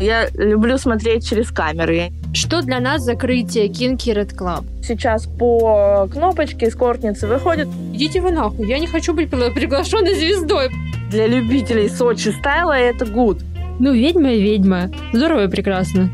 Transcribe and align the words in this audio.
Я 0.00 0.28
люблю 0.34 0.78
смотреть 0.78 1.28
через 1.28 1.50
камеры. 1.50 2.12
Что 2.32 2.62
для 2.62 2.78
нас 2.78 3.02
закрытие 3.02 3.66
Kinky 3.66 4.14
Red 4.14 4.36
Club? 4.36 4.64
Сейчас 4.80 5.26
по 5.26 6.08
кнопочке 6.12 6.68
эскортницы 6.68 7.26
выходит. 7.26 7.66
Идите 7.92 8.20
вы 8.20 8.30
нахуй, 8.30 8.68
я 8.68 8.78
не 8.78 8.86
хочу 8.86 9.12
быть 9.12 9.28
приглашенной 9.28 10.14
звездой. 10.14 10.70
Для 11.10 11.26
любителей 11.26 11.88
Сочи 11.88 12.28
стайла 12.28 12.74
это 12.74 13.06
гуд. 13.06 13.40
Ну, 13.80 13.92
ведьма 13.92 14.32
и 14.32 14.40
ведьма. 14.40 14.90
Здорово 15.12 15.44
и 15.44 15.48
прекрасно. 15.48 16.10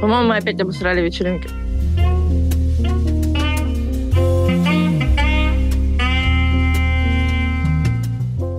По-моему, 0.00 0.30
мы 0.30 0.36
опять 0.38 0.60
обосрали 0.60 1.00
вечеринки. 1.00 1.48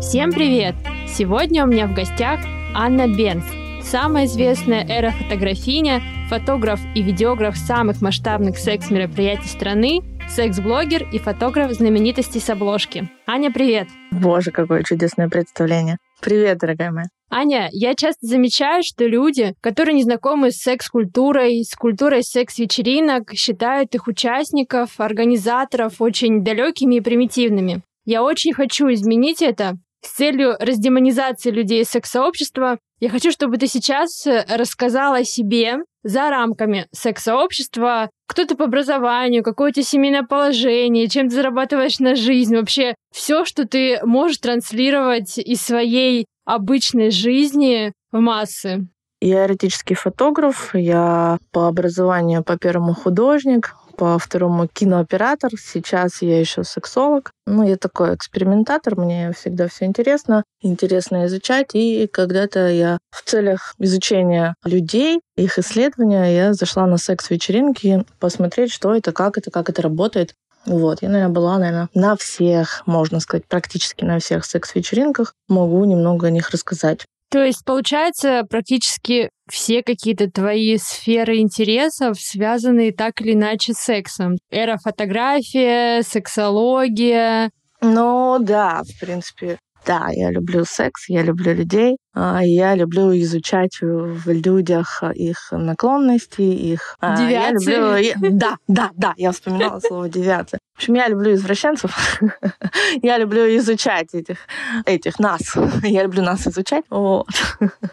Всем 0.01 0.31
привет! 0.31 0.75
Сегодня 1.07 1.65
у 1.65 1.67
меня 1.67 1.85
в 1.85 1.93
гостях 1.93 2.39
Анна 2.73 3.07
Бенс, 3.07 3.43
самая 3.89 4.25
известная 4.25 4.85
эра-фотографиня, 4.87 6.03
фотограф 6.29 6.79
и 6.93 7.01
видеограф 7.01 7.57
самых 7.57 8.01
масштабных 8.03 8.59
секс-мероприятий 8.59 9.47
страны, 9.47 10.01
секс-блогер 10.29 11.09
и 11.11 11.17
фотограф 11.17 11.71
знаменитостей 11.71 12.39
с 12.39 12.51
обложки. 12.51 13.09
Аня, 13.25 13.51
привет! 13.51 13.87
Боже, 14.11 14.51
какое 14.51 14.83
чудесное 14.83 15.27
представление. 15.27 15.97
Привет, 16.21 16.59
дорогая 16.59 16.91
моя. 16.91 17.07
Аня, 17.31 17.69
я 17.71 17.95
часто 17.95 18.27
замечаю, 18.27 18.83
что 18.83 19.07
люди, 19.07 19.55
которые 19.59 19.95
не 19.95 20.03
знакомы 20.03 20.51
с 20.51 20.57
секс-культурой, 20.57 21.63
с 21.63 21.73
культурой 21.75 22.21
секс-вечеринок, 22.21 23.33
считают 23.33 23.95
их 23.95 24.05
участников, 24.05 24.99
организаторов 24.99 25.99
очень 25.99 26.43
далекими 26.43 26.95
и 26.95 27.01
примитивными. 27.01 27.81
Я 28.05 28.21
очень 28.21 28.53
хочу 28.53 28.91
изменить 28.93 29.41
это, 29.41 29.77
с 30.01 30.11
целью 30.11 30.55
раздемонизации 30.59 31.51
людей 31.51 31.81
из 31.81 31.89
секс-сообщества 31.89 32.79
я 32.99 33.09
хочу, 33.09 33.31
чтобы 33.31 33.57
ты 33.57 33.67
сейчас 33.67 34.27
э, 34.27 34.45
рассказала 34.49 35.17
о 35.17 35.23
себе 35.23 35.77
за 36.03 36.29
рамками 36.29 36.87
секс-сообщества, 36.91 38.09
кто 38.27 38.45
ты 38.45 38.55
по 38.55 38.65
образованию, 38.65 39.43
какое 39.43 39.69
у 39.69 39.73
тебя 39.73 39.83
семейное 39.83 40.23
положение, 40.23 41.07
чем 41.07 41.29
ты 41.29 41.35
зарабатываешь 41.35 41.99
на 41.99 42.15
жизнь, 42.15 42.55
вообще 42.55 42.95
все, 43.13 43.45
что 43.45 43.65
ты 43.65 43.99
можешь 44.03 44.39
транслировать 44.39 45.37
из 45.37 45.61
своей 45.61 46.25
обычной 46.45 47.11
жизни 47.11 47.93
в 48.11 48.19
массы. 48.19 48.87
Я 49.21 49.45
эротический 49.45 49.95
фотограф, 49.95 50.73
я 50.73 51.37
по 51.51 51.67
образованию 51.67 52.43
по 52.43 52.57
первому 52.57 52.93
художник, 52.93 53.75
по 53.99 54.17
второму 54.17 54.65
кинооператор. 54.67 55.51
Сейчас 55.59 56.21
я 56.21 56.39
еще 56.39 56.63
сексолог. 56.63 57.33
Ну, 57.45 57.67
я 57.67 57.75
такой 57.75 58.15
экспериментатор, 58.15 58.97
мне 58.97 59.33
всегда 59.33 59.67
все 59.67 59.83
интересно. 59.83 60.45
Интересно 60.61 61.25
изучать. 61.25 61.71
И 61.73 62.07
когда-то 62.07 62.69
я 62.69 62.97
в 63.11 63.21
целях 63.23 63.75
изучения 63.77 64.55
людей, 64.63 65.19
их 65.35 65.59
исследования, 65.59 66.33
я 66.33 66.53
зашла 66.53 66.87
на 66.87 66.97
секс-вечеринки 66.97 68.05
посмотреть, 68.21 68.71
что 68.71 68.95
это, 68.95 69.11
как 69.11 69.37
это, 69.37 69.51
как 69.51 69.69
это 69.69 69.81
работает. 69.81 70.33
Вот, 70.65 71.01
я, 71.01 71.09
наверное, 71.09 71.33
была, 71.33 71.57
наверное, 71.57 71.89
на 71.93 72.15
всех, 72.15 72.83
можно 72.85 73.19
сказать, 73.19 73.45
практически 73.47 74.05
на 74.05 74.19
всех 74.19 74.45
секс-вечеринках. 74.45 75.33
Могу 75.49 75.83
немного 75.83 76.27
о 76.27 76.31
них 76.31 76.51
рассказать. 76.51 77.05
То 77.29 77.43
есть, 77.43 77.63
получается, 77.63 78.43
практически 78.49 79.29
все 79.49 79.83
какие-то 79.83 80.29
твои 80.29 80.77
сферы 80.77 81.37
интересов 81.37 82.19
связаны 82.19 82.91
так 82.91 83.21
или 83.21 83.33
иначе 83.33 83.73
с 83.73 83.77
сексом. 83.77 84.37
Эра 84.51 84.77
фотография, 84.77 86.03
сексология. 86.03 87.51
Ну 87.81 88.37
да, 88.39 88.83
в 88.83 88.99
принципе, 88.99 89.57
да, 89.85 90.09
я 90.11 90.29
люблю 90.29 90.65
секс, 90.65 91.07
я 91.07 91.23
люблю 91.23 91.53
людей, 91.53 91.97
а, 92.13 92.43
я 92.43 92.75
люблю 92.75 93.11
изучать 93.19 93.79
в 93.81 94.29
людях 94.31 95.03
их 95.15 95.37
наклонности, 95.51 96.41
их... 96.41 96.97
Девиации. 97.01 97.73
А, 97.73 97.97
я 97.97 98.13
люблю... 98.13 98.37
Да, 98.37 98.57
да, 98.67 98.91
да, 98.95 99.13
я 99.17 99.31
вспоминала 99.31 99.79
слово 99.79 100.09
девиация. 100.09 100.59
В 100.79 100.81
общем, 100.81 100.93
я 100.93 101.09
люблю 101.09 101.33
извращенцев. 101.33 102.21
я 103.03 103.17
люблю 103.17 103.53
изучать 103.57 104.15
этих, 104.15 104.37
этих 104.85 105.19
нас. 105.19 105.41
я 105.83 106.03
люблю 106.03 106.23
нас 106.23 106.47
изучать. 106.47 106.85
Вот. 106.89 107.27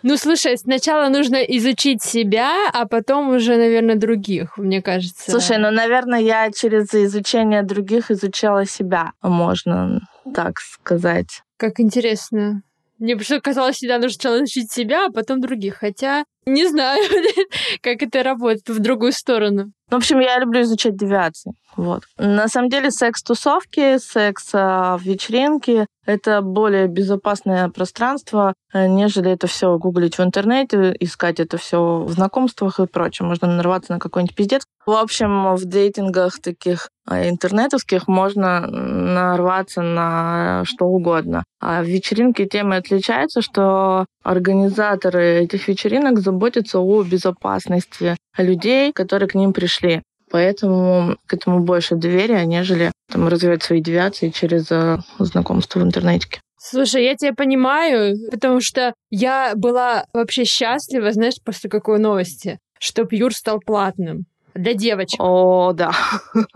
ну, 0.04 0.16
слушай, 0.16 0.56
сначала 0.56 1.08
нужно 1.08 1.34
изучить 1.34 2.00
себя, 2.00 2.70
а 2.72 2.86
потом 2.86 3.30
уже, 3.30 3.56
наверное, 3.56 3.96
других, 3.96 4.56
мне 4.56 4.82
кажется. 4.82 5.32
Слушай, 5.32 5.58
ну, 5.58 5.72
наверное, 5.72 6.20
я 6.20 6.52
через 6.52 6.94
изучение 6.94 7.64
других 7.64 8.12
изучала 8.12 8.64
себя, 8.66 9.10
можно 9.20 10.02
так 10.32 10.60
сказать. 10.60 11.42
Как 11.56 11.80
интересно. 11.80 12.62
Мне 13.00 13.16
просто 13.16 13.40
казалось, 13.40 13.76
всегда 13.76 13.96
нужно 13.96 14.12
сначала 14.12 14.36
изучить 14.38 14.70
себя, 14.70 15.06
а 15.06 15.10
потом 15.10 15.40
других. 15.40 15.78
Хотя 15.78 16.24
не 16.46 16.68
знаю, 16.68 17.02
как 17.82 18.02
это 18.02 18.22
работает 18.22 18.68
в 18.68 18.78
другую 18.78 19.10
сторону. 19.10 19.72
В 19.90 19.96
общем, 19.96 20.20
я 20.20 20.38
люблю 20.38 20.62
изучать 20.62 20.96
девиации. 20.96 21.52
Вот. 21.76 22.04
На 22.16 22.48
самом 22.48 22.70
деле 22.70 22.90
секс-тусовки, 22.90 23.98
секс-вечеринки 23.98 25.80
а,— 25.80 25.86
это 26.06 26.40
более 26.40 26.86
безопасное 26.86 27.68
пространство, 27.68 28.54
э, 28.72 28.86
нежели 28.86 29.30
это 29.30 29.46
все 29.46 29.76
гуглить 29.76 30.16
в 30.16 30.22
интернете, 30.22 30.96
искать 31.00 31.38
это 31.38 31.58
все 31.58 31.98
в 31.98 32.10
знакомствах 32.10 32.80
и 32.80 32.86
прочем. 32.86 33.26
Можно 33.26 33.48
нарваться 33.48 33.92
на 33.92 33.98
какой-нибудь 33.98 34.34
пиздец. 34.34 34.62
В 34.86 34.92
общем, 34.92 35.54
в 35.54 35.64
дейтингах 35.64 36.40
таких 36.40 36.88
а, 37.06 37.28
интернетовских 37.28 38.08
можно 38.08 38.66
нарваться 38.66 39.82
на 39.82 40.62
что 40.64 40.86
угодно. 40.86 41.44
А 41.60 41.82
в 41.82 41.86
вечеринке 41.86 42.46
темы 42.46 42.76
отличаются, 42.76 43.42
что 43.42 44.06
организаторы 44.22 45.40
этих 45.42 45.68
вечеринок 45.68 46.20
заботятся 46.20 46.78
о 46.78 47.02
безопасности 47.02 48.16
людей, 48.38 48.92
которые 48.92 49.28
к 49.28 49.34
ним 49.34 49.52
пришли. 49.52 50.02
Поэтому 50.30 51.16
к 51.26 51.34
этому 51.34 51.60
больше 51.60 51.94
доверия, 51.94 52.44
нежели 52.44 52.92
там, 53.10 53.28
развивать 53.28 53.62
свои 53.62 53.80
девиации 53.80 54.30
через 54.30 54.70
э, 54.70 54.98
знакомство 55.18 55.80
в 55.80 55.82
интернете. 55.82 56.40
Слушай, 56.58 57.04
я 57.04 57.14
тебя 57.14 57.32
понимаю, 57.32 58.16
потому 58.30 58.60
что 58.60 58.92
я 59.10 59.52
была 59.54 60.04
вообще 60.12 60.44
счастлива, 60.44 61.12
знаешь, 61.12 61.36
после 61.44 61.70
какой 61.70 62.00
новости, 62.00 62.58
что 62.80 63.04
Пьюр 63.04 63.32
стал 63.32 63.60
платным 63.60 64.24
для 64.56 64.74
девочек. 64.74 65.20
О, 65.20 65.72
да. 65.72 65.92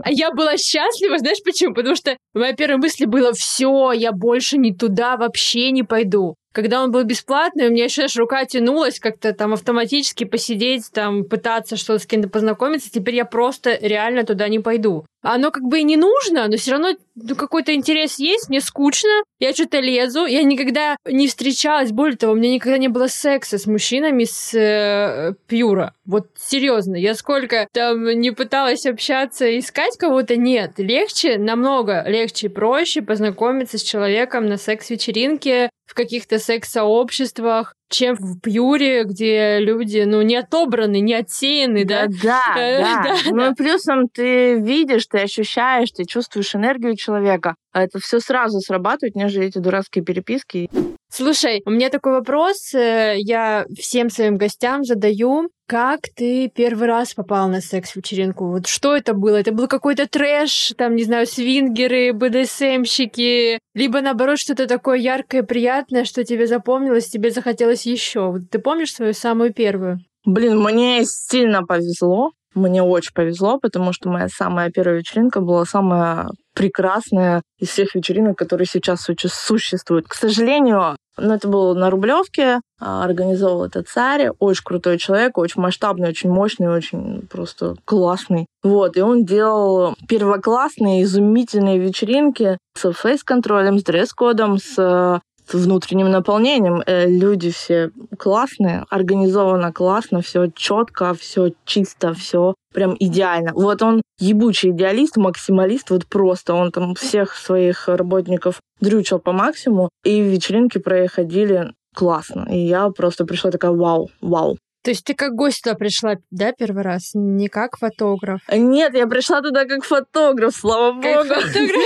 А 0.02 0.10
я 0.10 0.32
была 0.32 0.56
счастлива, 0.56 1.18
знаешь 1.18 1.42
почему? 1.44 1.74
Потому 1.74 1.94
что 1.94 2.16
моя 2.34 2.54
первая 2.54 2.78
мысль 2.78 3.06
была, 3.06 3.32
все, 3.32 3.92
я 3.92 4.12
больше 4.12 4.56
не 4.58 4.74
туда 4.74 5.16
вообще 5.16 5.70
не 5.70 5.82
пойду. 5.82 6.34
Когда 6.52 6.82
он 6.82 6.90
был 6.90 7.04
бесплатный, 7.04 7.68
у 7.68 7.70
меня 7.70 7.84
еще, 7.84 8.02
знаешь, 8.02 8.16
рука 8.16 8.44
тянулась 8.44 8.98
как-то 8.98 9.32
там 9.32 9.52
автоматически 9.52 10.24
посидеть, 10.24 10.90
там 10.92 11.24
пытаться 11.24 11.76
что-то 11.76 12.02
с 12.02 12.06
кем-то 12.06 12.28
познакомиться. 12.28 12.90
Теперь 12.90 13.14
я 13.14 13.24
просто 13.24 13.78
реально 13.80 14.24
туда 14.24 14.48
не 14.48 14.58
пойду. 14.58 15.04
Оно 15.22 15.50
как 15.50 15.64
бы 15.64 15.80
и 15.80 15.84
не 15.84 15.96
нужно, 15.96 16.48
но 16.48 16.56
все 16.56 16.72
равно 16.72 16.94
ну, 17.14 17.36
какой-то 17.36 17.74
интерес 17.74 18.18
есть, 18.18 18.48
мне 18.48 18.60
скучно, 18.60 19.10
я 19.38 19.52
что-то 19.52 19.78
лезу. 19.78 20.24
Я 20.24 20.42
никогда 20.42 20.96
не 21.04 21.28
встречалась, 21.28 21.92
более 21.92 22.16
того, 22.16 22.32
у 22.32 22.36
меня 22.36 22.52
никогда 22.52 22.78
не 22.78 22.88
было 22.88 23.06
секса 23.06 23.58
с 23.58 23.66
мужчинами 23.66 24.24
с 24.24 24.54
э, 24.54 25.34
пьюра. 25.46 25.94
Вот 26.06 26.28
серьезно, 26.38 26.96
я 26.96 27.14
сколько 27.14 27.68
там 27.72 28.08
не 28.18 28.30
пыталась 28.30 28.86
общаться, 28.86 29.58
искать 29.58 29.98
кого-то, 29.98 30.36
нет. 30.36 30.72
Легче, 30.78 31.36
намного 31.36 32.02
легче 32.06 32.46
и 32.46 32.50
проще 32.50 33.02
познакомиться 33.02 33.76
с 33.76 33.82
человеком 33.82 34.46
на 34.46 34.56
секс-вечеринке, 34.56 35.70
в 35.90 35.94
каких-то 35.94 36.38
секс-сообществах, 36.38 37.74
чем 37.90 38.14
в 38.14 38.40
Пьюре, 38.40 39.04
где 39.04 39.58
люди, 39.58 40.04
ну, 40.06 40.22
не 40.22 40.36
отобраны, 40.36 41.00
не 41.00 41.14
отсеяны, 41.14 41.84
да? 41.86 42.06
Да, 42.06 42.52
да, 42.54 43.02
да. 43.02 43.16
Ну, 43.30 43.50
и 43.50 43.54
плюсом 43.54 44.08
ты 44.08 44.54
видишь, 44.54 45.06
ты 45.06 45.18
ощущаешь, 45.18 45.90
ты 45.90 46.04
чувствуешь 46.04 46.54
энергию 46.54 46.96
человека. 46.96 47.56
А 47.72 47.84
это 47.84 47.98
все 48.00 48.20
сразу 48.20 48.60
срабатывает, 48.60 49.14
нежели 49.14 49.46
эти 49.46 49.58
дурацкие 49.58 50.04
переписки. 50.04 50.68
Слушай, 51.12 51.62
у 51.66 51.70
меня 51.70 51.90
такой 51.90 52.12
вопрос, 52.12 52.72
э, 52.72 53.16
я 53.18 53.66
всем 53.76 54.10
своим 54.10 54.36
гостям 54.36 54.84
задаю. 54.84 55.48
Как 55.66 56.00
ты 56.16 56.48
первый 56.48 56.88
раз 56.88 57.14
попал 57.14 57.48
на 57.48 57.60
секс-вечеринку? 57.60 58.46
Вот 58.46 58.66
что 58.66 58.96
это 58.96 59.14
было? 59.14 59.36
Это 59.36 59.52
был 59.52 59.68
какой-то 59.68 60.08
трэш, 60.08 60.72
там, 60.76 60.96
не 60.96 61.04
знаю, 61.04 61.28
свингеры, 61.28 62.12
БДСМщики, 62.12 63.60
либо 63.74 64.00
наоборот 64.00 64.40
что-то 64.40 64.66
такое 64.66 64.98
яркое, 64.98 65.44
приятное, 65.44 66.04
что 66.04 66.24
тебе 66.24 66.48
запомнилось, 66.48 67.08
тебе 67.08 67.30
захотелось 67.30 67.79
еще. 67.86 68.30
Вот 68.30 68.42
ты 68.50 68.58
помнишь 68.58 68.94
свою 68.94 69.12
самую 69.12 69.52
первую? 69.52 70.00
Блин, 70.24 70.60
мне 70.60 71.02
сильно 71.04 71.64
повезло. 71.64 72.32
Мне 72.54 72.82
очень 72.82 73.12
повезло, 73.14 73.60
потому 73.60 73.92
что 73.92 74.08
моя 74.08 74.28
самая 74.28 74.70
первая 74.70 74.98
вечеринка 74.98 75.40
была 75.40 75.64
самая 75.64 76.30
прекрасная 76.52 77.42
из 77.58 77.68
всех 77.68 77.94
вечеринок, 77.94 78.36
которые 78.36 78.66
сейчас 78.66 79.02
существуют. 79.02 80.08
К 80.08 80.14
сожалению, 80.14 80.96
ну, 81.16 81.34
это 81.34 81.48
было 81.48 81.74
на 81.74 81.90
Рублевке, 81.90 82.60
а, 82.80 83.04
организовал 83.04 83.64
это 83.64 83.82
царь, 83.82 84.30
очень 84.38 84.64
крутой 84.64 84.98
человек, 84.98 85.38
очень 85.38 85.60
масштабный, 85.60 86.08
очень 86.08 86.30
мощный, 86.30 86.68
очень 86.68 87.26
просто 87.28 87.76
классный. 87.84 88.46
Вот, 88.62 88.96
и 88.96 89.00
он 89.00 89.24
делал 89.24 89.94
первоклассные, 90.08 91.02
изумительные 91.02 91.78
вечеринки 91.78 92.58
с 92.76 92.92
фейс-контролем, 92.92 93.78
с 93.78 93.84
дресс-кодом, 93.84 94.58
с 94.58 95.20
внутренним 95.54 96.10
наполнением. 96.10 96.82
Э, 96.86 97.06
люди 97.06 97.50
все 97.50 97.90
классные, 98.18 98.84
организовано 98.90 99.72
классно, 99.72 100.22
все 100.22 100.50
четко, 100.54 101.14
все 101.14 101.52
чисто, 101.64 102.14
все 102.14 102.54
прям 102.72 102.96
идеально. 102.98 103.52
Вот 103.54 103.82
он 103.82 104.02
ебучий 104.18 104.70
идеалист, 104.70 105.16
максималист, 105.16 105.90
вот 105.90 106.06
просто 106.06 106.54
он 106.54 106.70
там 106.72 106.94
всех 106.94 107.34
своих 107.34 107.88
работников 107.88 108.60
дрючил 108.80 109.18
по 109.18 109.32
максимуму, 109.32 109.88
и 110.04 110.20
вечеринки 110.20 110.78
проходили 110.78 111.72
классно. 111.94 112.46
И 112.50 112.58
я 112.58 112.90
просто 112.90 113.24
пришла 113.24 113.50
такая, 113.50 113.72
вау, 113.72 114.10
вау. 114.20 114.56
То 114.82 114.92
есть 114.92 115.04
ты 115.04 115.14
как 115.14 115.34
гость 115.34 115.62
туда 115.62 115.74
пришла, 115.76 116.14
да, 116.30 116.52
первый 116.52 116.82
раз? 116.82 117.10
Не 117.12 117.48
как 117.48 117.76
фотограф? 117.76 118.40
Нет, 118.50 118.94
я 118.94 119.06
пришла 119.06 119.42
туда 119.42 119.66
как 119.66 119.84
фотограф, 119.84 120.56
слава 120.56 120.92
богу. 120.92 121.02
Как 121.02 121.42
фотограф? 121.42 121.82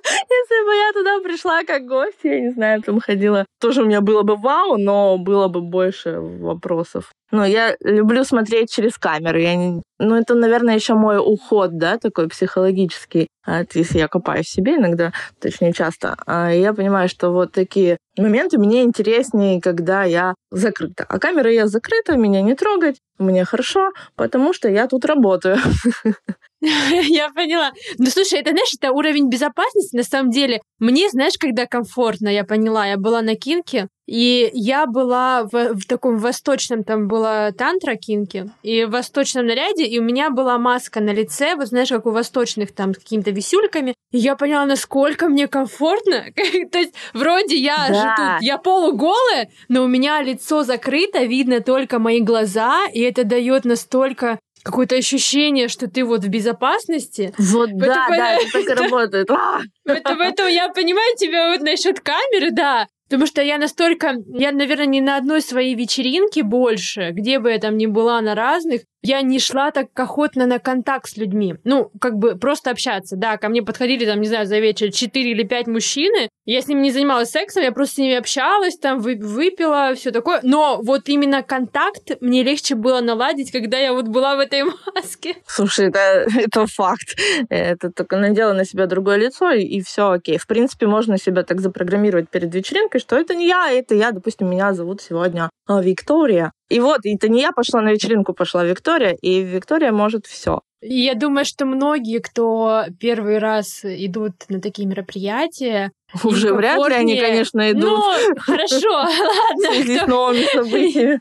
Если 0.52 0.66
бы 0.66 0.76
я 0.76 0.92
туда 0.94 1.20
пришла 1.22 1.64
как 1.64 1.86
гость, 1.86 2.20
я 2.24 2.40
не 2.42 2.52
знаю, 2.52 2.82
там 2.82 3.00
ходила, 3.00 3.46
тоже 3.62 3.84
у 3.84 3.86
меня 3.86 4.02
было 4.02 4.24
бы 4.24 4.36
вау, 4.36 4.78
но 4.78 5.18
было 5.18 5.48
бы 5.48 5.62
больше 5.62 6.20
вопросов. 6.20 7.12
Ну, 7.32 7.46
я 7.46 7.78
люблю 7.80 8.26
смотреть 8.26 8.70
через 8.70 8.98
камеры. 8.98 9.42
Я 9.42 9.56
не... 9.56 9.82
Ну, 10.00 10.16
это, 10.16 10.36
наверное, 10.36 10.76
еще 10.76 10.96
мой 10.96 11.20
уход, 11.20 11.78
да, 11.78 11.98
такой 11.98 12.28
психологический. 12.28 13.28
А, 13.46 13.64
если 13.74 14.00
я 14.00 14.10
копаю 14.10 14.44
в 14.44 14.48
себе 14.48 14.76
иногда, 14.76 15.14
точнее, 15.40 15.72
часто. 15.72 16.18
А 16.26 16.50
я 16.52 16.74
понимаю, 16.74 17.08
что 17.08 17.30
вот 17.32 17.54
такие 17.54 17.98
моменты 18.18 18.58
мне 18.58 18.84
интереснее, 18.84 19.62
когда 19.62 20.04
я 20.04 20.36
закрыта. 20.52 21.06
А 21.08 21.18
камера 21.20 21.50
я 21.50 21.68
закрыта, 21.68 22.18
меня 22.18 22.42
не 22.42 22.56
трогать, 22.56 22.98
мне 23.18 23.46
хорошо, 23.46 23.94
потому 24.16 24.54
что 24.54 24.68
я 24.68 24.88
тут 24.88 25.06
работаю. 25.06 25.58
Я 27.08 27.30
поняла. 27.30 27.72
Ну, 27.98 28.06
слушай, 28.08 28.40
это, 28.40 28.52
знаешь, 28.52 28.74
это 28.80 28.92
уровень 28.92 29.30
безопасности, 29.30 29.96
на 29.96 30.04
самом 30.04 30.30
деле. 30.30 30.62
Мне, 30.80 31.10
знаешь, 31.10 31.38
когда 31.40 31.66
комфортно, 31.66 32.28
я 32.28 32.44
поняла, 32.44 32.86
я 32.86 32.98
была 32.98 33.22
на 33.22 33.36
кинке, 33.36 33.88
и 34.08 34.50
я 34.54 34.86
была 34.86 35.44
в, 35.44 35.74
в 35.74 35.86
таком 35.88 36.18
восточном, 36.18 36.84
там 36.84 37.08
была 37.08 37.52
тантра 37.52 37.96
кинки, 37.96 38.52
и 38.62 38.84
в 38.84 38.92
восточном 38.92 39.46
наряде, 39.46 39.86
и 39.86 40.00
у 40.00 40.04
меня 40.04 40.30
была 40.30 40.58
маска 40.58 41.00
на 41.00 41.12
лице, 41.12 41.56
вот 41.56 41.68
знаешь, 41.68 41.90
как 41.90 42.06
у 42.06 42.12
восточных 42.12 42.74
там 42.74 42.94
с 42.94 42.98
какими-то 42.98 43.32
висюльками, 43.32 43.96
и 44.12 44.18
я 44.18 44.36
поняла, 44.36 44.66
насколько 44.66 45.30
мне 45.30 45.48
комфортно. 45.48 46.26
То 46.72 46.78
есть 46.78 46.94
вроде 47.14 47.56
я 47.56 47.88
да. 47.88 47.94
же 47.94 48.02
тут, 48.18 48.42
я 48.42 48.58
полуголая, 48.58 49.50
но 49.70 49.84
у 49.84 49.88
меня 49.88 50.22
лицо 50.22 50.64
закрыто, 50.64 51.24
видно 51.24 51.62
только 51.62 51.98
мои 51.98 52.20
глаза, 52.20 52.86
и 52.94 53.00
это 53.00 53.24
дает 53.24 53.66
настолько 53.66 54.40
какое-то 54.64 54.96
ощущение, 54.96 55.68
что 55.68 55.90
ты 55.90 56.04
вот 56.04 56.24
в 56.24 56.30
безопасности. 56.30 57.34
Вот 57.38 57.76
да, 57.76 58.08
да, 58.10 58.34
это 58.36 58.52
так 58.52 58.70
и 58.70 58.74
работает. 58.74 59.30
Поэтому 59.86 60.50
я 60.50 60.70
понимаю 60.70 61.16
тебя 61.18 61.52
вот 61.52 61.62
насчет 61.62 62.00
камеры, 62.00 62.52
да. 62.52 62.88
Потому 63.12 63.28
что 63.28 63.42
я 63.42 63.58
настолько... 63.58 64.16
Я, 64.28 64.54
наверное, 64.54 64.86
не 64.86 65.02
на 65.02 65.18
одной 65.18 65.42
своей 65.42 65.76
вечеринке 65.76 66.44
больше, 66.44 67.10
где 67.12 67.40
бы 67.40 67.52
я 67.52 67.58
там 67.58 67.78
ни 67.78 67.86
была 67.86 68.22
на 68.22 68.36
разных, 68.36 68.84
я 69.02 69.22
не 69.22 69.40
шла 69.40 69.72
так 69.72 69.88
охотно 69.96 70.46
на 70.46 70.60
контакт 70.60 71.10
с 71.10 71.18
людьми. 71.18 71.56
Ну, 71.64 71.92
как 72.00 72.18
бы 72.18 72.36
просто 72.36 72.72
общаться. 72.72 73.16
Да, 73.16 73.38
ко 73.38 73.50
мне 73.50 73.62
подходили, 73.62 74.06
там, 74.06 74.22
не 74.22 74.28
знаю, 74.28 74.46
за 74.46 74.60
вечер 74.60 74.92
4 74.92 75.32
или 75.32 75.44
5 75.44 75.68
мужчины. 75.68 76.30
Я 76.46 76.62
с 76.62 76.68
ними 76.68 76.82
не 76.82 76.92
занималась 76.92 77.30
сексом, 77.30 77.64
я 77.64 77.72
просто 77.72 77.96
с 77.96 77.98
ними 78.00 78.16
общалась, 78.16 78.78
там, 78.78 79.00
выпила, 79.00 79.94
все 79.96 80.12
такое. 80.12 80.40
Но 80.44 80.80
вот 80.84 81.08
именно 81.10 81.44
контакт 81.44 82.22
мне 82.22 82.44
легче 82.44 82.76
было 82.76 83.02
наладить, 83.02 83.52
когда 83.52 83.78
я 83.78 83.94
вот 83.94 84.08
была 84.08 84.36
в 84.36 84.40
этой 84.40 84.64
маске. 84.96 85.36
Слушай, 85.46 85.88
это, 85.88 86.28
это 86.38 86.68
факт. 86.68 87.16
Это 87.50 87.92
только 87.92 88.18
надела 88.18 88.54
на 88.54 88.66
себя 88.66 88.88
другое 88.88 89.18
лицо, 89.18 89.52
и, 89.52 89.64
и 89.64 89.82
все 89.82 90.12
окей. 90.12 90.38
В 90.38 90.48
принципе, 90.48 90.88
можно 90.88 91.18
себя 91.18 91.44
так 91.44 91.60
запрограммировать 91.60 92.30
перед 92.30 92.54
вечеринкой, 92.54 93.02
что 93.02 93.18
это 93.18 93.36
не 93.36 93.48
я, 93.48 93.72
это 93.72 93.96
я, 93.96 94.12
допустим, 94.12 94.50
меня 94.50 94.74
зовут 94.74 95.02
сегодня 95.02 95.46
а, 95.46 95.50
Виктория. 95.80 96.52
И 96.70 96.80
вот, 96.80 97.02
это 97.04 97.30
не 97.30 97.42
я 97.42 97.52
пошла 97.52 97.82
на 97.82 97.92
вечеринку, 97.92 98.34
пошла 98.34 98.64
Виктория, 98.64 99.16
и 99.22 99.42
Виктория 99.42 99.92
может 99.92 100.26
все. 100.26 100.62
Я 100.84 101.14
думаю, 101.14 101.46
что 101.46 101.66
многие, 101.66 102.18
кто 102.18 102.86
первый 103.00 103.38
раз 103.38 103.82
идут 103.84 104.34
на 104.50 104.60
такие 104.60 104.88
мероприятия, 104.88 105.92
уже 106.24 106.54
вряд 106.54 106.80
ли 106.90 106.96
они, 106.96 107.20
конечно, 107.20 107.72
идут. 107.72 107.84
Ну, 107.84 108.36
хорошо, 108.40 108.90
ладно. 108.92 109.84
с 109.86 110.08
новыми 110.08 110.44
событиями. 110.52 111.20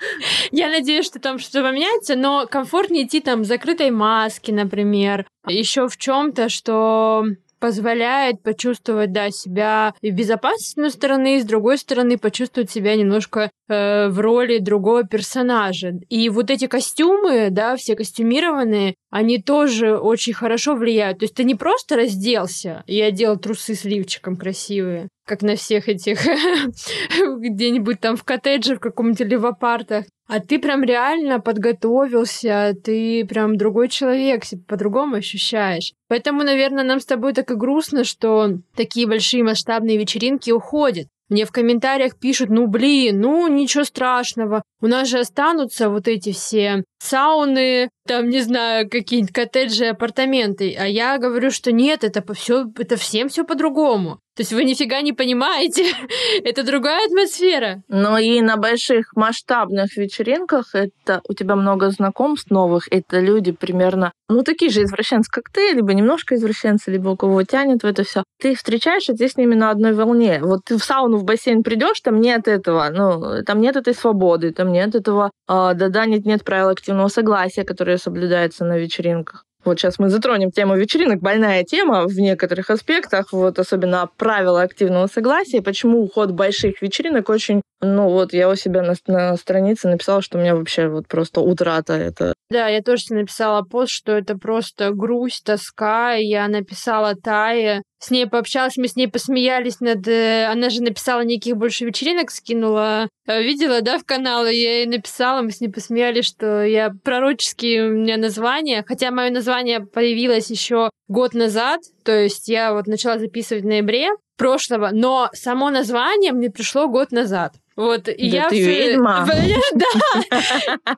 Я 0.50 0.70
надеюсь, 0.70 1.04
что 1.04 1.20
там 1.20 1.38
что-то 1.38 1.62
поменяется, 1.62 2.16
но 2.16 2.46
комфортнее 2.46 3.04
идти 3.04 3.20
там 3.20 3.42
в 3.42 3.44
закрытой 3.44 3.90
маске, 3.90 4.54
например, 4.54 5.26
еще 5.46 5.88
в 5.88 5.96
чем-то, 5.98 6.48
что 6.48 7.24
позволяет 7.60 8.42
почувствовать, 8.42 9.12
да, 9.12 9.30
себя 9.30 9.94
и 10.00 10.10
в 10.10 10.14
безопасности, 10.14 10.70
с 10.70 10.72
одной 10.72 10.90
стороны, 10.90 11.36
и 11.36 11.40
с 11.40 11.44
другой 11.44 11.78
стороны, 11.78 12.18
почувствовать 12.18 12.70
себя 12.70 12.96
немножко 12.96 13.50
э, 13.68 14.08
в 14.08 14.18
роли 14.18 14.58
другого 14.58 15.04
персонажа. 15.04 15.92
И 16.08 16.28
вот 16.28 16.50
эти 16.50 16.66
костюмы, 16.66 17.48
да, 17.50 17.76
все 17.76 17.94
костюмированные, 17.94 18.94
они 19.10 19.42
тоже 19.42 19.96
очень 19.96 20.32
хорошо 20.32 20.74
влияют. 20.74 21.18
То 21.18 21.24
есть 21.24 21.34
ты 21.34 21.44
не 21.44 21.54
просто 21.54 21.96
разделся 21.96 22.82
и 22.86 23.00
одел 23.00 23.36
трусы 23.36 23.74
с 23.74 23.84
лифчиком 23.84 24.36
красивые, 24.36 25.08
как 25.26 25.42
на 25.42 25.56
всех 25.56 25.88
этих 25.88 26.20
где-нибудь 27.38 28.00
там 28.00 28.16
в 28.16 28.24
коттедже 28.24 28.76
в 28.76 28.80
каком-нибудь 28.80 29.20
левопартах. 29.20 30.06
А 30.32 30.38
ты 30.38 30.60
прям 30.60 30.84
реально 30.84 31.40
подготовился, 31.40 32.76
ты 32.84 33.26
прям 33.26 33.56
другой 33.56 33.88
человек, 33.88 34.44
по-другому 34.68 35.16
ощущаешь. 35.16 35.92
Поэтому, 36.06 36.44
наверное, 36.44 36.84
нам 36.84 37.00
с 37.00 37.04
тобой 37.04 37.32
так 37.32 37.50
и 37.50 37.56
грустно, 37.56 38.04
что 38.04 38.50
такие 38.76 39.08
большие 39.08 39.42
масштабные 39.42 39.98
вечеринки 39.98 40.52
уходят. 40.52 41.08
Мне 41.30 41.44
в 41.44 41.50
комментариях 41.50 42.16
пишут, 42.16 42.48
ну 42.48 42.68
блин, 42.68 43.20
ну 43.20 43.48
ничего 43.48 43.82
страшного. 43.82 44.62
У 44.80 44.86
нас 44.86 45.08
же 45.08 45.18
останутся 45.18 45.90
вот 45.90 46.06
эти 46.06 46.30
все 46.30 46.84
сауны, 47.00 47.90
там, 48.06 48.28
не 48.28 48.40
знаю, 48.40 48.88
какие-нибудь 48.88 49.32
коттеджи, 49.32 49.86
апартаменты. 49.86 50.74
А 50.78 50.86
я 50.86 51.18
говорю, 51.18 51.50
что 51.50 51.72
нет, 51.72 52.04
это 52.04 52.22
все, 52.34 52.66
это 52.78 52.96
всем 52.96 53.28
все 53.28 53.44
по-другому. 53.44 54.18
То 54.36 54.42
есть 54.42 54.52
вы 54.52 54.64
нифига 54.64 55.02
не 55.02 55.12
понимаете, 55.12 55.92
это 56.44 56.62
другая 56.62 57.06
атмосфера. 57.06 57.82
Но 57.88 58.16
и 58.16 58.40
на 58.40 58.56
больших 58.56 59.12
масштабных 59.14 59.96
вечеринках 59.96 60.74
это 60.74 61.20
у 61.28 61.34
тебя 61.34 61.56
много 61.56 61.90
знакомств 61.90 62.50
новых, 62.50 62.88
это 62.90 63.20
люди 63.20 63.52
примерно, 63.52 64.12
ну, 64.28 64.42
такие 64.42 64.70
же 64.70 64.82
извращенцы, 64.82 65.30
как 65.30 65.50
ты, 65.52 65.72
либо 65.72 65.92
немножко 65.92 66.36
извращенцы, 66.36 66.90
либо 66.90 67.10
у 67.10 67.16
кого 67.16 67.42
тянет 67.42 67.82
в 67.82 67.86
это 67.86 68.02
все. 68.04 68.22
Ты 68.40 68.52
их 68.52 68.58
встречаешь, 68.58 69.08
и 69.08 69.14
ты 69.14 69.28
с 69.28 69.36
ними 69.36 69.54
на 69.54 69.70
одной 69.70 69.92
волне. 69.92 70.40
Вот 70.42 70.60
ты 70.64 70.78
в 70.78 70.84
сауну, 70.84 71.18
в 71.18 71.24
бассейн 71.24 71.62
придешь, 71.62 72.00
там 72.00 72.20
нет 72.20 72.48
этого, 72.48 72.88
ну, 72.90 73.44
там 73.44 73.60
нет 73.60 73.76
этой 73.76 73.94
свободы, 73.94 74.52
там 74.52 74.72
нет 74.72 74.94
этого, 74.94 75.32
а, 75.48 75.74
да-да, 75.74 76.06
нет-нет 76.06 76.44
правил 76.44 76.68
активного 76.90 77.08
согласия, 77.08 77.64
которые 77.64 77.98
соблюдается 77.98 78.64
на 78.64 78.76
вечеринках. 78.78 79.44
Вот 79.64 79.78
сейчас 79.78 79.98
мы 79.98 80.08
затронем 80.08 80.50
тему 80.50 80.76
вечеринок, 80.76 81.20
больная 81.20 81.64
тема 81.64 82.06
в 82.06 82.18
некоторых 82.18 82.70
аспектах, 82.70 83.32
вот 83.32 83.58
особенно 83.58 84.08
правила 84.16 84.62
активного 84.62 85.06
согласия, 85.06 85.60
почему 85.60 86.02
уход 86.02 86.30
больших 86.30 86.80
вечеринок 86.82 87.28
очень, 87.28 87.60
ну 87.82 88.08
вот 88.08 88.32
я 88.32 88.48
у 88.48 88.56
себя 88.56 88.82
на, 88.82 88.94
на 89.06 89.36
странице 89.36 89.88
написала, 89.88 90.22
что 90.22 90.38
у 90.38 90.40
меня 90.40 90.56
вообще 90.56 90.88
вот 90.88 91.06
просто 91.08 91.42
утрата 91.42 91.92
это. 91.92 92.32
Да, 92.50 92.68
я 92.68 92.80
тоже 92.80 93.04
написала 93.10 93.62
пост, 93.62 93.92
что 93.92 94.12
это 94.12 94.38
просто 94.38 94.92
грусть, 94.92 95.44
тоска, 95.44 96.14
я 96.14 96.48
написала 96.48 97.14
Тае, 97.14 97.82
с 98.00 98.10
ней 98.10 98.26
пообщалась, 98.26 98.76
мы 98.78 98.88
с 98.88 98.96
ней 98.96 99.08
посмеялись 99.08 99.80
над... 99.80 100.08
Э, 100.08 100.46
она 100.46 100.70
же 100.70 100.82
написала 100.82 101.20
никаких 101.20 101.56
больше 101.56 101.84
вечеринок, 101.84 102.30
скинула. 102.30 103.08
Э, 103.26 103.42
видела, 103.42 103.82
да, 103.82 103.98
в 103.98 104.04
канал, 104.04 104.46
я 104.46 104.78
ей 104.78 104.86
написала, 104.86 105.42
мы 105.42 105.50
с 105.50 105.60
ней 105.60 105.68
посмеялись, 105.68 106.24
что 106.24 106.64
я 106.64 106.90
пророческие 107.04 107.90
у 107.90 107.92
меня 107.92 108.16
названия, 108.16 108.84
хотя 108.88 109.10
мое 109.10 109.30
название 109.30 109.80
появилось 109.80 110.50
еще 110.50 110.90
год 111.08 111.34
назад, 111.34 111.82
то 112.02 112.12
есть 112.12 112.48
я 112.48 112.72
вот 112.72 112.86
начала 112.86 113.18
записывать 113.18 113.64
в 113.64 113.66
ноябре 113.66 114.08
прошлого, 114.38 114.88
но 114.92 115.28
само 115.34 115.68
название 115.68 116.32
мне 116.32 116.50
пришло 116.50 116.88
год 116.88 117.12
назад. 117.12 117.52
Вот, 117.80 118.08
и 118.08 118.30
да 118.30 118.36
я 118.36 118.48
ты 118.50 118.56
все... 118.56 118.90
ведьма. 118.90 119.26
Да. 119.72 119.86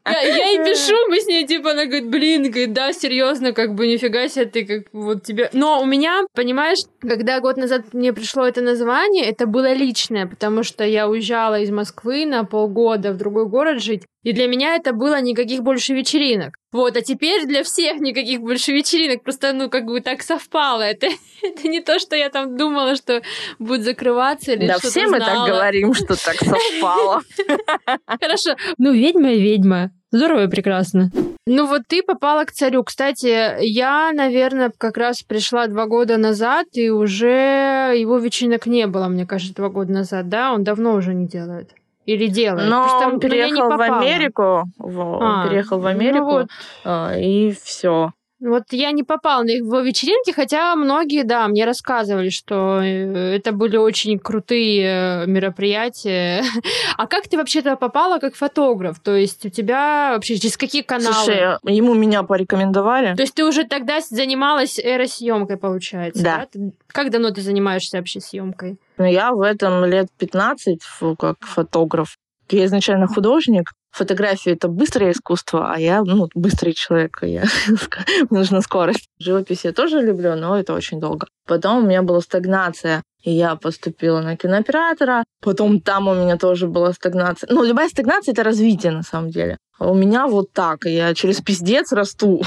Я 0.11 0.51
ей 0.51 0.59
пишу, 0.65 0.97
мы 1.09 1.21
с 1.21 1.27
ней, 1.27 1.47
типа, 1.47 1.71
она 1.71 1.85
говорит, 1.85 2.09
блин, 2.09 2.43
говорит, 2.51 2.73
да, 2.73 2.93
серьезно, 2.93 3.53
как 3.53 3.75
бы 3.75 3.87
нифига 3.87 4.29
себе, 4.29 4.47
ты 4.47 4.65
как 4.65 4.93
вот 4.93 5.23
тебе... 5.23 5.49
Но 5.53 5.81
у 5.81 5.85
меня, 5.85 6.23
понимаешь, 6.35 6.79
когда 7.01 7.39
год 7.41 7.57
назад 7.57 7.93
мне 7.93 8.13
пришло 8.13 8.45
это 8.45 8.63
название, 8.63 9.27
это 9.27 9.47
было 9.47 9.73
личное, 9.73 10.27
потому 10.27 10.65
что 10.65 10.85
я 10.85 11.09
уезжала 11.09 11.61
из 11.61 11.71
Москвы 11.71 12.27
на 12.27 12.45
полгода 12.45 13.13
в 13.13 13.17
другой 13.17 13.47
город 13.47 13.81
жить, 13.81 14.03
и 14.23 14.33
для 14.33 14.47
меня 14.47 14.77
это 14.77 14.93
было 14.93 15.21
никаких 15.21 15.63
больше 15.63 15.95
вечеринок. 15.95 16.57
Вот, 16.71 16.97
а 16.97 17.03
теперь 17.03 17.45
для 17.47 17.65
всех 17.65 18.01
никаких 18.01 18.41
больше 18.41 18.73
вечеринок. 18.73 19.23
Просто, 19.23 19.53
ну, 19.53 19.69
как 19.69 19.85
бы 19.85 20.01
так 20.01 20.23
совпало. 20.23 20.83
Это, 20.83 21.09
это 21.43 21.69
не 21.69 21.81
то, 21.81 21.99
что 21.99 22.17
я 22.17 22.31
там 22.31 22.57
думала, 22.57 22.95
что 22.97 23.23
будет 23.59 23.83
закрываться 23.83 24.53
или 24.53 24.67
да, 24.67 24.75
что-то 24.75 24.91
все 24.91 25.07
мы 25.09 25.19
так 25.19 25.49
говорим, 25.49 25.93
что 25.93 26.15
так 26.15 26.37
совпало. 26.37 27.23
Хорошо. 28.21 28.57
Ну, 28.79 28.93
ведьма 28.93 29.33
и 29.33 29.41
ведьма. 29.41 29.91
Здорово 30.13 30.45
и 30.45 30.49
прекрасно. 30.49 31.11
Ну 31.47 31.67
вот 31.67 31.83
ты 31.89 32.03
попала 32.03 32.45
к 32.45 32.53
царю. 32.53 32.85
Кстати, 32.85 33.65
я, 33.65 34.13
наверное, 34.13 34.71
как 34.77 34.99
раз 34.99 35.23
пришла 35.23 35.67
два 35.67 35.87
года 35.87 36.19
назад, 36.19 36.67
и 36.73 36.91
уже 36.91 37.95
его 37.97 38.19
вечеринок 38.19 38.67
не 38.67 38.87
было, 38.87 39.09
мне 39.09 39.27
кажется, 39.27 39.55
два 39.55 39.71
года 39.71 39.93
назад, 39.93 40.29
да? 40.29 40.53
Он 40.53 40.65
давно 40.65 40.95
уже 40.95 41.15
не 41.15 41.27
делает. 41.27 41.71
Или 42.07 42.27
делает. 42.27 42.69
Но 42.69 42.83
Просто 42.83 43.07
он 43.07 43.15
не 43.15 43.21
переехал 43.21 43.69
в. 43.71 43.81
Америку, 43.81 44.65
А, 44.79 44.85
он 44.85 45.49
переехал 45.49 45.79
в 45.79 45.83
ну 45.83 45.89
Америку, 45.89 46.25
вот. 46.25 46.49
а, 46.85 47.17
и 47.17 47.53
все. 47.53 48.13
Вот 48.43 48.65
я 48.73 48.91
не 48.91 49.05
попала 49.05 49.45
на 49.45 49.51
его 49.51 49.81
вечеринки, 49.81 50.33
хотя 50.33 50.75
многие, 50.75 51.23
да, 51.23 51.47
мне 51.47 51.65
рассказывали, 51.65 52.29
что 52.31 52.81
э, 52.83 53.37
это 53.37 53.53
были 53.53 53.77
очень 53.77 54.19
крутые 54.19 55.23
э, 55.23 55.27
мероприятия. 55.27 56.43
А 56.99 57.07
как 57.07 57.27
ты 57.29 57.37
вообще 57.37 57.61
туда 57.63 57.77
попала 57.77 58.19
как 58.19 58.35
фотограф? 58.35 59.01
То 59.01 59.15
есть 59.17 59.47
у 59.47 59.49
тебя 59.49 60.11
вообще 60.15 60.37
через 60.37 60.57
какие 60.57 60.83
каналы? 60.83 61.15
Слушай, 61.15 61.57
ему 61.65 61.95
меня 61.95 62.23
порекомендовали. 62.23 63.15
То 63.15 63.23
есть 63.23 63.35
ты 63.35 63.45
уже 63.45 63.65
тогда 63.65 64.01
занималась 64.01 64.79
эросъемкой, 64.79 65.57
получается? 65.57 66.23
Да. 66.23 66.47
Ты- 66.53 66.73
Как 66.89 67.11
давно 67.11 67.31
ты 67.31 67.41
занимаешься 67.41 67.97
вообще 67.97 68.21
съемкой? 68.21 68.77
Но 68.99 69.07
я 69.07 69.33
в 69.33 69.41
этом 69.41 69.85
лет 69.87 70.09
15 70.19 70.83
фу, 70.83 71.17
как 71.17 71.37
фотограф. 71.41 72.19
Я 72.51 72.67
изначально 72.67 73.07
художник. 73.07 73.73
Фотография— 73.91 74.53
это 74.53 74.69
быстрое 74.69 75.13
искусство, 75.13 75.73
а 75.73 75.79
я 75.79 76.03
ну, 76.03 76.29
быстрый 76.35 76.73
человек. 76.73 77.19
Я... 77.23 77.45
Мне 78.31 78.41
нужна 78.41 78.63
скорость. 78.63 79.09
Живопись 79.19 79.65
я 79.65 79.73
тоже 79.73 80.01
люблю, 80.01 80.35
но 80.35 80.59
это 80.59 80.73
очень 80.73 80.99
долго. 80.99 81.27
Потом 81.47 81.85
у 81.85 81.87
меня 81.87 82.03
была 82.03 82.21
стагнация, 82.21 83.03
и 83.23 83.31
я 83.31 83.57
поступила 83.57 84.21
на 84.21 84.37
кинооператора. 84.37 85.25
Потом 85.41 85.81
там 85.81 86.09
у 86.09 86.15
меня 86.15 86.37
тоже 86.37 86.67
была 86.67 86.93
стагнация. 86.93 87.49
Ну, 87.51 87.65
любая 87.65 87.89
стагнация— 87.89 88.33
это 88.35 88.43
развитие, 88.43 88.93
на 88.93 89.03
самом 89.03 89.31
деле. 89.31 89.57
А 89.79 89.91
у 89.91 89.95
меня 89.95 90.27
вот 90.27 90.53
так. 90.53 90.85
Я 90.85 91.15
через 91.15 91.41
пиздец 91.41 91.93
расту, 91.93 92.43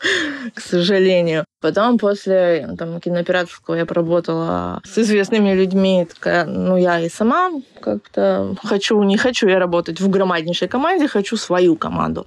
к 0.54 0.60
сожалению. 0.60 1.44
Потом 1.60 1.98
после 1.98 2.68
там, 2.78 3.00
кинооператорского 3.00 3.76
я 3.76 3.86
поработала 3.86 4.80
с 4.84 4.98
известными 4.98 5.54
людьми. 5.54 6.06
Такая, 6.12 6.44
ну, 6.44 6.76
я 6.76 7.00
и 7.00 7.08
сама 7.08 7.50
как-то 7.80 8.54
хочу, 8.62 9.02
не 9.02 9.16
хочу 9.16 9.48
я 9.48 9.58
работать 9.58 10.00
в 10.00 10.08
громаднейшей 10.10 10.68
команде, 10.68 11.08
хочу 11.08 11.36
свою 11.36 11.76
команду. 11.76 12.26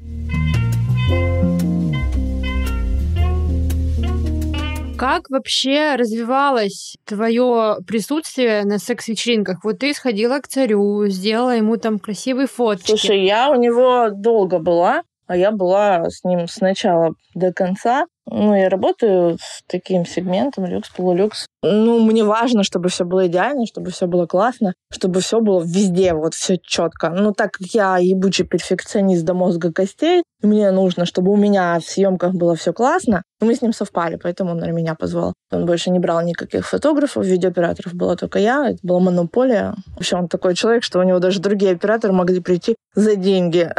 Как 4.98 5.30
вообще 5.30 5.96
развивалось 5.96 6.98
твое 7.06 7.78
присутствие 7.86 8.64
на 8.66 8.80
секс-вечеринках? 8.80 9.64
Вот 9.64 9.80
ты 9.80 9.94
сходила 9.94 10.40
к 10.40 10.48
царю, 10.48 11.08
сделала 11.08 11.56
ему 11.56 11.78
там 11.78 12.00
красивые 12.00 12.48
фотки. 12.48 12.88
Слушай, 12.88 13.24
я 13.24 13.50
у 13.52 13.56
него 13.56 14.10
долго 14.10 14.60
была, 14.60 15.04
а 15.28 15.38
я 15.38 15.52
была 15.52 16.10
с 16.10 16.24
ним 16.24 16.48
с 16.48 16.62
начала 16.62 17.12
до 17.36 17.54
конца. 17.54 18.06
Ну, 18.30 18.54
я 18.54 18.68
работаю 18.68 19.38
с 19.40 19.62
таким 19.68 20.06
сегментом, 20.06 20.66
люкс, 20.66 20.90
полулюкс. 20.90 21.46
Ну, 21.64 22.00
мне 22.02 22.26
важно, 22.26 22.64
чтобы 22.64 22.90
все 22.90 23.06
было 23.06 23.28
идеально, 23.28 23.66
чтобы 23.66 23.90
все 23.92 24.06
было 24.06 24.26
классно, 24.26 24.74
чтобы 24.92 25.22
все 25.22 25.40
было 25.40 25.62
везде, 25.62 26.14
вот 26.14 26.34
все 26.34 26.58
четко. 26.62 27.10
Ну, 27.10 27.32
так 27.32 27.54
как 27.54 27.68
я 27.68 27.98
ебучий 27.98 28.46
перфекционист 28.46 29.24
до 29.24 29.34
мозга 29.34 29.72
костей, 29.72 30.24
мне 30.44 30.70
нужно, 30.72 31.06
чтобы 31.06 31.32
у 31.32 31.38
меня 31.38 31.80
в 31.80 31.84
съемках 31.86 32.34
было 32.34 32.56
все 32.56 32.74
классно. 32.74 33.24
Мы 33.40 33.56
с 33.56 33.62
ним 33.62 33.72
совпали, 33.72 34.20
поэтому 34.22 34.52
он, 34.52 34.58
наверное, 34.58 34.82
меня 34.82 34.96
позвал. 34.96 35.34
Он 35.52 35.66
больше 35.66 35.90
не 35.90 36.00
брал 36.00 36.22
никаких 36.22 36.68
фотографов, 36.68 37.26
видеооператоров 37.26 37.94
была 37.94 38.16
только 38.16 38.40
я. 38.40 38.70
Это 38.70 38.80
была 38.84 39.00
монополия. 39.00 39.74
Вообще, 39.96 40.18
он 40.18 40.28
такой 40.28 40.54
человек, 40.54 40.84
что 40.84 41.00
у 41.00 41.04
него 41.04 41.20
даже 41.20 41.40
другие 41.40 41.72
операторы 41.72 42.14
могли 42.14 42.42
прийти 42.42 42.76
за 42.94 43.16
деньги. 43.16 43.72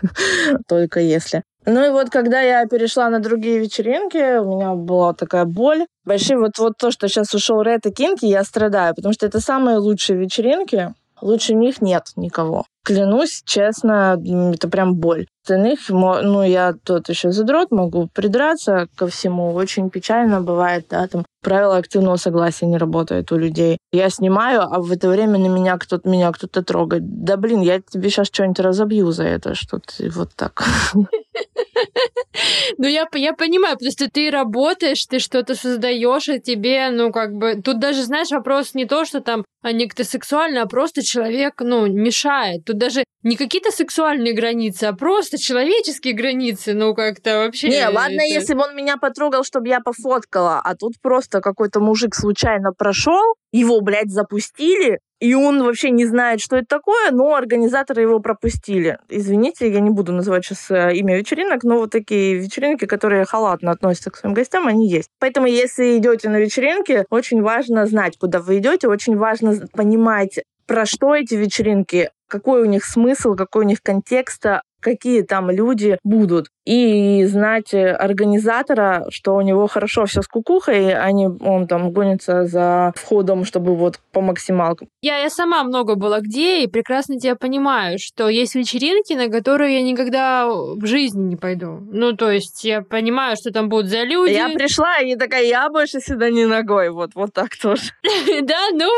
Только 0.68 1.00
если. 1.00 1.42
Ну 1.64 1.86
и 1.86 1.90
вот, 1.90 2.10
когда 2.10 2.40
я 2.40 2.66
перешла 2.66 3.08
на 3.08 3.20
другие 3.20 3.58
вечеринки, 3.58 4.38
у 4.38 4.56
меня 4.56 4.74
была 4.74 5.14
такая 5.14 5.44
боль. 5.44 5.86
Большие 6.04 6.38
вот, 6.38 6.58
вот 6.58 6.76
то, 6.76 6.90
что 6.90 7.08
сейчас 7.08 7.32
ушел 7.34 7.62
Ред 7.62 7.86
и 7.86 7.92
Кинки, 7.92 8.26
я 8.26 8.42
страдаю, 8.42 8.94
потому 8.94 9.12
что 9.12 9.26
это 9.26 9.40
самые 9.40 9.78
лучшие 9.78 10.18
вечеринки. 10.18 10.92
Лучше 11.20 11.54
них 11.54 11.80
нет 11.80 12.08
никого. 12.16 12.64
Клянусь, 12.84 13.42
честно, 13.44 14.20
это 14.52 14.68
прям 14.68 14.96
боль. 14.96 15.26
Остальных, 15.44 15.88
ну, 15.88 16.42
я 16.42 16.74
тот 16.84 17.08
еще 17.08 17.30
задрот, 17.30 17.70
могу 17.70 18.08
придраться 18.12 18.88
ко 18.96 19.06
всему. 19.06 19.52
Очень 19.54 19.88
печально 19.88 20.40
бывает, 20.40 20.86
да, 20.90 21.06
там 21.06 21.24
правила 21.42 21.76
активного 21.76 22.16
согласия 22.16 22.66
не 22.66 22.76
работают 22.76 23.30
у 23.30 23.36
людей. 23.36 23.78
Я 23.92 24.10
снимаю, 24.10 24.62
а 24.62 24.80
в 24.80 24.90
это 24.90 25.08
время 25.08 25.38
на 25.38 25.46
меня 25.46 25.78
кто-то 25.78 26.08
меня 26.08 26.32
кто-то 26.32 26.62
трогает. 26.64 27.02
Да 27.24 27.36
блин, 27.36 27.60
я 27.60 27.80
тебе 27.80 28.10
сейчас 28.10 28.26
что-нибудь 28.26 28.58
разобью 28.58 29.12
за 29.12 29.24
это, 29.24 29.54
что 29.54 29.78
ты 29.78 30.10
вот 30.10 30.30
так. 30.34 30.64
Ну, 32.78 32.86
я, 32.86 33.06
я 33.14 33.32
понимаю, 33.34 33.74
потому 33.74 33.90
что 33.90 34.08
ты 34.08 34.30
работаешь, 34.30 35.04
ты 35.06 35.18
что-то 35.18 35.54
создаешь, 35.54 36.28
и 36.28 36.40
тебе, 36.40 36.90
ну, 36.90 37.12
как 37.12 37.34
бы... 37.34 37.60
Тут 37.62 37.78
даже, 37.78 38.02
знаешь, 38.02 38.30
вопрос 38.30 38.74
не 38.74 38.86
то, 38.86 39.04
что 39.04 39.20
там 39.20 39.44
а 39.62 39.72
некто 39.72 40.02
сексуальный, 40.02 40.60
а 40.60 40.66
просто 40.66 41.02
человек, 41.02 41.54
ну, 41.60 41.86
мешает. 41.86 42.64
Тут 42.64 42.78
даже 42.78 43.04
не 43.22 43.36
какие-то 43.36 43.70
сексуальные 43.70 44.34
границы, 44.34 44.84
а 44.84 44.92
просто 44.92 45.38
человеческие 45.38 46.14
границы, 46.14 46.74
ну, 46.74 46.94
как-то 46.94 47.38
вообще... 47.38 47.68
Не, 47.68 47.88
ладно, 47.88 48.20
это- 48.22 48.34
если 48.34 48.54
бы 48.54 48.62
он 48.62 48.74
меня 48.74 48.96
потрогал, 48.96 49.44
чтобы 49.44 49.68
я 49.68 49.80
пофоткала, 49.80 50.60
а 50.62 50.74
тут 50.74 50.94
просто 51.00 51.40
какой-то 51.40 51.78
мужик 51.78 52.14
случайно 52.14 52.72
прошел, 52.76 53.36
его, 53.52 53.80
блядь, 53.80 54.10
запустили, 54.10 54.98
и 55.22 55.34
он 55.34 55.62
вообще 55.62 55.90
не 55.90 56.04
знает, 56.04 56.40
что 56.40 56.56
это 56.56 56.66
такое, 56.66 57.12
но 57.12 57.36
организаторы 57.36 58.02
его 58.02 58.18
пропустили. 58.18 58.98
Извините, 59.08 59.70
я 59.72 59.78
не 59.78 59.90
буду 59.90 60.12
называть 60.12 60.44
сейчас 60.44 60.68
э, 60.68 60.96
имя 60.96 61.16
вечеринок, 61.16 61.62
но 61.62 61.78
вот 61.78 61.92
такие 61.92 62.34
вечеринки, 62.34 62.86
которые 62.86 63.24
халатно 63.24 63.70
относятся 63.70 64.10
к 64.10 64.16
своим 64.16 64.34
гостям, 64.34 64.66
они 64.66 64.88
есть. 64.88 65.10
Поэтому, 65.20 65.46
если 65.46 65.96
идете 65.96 66.28
на 66.28 66.38
вечеринки, 66.38 67.04
очень 67.08 67.40
важно 67.40 67.86
знать, 67.86 68.18
куда 68.18 68.40
вы 68.40 68.58
идете, 68.58 68.88
очень 68.88 69.16
важно 69.16 69.54
понимать, 69.72 70.40
про 70.66 70.86
что 70.86 71.14
эти 71.14 71.34
вечеринки, 71.34 72.10
какой 72.26 72.62
у 72.62 72.64
них 72.64 72.84
смысл, 72.84 73.36
какой 73.36 73.64
у 73.64 73.68
них 73.68 73.80
контекст, 73.80 74.44
а 74.46 74.62
какие 74.82 75.22
там 75.22 75.50
люди 75.50 75.98
будут. 76.04 76.48
И 76.64 77.24
знать 77.24 77.74
э, 77.74 77.90
организатора, 77.90 79.06
что 79.10 79.34
у 79.34 79.40
него 79.40 79.66
хорошо 79.66 80.06
все 80.06 80.22
с 80.22 80.28
кукухой, 80.28 80.94
а 80.94 81.10
не 81.10 81.26
он 81.26 81.66
там 81.66 81.90
гонится 81.90 82.46
за 82.46 82.92
входом, 82.94 83.44
чтобы 83.44 83.74
вот 83.74 83.98
по 84.12 84.20
максималкам. 84.20 84.88
Я, 85.02 85.18
я 85.18 85.28
сама 85.28 85.64
много 85.64 85.96
была 85.96 86.20
где, 86.20 86.62
и 86.62 86.68
прекрасно 86.68 87.18
тебя 87.18 87.34
понимаю, 87.34 87.98
что 87.98 88.28
есть 88.28 88.54
вечеринки, 88.54 89.12
на 89.14 89.28
которые 89.28 89.78
я 89.78 89.82
никогда 89.82 90.46
в 90.48 90.86
жизни 90.86 91.22
не 91.22 91.36
пойду. 91.36 91.80
Ну, 91.90 92.12
то 92.12 92.30
есть 92.30 92.64
я 92.64 92.82
понимаю, 92.82 93.36
что 93.36 93.50
там 93.50 93.68
будут 93.68 93.88
за 93.88 94.04
люди. 94.04 94.32
Я 94.32 94.50
пришла 94.50 94.98
и 94.98 95.16
такая, 95.16 95.44
я 95.44 95.68
больше 95.68 96.00
сюда 96.00 96.30
не 96.30 96.46
ногой. 96.46 96.90
Вот, 96.90 97.10
вот 97.14 97.32
так 97.32 97.56
тоже. 97.56 97.82
Да, 98.42 98.68
ну 98.72 98.90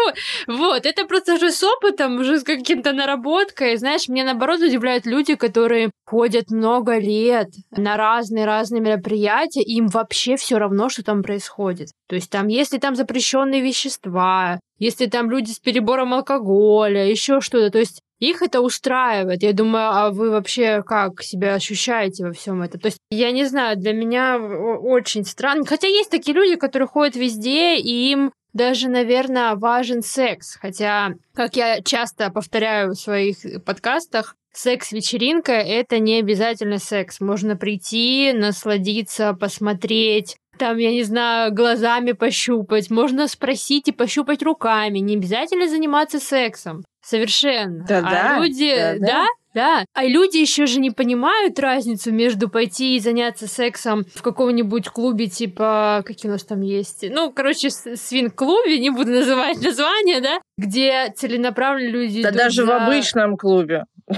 вот, 0.47 0.87
это 0.87 1.07
просто 1.07 1.35
уже 1.35 1.50
с 1.50 1.62
опытом, 1.62 2.17
уже 2.19 2.41
с 2.41 2.45
каким-то 2.45 2.93
наработкой. 2.93 3.76
Знаешь, 3.76 4.09
мне 4.09 4.25
наоборот 4.25 4.61
удивляют 4.61 5.07
люди, 5.07 5.35
которые 5.35 5.74
ходят 6.07 6.50
много 6.50 6.99
лет 6.99 7.49
на 7.76 7.97
разные-разные 7.97 8.81
мероприятия, 8.81 9.62
и 9.62 9.76
им 9.76 9.88
вообще 9.88 10.37
все 10.37 10.59
равно, 10.59 10.88
что 10.88 11.04
там 11.04 11.23
происходит. 11.23 11.88
То 12.09 12.14
есть 12.14 12.31
там, 12.31 12.49
если 12.49 12.78
там 12.78 12.95
запрещенные 12.95 13.61
вещества, 13.61 14.61
если 14.78 15.07
там 15.07 15.31
люди 15.31 15.50
с 15.50 15.59
перебором 15.59 16.14
алкоголя, 16.14 17.07
еще 17.07 17.40
что-то, 17.40 17.71
то 17.71 17.78
есть 17.78 18.00
их 18.21 18.43
это 18.43 18.61
устраивает. 18.61 19.43
Я 19.43 19.52
думаю, 19.52 19.90
а 19.93 20.11
вы 20.11 20.31
вообще 20.31 20.83
как 20.83 21.23
себя 21.23 21.54
ощущаете 21.54 22.25
во 22.25 22.33
всем 22.33 22.62
этом? 22.62 22.81
То 22.81 22.87
есть, 22.87 22.99
я 23.11 23.33
не 23.33 23.45
знаю, 23.45 23.76
для 23.76 23.93
меня 23.93 24.38
очень 24.38 25.25
странно. 25.25 25.64
Хотя 25.66 25.88
есть 25.88 26.11
такие 26.11 26.35
люди, 26.35 26.57
которые 26.57 26.88
ходят 26.88 27.16
везде, 27.16 27.76
и 27.76 28.12
им 28.12 28.33
даже, 28.55 28.89
наверное, 28.89 29.55
важен 29.57 30.03
секс. 30.03 30.57
Хотя, 30.57 31.11
как 31.35 31.57
я 31.57 31.83
часто 31.83 32.31
повторяю 32.31 32.93
в 32.93 32.99
своих 32.99 33.37
подкастах, 33.65 34.37
секс-вечеринка— 34.53 35.53
это 35.53 35.99
не 35.99 36.21
обязательно 36.21 36.79
секс. 36.79 37.21
Можно 37.21 37.57
прийти, 37.57 38.33
насладиться, 38.33 39.35
посмотреть, 39.35 40.37
там, 40.57 40.79
я 40.79 40.93
не 40.93 41.03
знаю, 41.03 41.53
глазами 41.53 42.13
пощупать, 42.13 42.91
можно 42.91 43.27
спросить 43.27 43.89
и 43.89 43.93
пощупать 43.93 44.43
руками. 44.43 45.01
Не 45.01 45.17
обязательно 45.17 45.69
заниматься 45.69 46.21
сексом. 46.21 46.85
Совершенно. 47.05 47.85
Да-да, 47.87 48.37
а 48.37 48.39
люди, 48.41 48.75
да-да. 48.75 49.07
да, 49.07 49.27
да. 49.55 49.85
А 49.95 50.05
люди 50.05 50.39
еще 50.39 50.67
же 50.67 50.81
не 50.81 50.91
понимают 50.91 51.59
разницу 51.59 52.11
между 52.13 52.49
пойти 52.49 52.97
и 52.97 53.01
заняться 53.01 53.47
сексом 53.47 54.05
в 54.15 54.23
каком-нибудь 54.23 54.89
клубе, 54.89 55.27
типа, 55.29 56.03
какие 56.05 56.31
у 56.31 56.33
нас 56.33 56.45
там 56.45 56.61
есть. 56.63 57.05
Ну, 57.11 57.31
короче, 57.31 57.71
с- 57.71 57.97
свинг-клубе, 57.97 58.79
не 58.81 58.91
буду 58.91 59.11
называть 59.13 59.61
название, 59.63 60.21
да, 60.21 60.41
где 60.57 61.13
целенаправленно 61.15 61.91
люди 61.91 62.23
Да 62.23 62.31
даже 62.31 62.63
в 62.65 62.67
за- 62.67 62.87
обычном 62.87 63.37
клубе. 63.37 63.85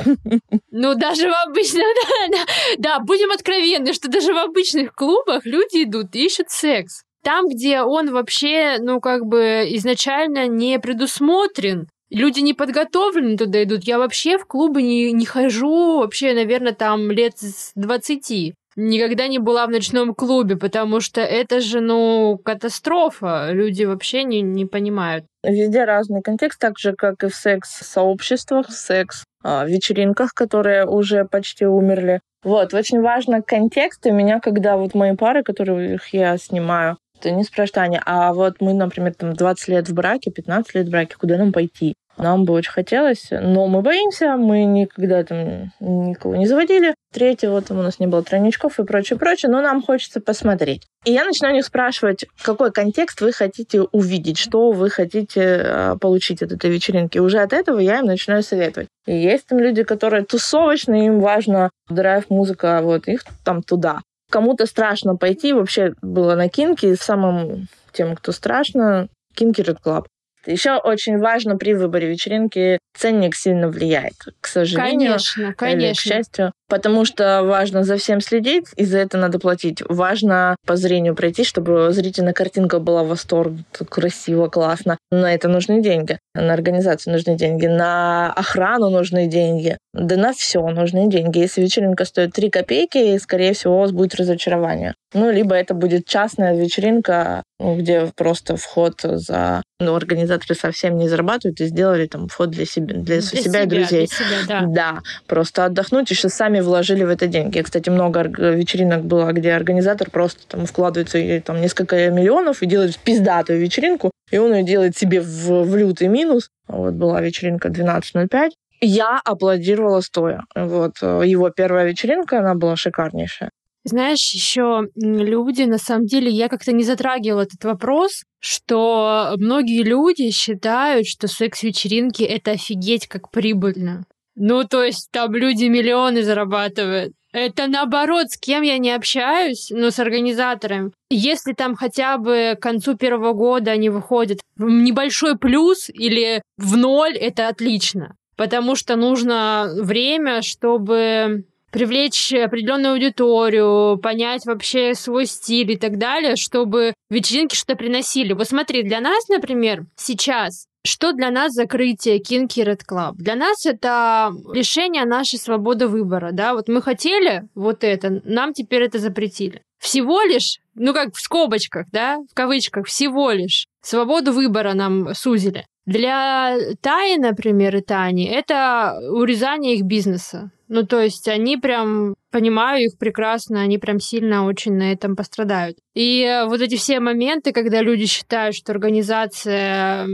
ну, 0.71 0.95
даже 0.95 1.29
в 1.29 1.35
обычном, 1.49 1.83
да, 2.31 2.39
да, 2.39 2.45
да, 2.79 2.99
будем 3.01 3.31
откровенны, 3.33 3.93
что 3.93 4.09
даже 4.09 4.33
в 4.33 4.39
обычных 4.39 4.93
клубах 4.95 5.45
люди 5.45 5.83
идут 5.85 6.15
и 6.15 6.25
ищут 6.27 6.51
секс. 6.51 7.03
Там, 7.23 7.49
где 7.49 7.83
он 7.83 8.13
вообще, 8.13 8.77
ну, 8.79 9.01
как 9.01 9.27
бы 9.27 9.65
изначально 9.71 10.47
не 10.47 10.79
предусмотрен, 10.79 11.89
люди 12.11 12.41
не 12.41 12.55
подготовлены 12.55 13.37
туда 13.37 13.63
идут. 13.63 13.85
Я 13.85 13.99
вообще 13.99 14.39
в 14.39 14.47
клубы 14.47 14.83
не, 14.83 15.13
не 15.13 15.27
хожу 15.27 15.99
вообще, 15.99 16.35
наверное, 16.35 16.73
там 16.73 17.11
лет 17.11 17.39
с 17.39 17.73
20. 17.75 18.55
никогда 18.77 19.27
не 19.29 19.39
была 19.39 19.67
в 19.67 19.71
ночном 19.71 20.15
клубе, 20.15 20.57
потому 20.57 21.01
что 21.01 21.21
это 21.21 21.61
же, 21.61 21.81
ну, 21.81 22.39
катастрофа. 22.45 23.49
Люди 23.51 23.85
вообще 23.85 24.25
не, 24.25 24.43
не 24.43 24.67
понимают. 24.67 25.25
Везде 25.43 25.85
разный 25.85 26.23
контекст, 26.23 26.61
так 26.61 26.79
же, 26.79 26.95
как 26.95 27.25
и 27.25 27.29
в 27.29 27.35
секс-сообществах, 27.35 28.71
секс-вечеринках, 28.71 30.33
которые 30.35 30.87
уже 30.87 31.25
почти 31.25 31.67
умерли. 31.67 32.21
Вот, 32.43 32.75
очень 32.75 33.01
важно 33.01 33.43
контекст. 33.43 34.07
И 34.07 34.11
меня, 34.11 34.39
когда 34.41 34.77
вот 34.77 34.95
мои 34.95 35.17
пары, 35.17 35.43
которых 35.43 36.15
я 36.15 36.37
снимаю, 36.39 36.97
не 37.25 37.45
спрашивают, 37.45 37.79
Аня, 37.79 38.03
а 38.05 38.33
вот 38.33 38.57
мы, 38.61 38.75
например, 38.75 39.15
там 39.15 39.33
20 39.33 39.69
лет 39.69 39.89
в 39.89 39.95
браке, 39.95 40.31
15 40.31 40.75
лет 40.75 40.87
в 40.87 40.91
браке, 40.91 41.17
куда 41.19 41.37
нам 41.37 41.53
пойти? 41.53 41.95
Нам 42.19 42.45
бы 42.45 42.55
очень 42.55 42.73
хотелось, 42.73 43.29
но 43.31 43.67
мы 43.67 43.83
боимся, 43.83 44.37
мы 44.37 44.65
никогда 44.65 45.23
там 45.23 45.73
никого 45.81 46.37
не 46.37 46.47
заводили. 46.47 46.95
Третьего 47.13 47.61
там 47.61 47.79
у 47.79 47.83
нас 47.83 47.99
не 47.99 48.07
было 48.07 48.23
тройничков 48.23 48.79
и 48.81 48.85
прочее, 48.85 49.19
прочее, 49.19 49.51
но 49.51 49.61
нам 49.61 49.83
хочется 49.83 50.21
посмотреть. 50.21 50.87
И 51.05 51.13
я 51.13 51.25
начинаю 51.25 51.55
у 51.55 51.57
них 51.57 51.67
спрашивать, 51.67 52.25
какой 52.43 52.73
контекст 52.73 53.21
вы 53.21 53.33
хотите 53.33 53.83
увидеть, 53.83 54.39
что 54.39 54.73
вы 54.73 54.89
хотите 54.89 55.41
э, 55.43 55.97
получить 56.01 56.43
от 56.43 56.53
этой 56.53 56.71
вечеринки. 56.71 57.19
И 57.19 57.21
уже 57.21 57.39
от 57.39 57.53
этого 57.53 57.79
я 57.79 57.99
им 57.99 58.07
начинаю 58.07 58.43
советовать. 58.43 58.89
И 59.07 59.15
есть 59.15 59.47
там 59.47 59.59
люди, 59.59 59.83
которые 59.83 60.25
тусовочные, 60.25 61.07
им 61.07 61.21
важно 61.21 61.71
драйв, 61.89 62.31
музыка, 62.31 62.81
вот 62.83 63.09
их 63.09 63.25
там 63.45 63.63
туда. 63.63 64.01
Кому-то 64.37 64.67
страшно 64.67 65.17
пойти, 65.17 65.55
вообще 65.55 65.95
было 66.03 66.35
на 66.35 66.51
kinky, 66.51 66.95
самым 66.95 67.69
тем, 67.91 68.15
кто 68.15 68.33
страшно, 68.33 69.09
Kinky 69.35 69.63
Red 69.63 69.79
Club. 69.81 70.09
Еще 70.47 70.77
очень 70.77 71.19
важно 71.19 71.57
при 71.57 71.75
выборе 71.75 72.09
вечеринки 72.09 72.79
ценник 72.97 73.35
сильно 73.35 73.69
влияет, 73.69 74.15
к 74.41 74.47
сожалению. 74.47 75.13
Конечно, 75.13 75.55
конечно. 75.55 75.87
Или, 75.87 75.93
к 75.93 76.01
счастью. 76.01 76.53
Потому 76.69 77.05
что 77.05 77.43
важно 77.45 77.85
за 77.85 77.97
всем 77.97 78.21
следить, 78.21 78.67
и 78.77 78.85
за 78.85 78.99
это 78.99 79.19
надо 79.19 79.39
платить. 79.39 79.83
Важно 79.89 80.57
по 80.67 80.77
зрению 80.77 81.15
пройти, 81.15 81.45
чтобы 81.45 81.93
зрительная 81.93 82.33
картинка 82.33 82.81
была 82.81 83.05
в 83.05 83.09
восторг, 83.09 83.53
красиво, 83.89 84.49
классно. 84.49 84.99
На 85.13 85.33
это 85.33 85.49
нужны 85.49 85.81
деньги. 85.81 86.19
На 86.35 86.53
организацию 86.55 87.13
нужны 87.13 87.37
деньги. 87.37 87.67
На 87.67 88.33
охрану 88.33 88.91
нужны 88.91 89.29
деньги. 89.29 89.77
Да 89.93 90.17
на 90.17 90.33
все 90.33 90.67
нужны 90.69 91.09
деньги. 91.09 91.39
Если 91.39 91.63
вечеринка 91.63 92.05
стоит 92.05 92.33
3 92.33 92.51
копейки, 92.51 93.17
скорее 93.19 93.53
всего, 93.53 93.77
у 93.77 93.81
вас 93.81 93.93
будет 93.93 94.17
разочарование. 94.17 94.95
Ну, 95.15 95.31
либо 95.31 95.55
это 95.55 95.73
будет 95.73 96.05
частная 96.07 96.55
вечеринка, 96.57 97.43
где 97.59 98.11
просто 98.15 98.57
вход 98.57 99.01
за... 99.03 99.63
Ну, 99.79 99.95
организаторы 99.95 100.55
совсем 100.55 100.97
не 100.99 101.09
зарабатывают 101.09 101.61
и 101.61 101.67
сделали 101.67 102.07
там 102.07 102.29
вход 102.29 102.51
для 102.51 102.65
себя, 102.65 102.95
для, 102.95 103.03
для 103.03 103.21
себя, 103.21 103.63
и 103.63 103.67
друзей. 103.67 104.07
Для 104.07 104.17
себя, 104.17 104.47
да. 104.49 104.63
да, 104.67 105.01
просто 105.27 105.65
отдохнуть, 105.65 106.11
еще 106.11 106.29
сами 106.29 106.61
вложили 106.61 107.05
в 107.05 107.11
это 107.11 107.27
деньги. 107.27 107.61
Кстати, 107.61 107.91
много 107.91 108.23
вечеринок 108.23 109.05
было, 109.05 109.33
где 109.33 109.53
организатор 109.53 110.11
просто 110.11 110.47
там 110.49 110.67
вкладывается 110.67 111.19
там 111.45 111.61
несколько 111.61 112.11
миллионов 112.11 112.63
и 112.63 112.67
делает 112.67 112.99
пиздатую 112.99 113.61
вечеринку, 113.61 114.11
и 114.31 114.39
он 114.39 114.55
ее 114.55 114.63
делает 114.63 114.97
себе 114.97 115.21
в, 115.21 115.63
в 115.65 115.77
лютый 115.77 116.09
минус. 116.09 116.49
Вот 116.69 116.95
была 116.95 117.21
вечеринка 117.21 117.69
12.05. 117.69 118.51
Я 118.83 119.21
аплодировала 119.25 120.01
стоя. 120.01 120.45
Вот 120.55 121.01
его 121.01 121.51
первая 121.51 121.87
вечеринка, 121.87 122.41
она 122.41 122.55
была 122.55 122.77
шикарнейшая. 122.77 123.51
Знаешь, 123.89 124.35
еще 124.35 124.89
люди, 124.97 125.63
на 125.63 125.79
самом 125.79 126.07
деле, 126.07 126.29
я 126.29 126.49
как-то 126.49 126.73
не 126.73 126.83
затрагивала 126.83 127.43
этот 127.43 127.63
вопрос, 127.63 128.25
что 128.41 129.35
многие 129.37 129.85
люди 129.85 130.31
считают, 130.31 131.07
что 131.07 131.29
секс-вечеринки— 131.29 132.23
это 132.25 132.51
офигеть 132.51 133.07
как 133.07 133.31
прибыльно. 133.31 134.05
Ну, 134.35 134.65
то 134.65 134.83
есть 134.83 135.09
там 135.13 135.33
люди 135.37 135.67
миллионы 135.67 136.25
зарабатывают. 136.25 137.13
Это 137.33 137.69
наоборот, 137.69 138.31
с 138.31 138.37
кем 138.37 138.63
я 138.63 138.77
не 138.79 138.91
общаюсь, 138.91 139.69
ну, 139.71 139.93
с 139.93 140.01
организатором. 140.01 140.93
Если 141.09 141.53
там 141.53 141.77
хотя 141.77 142.19
бы 142.19 142.57
к 142.59 142.63
концу 142.63 142.97
первого 142.97 143.35
года 143.35 143.71
они 143.71 143.89
выходят 143.89 144.41
в 144.57 144.69
небольшой 144.69 145.39
плюс 145.39 145.89
или 145.91 146.43
в 146.59 146.77
ноль, 146.77 147.17
это 147.17 147.47
отлично. 147.47 148.17
Потому 148.37 148.75
что 148.75 148.97
нужно 148.97 149.71
время, 149.81 150.43
чтобы 150.43 151.45
привлечь 151.71 152.33
определенную 152.33 152.95
аудиторию, 152.95 153.99
понять 153.99 154.47
вообще 154.47 154.95
свой 154.95 155.27
стиль 155.27 155.73
и 155.73 155.77
так 155.77 155.99
далее, 155.99 156.37
чтобы 156.37 156.95
вечеринки 157.11 157.55
что-то 157.55 157.77
приносили. 157.77 158.33
Вот 158.33 158.49
смотри, 158.49 158.83
для 158.83 159.01
нас, 159.01 159.29
например, 159.29 159.85
сейчас 159.97 160.67
что 160.87 161.13
для 161.13 161.33
нас 161.33 161.53
закрытие 161.53 162.21
Kinky 162.21 162.65
Red 162.65 162.83
Club? 162.89 163.15
Для 163.17 163.35
нас 163.35 163.67
это 163.67 164.33
лишение 164.55 165.05
нашей 165.05 165.39
свободы 165.39 165.89
выбора, 165.89 166.31
да, 166.33 166.55
вот 166.55 166.69
мы 166.69 166.81
хотели 166.81 167.49
вот 167.57 167.83
это, 167.83 168.23
нам 168.25 168.53
теперь 168.53 168.85
это 168.85 169.01
запретили. 169.01 169.63
Всего 169.87 170.21
лишь, 170.23 170.59
ну 170.75 170.93
как 170.93 171.15
в 171.15 171.21
скобочках, 171.21 171.87
да, 171.93 172.19
в 172.29 172.35
кавычках, 172.35 172.87
всего 172.89 173.31
лишь 173.31 173.69
свободу 173.83 174.33
выбора 174.33 174.75
нам 174.75 175.15
сузили. 175.15 175.65
Для 175.87 176.57
Таи, 176.81 177.17
например, 177.19 177.77
и 177.77 177.83
Тани, 177.83 178.25
это 178.25 178.99
урезание 179.13 179.77
их 179.77 179.85
бизнеса. 179.85 180.51
Ну, 180.67 180.85
то 180.85 181.01
есть 181.01 181.29
они 181.29 181.57
прям, 181.57 182.17
понимаю 182.33 182.87
их 182.87 182.99
прекрасно, 182.99 183.61
они 183.61 183.79
прям 183.79 184.01
сильно 184.01 184.45
очень 184.47 184.75
на 184.75 184.91
этом 184.91 185.15
пострадают. 185.15 185.79
И 185.95 186.43
вот 186.49 186.61
эти 186.61 186.75
все 186.75 186.99
моменты, 186.99 187.53
когда 187.53 187.81
люди 187.81 188.07
считают, 188.07 188.57
что 188.57 188.73
организация 188.73 190.09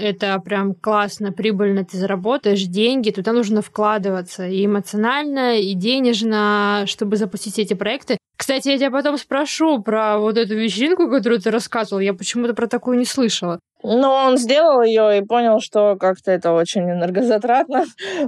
это 0.00 0.40
прям 0.42 0.74
классно, 0.74 1.32
прибыльно, 1.32 1.84
ты 1.84 1.98
заработаешь 1.98 2.62
деньги, 2.62 3.10
туда 3.10 3.32
нужно 3.32 3.60
вкладываться 3.60 4.48
и 4.48 4.64
эмоционально, 4.64 5.58
и 5.58 5.74
денежно, 5.74 6.84
чтобы 6.86 7.16
запустить 7.16 7.58
эти 7.58 7.74
проекты. 7.74 8.16
Кстати, 8.38 8.68
я 8.68 8.78
тебя 8.78 8.92
потом 8.92 9.18
спрошу 9.18 9.82
про 9.82 10.18
вот 10.18 10.38
эту 10.38 10.54
вечеринку, 10.54 11.10
которую 11.10 11.40
ты 11.40 11.50
рассказывал. 11.50 12.00
Я 12.00 12.14
почему-то 12.14 12.54
про 12.54 12.68
такую 12.68 12.96
не 12.96 13.04
слышала. 13.04 13.58
Ну, 13.82 14.08
он 14.10 14.38
сделал 14.38 14.82
ее 14.82 15.18
и 15.18 15.24
понял, 15.24 15.60
что 15.60 15.96
как-то 15.96 16.30
это 16.30 16.52
очень 16.52 16.82
энергозатратно. 16.82 17.84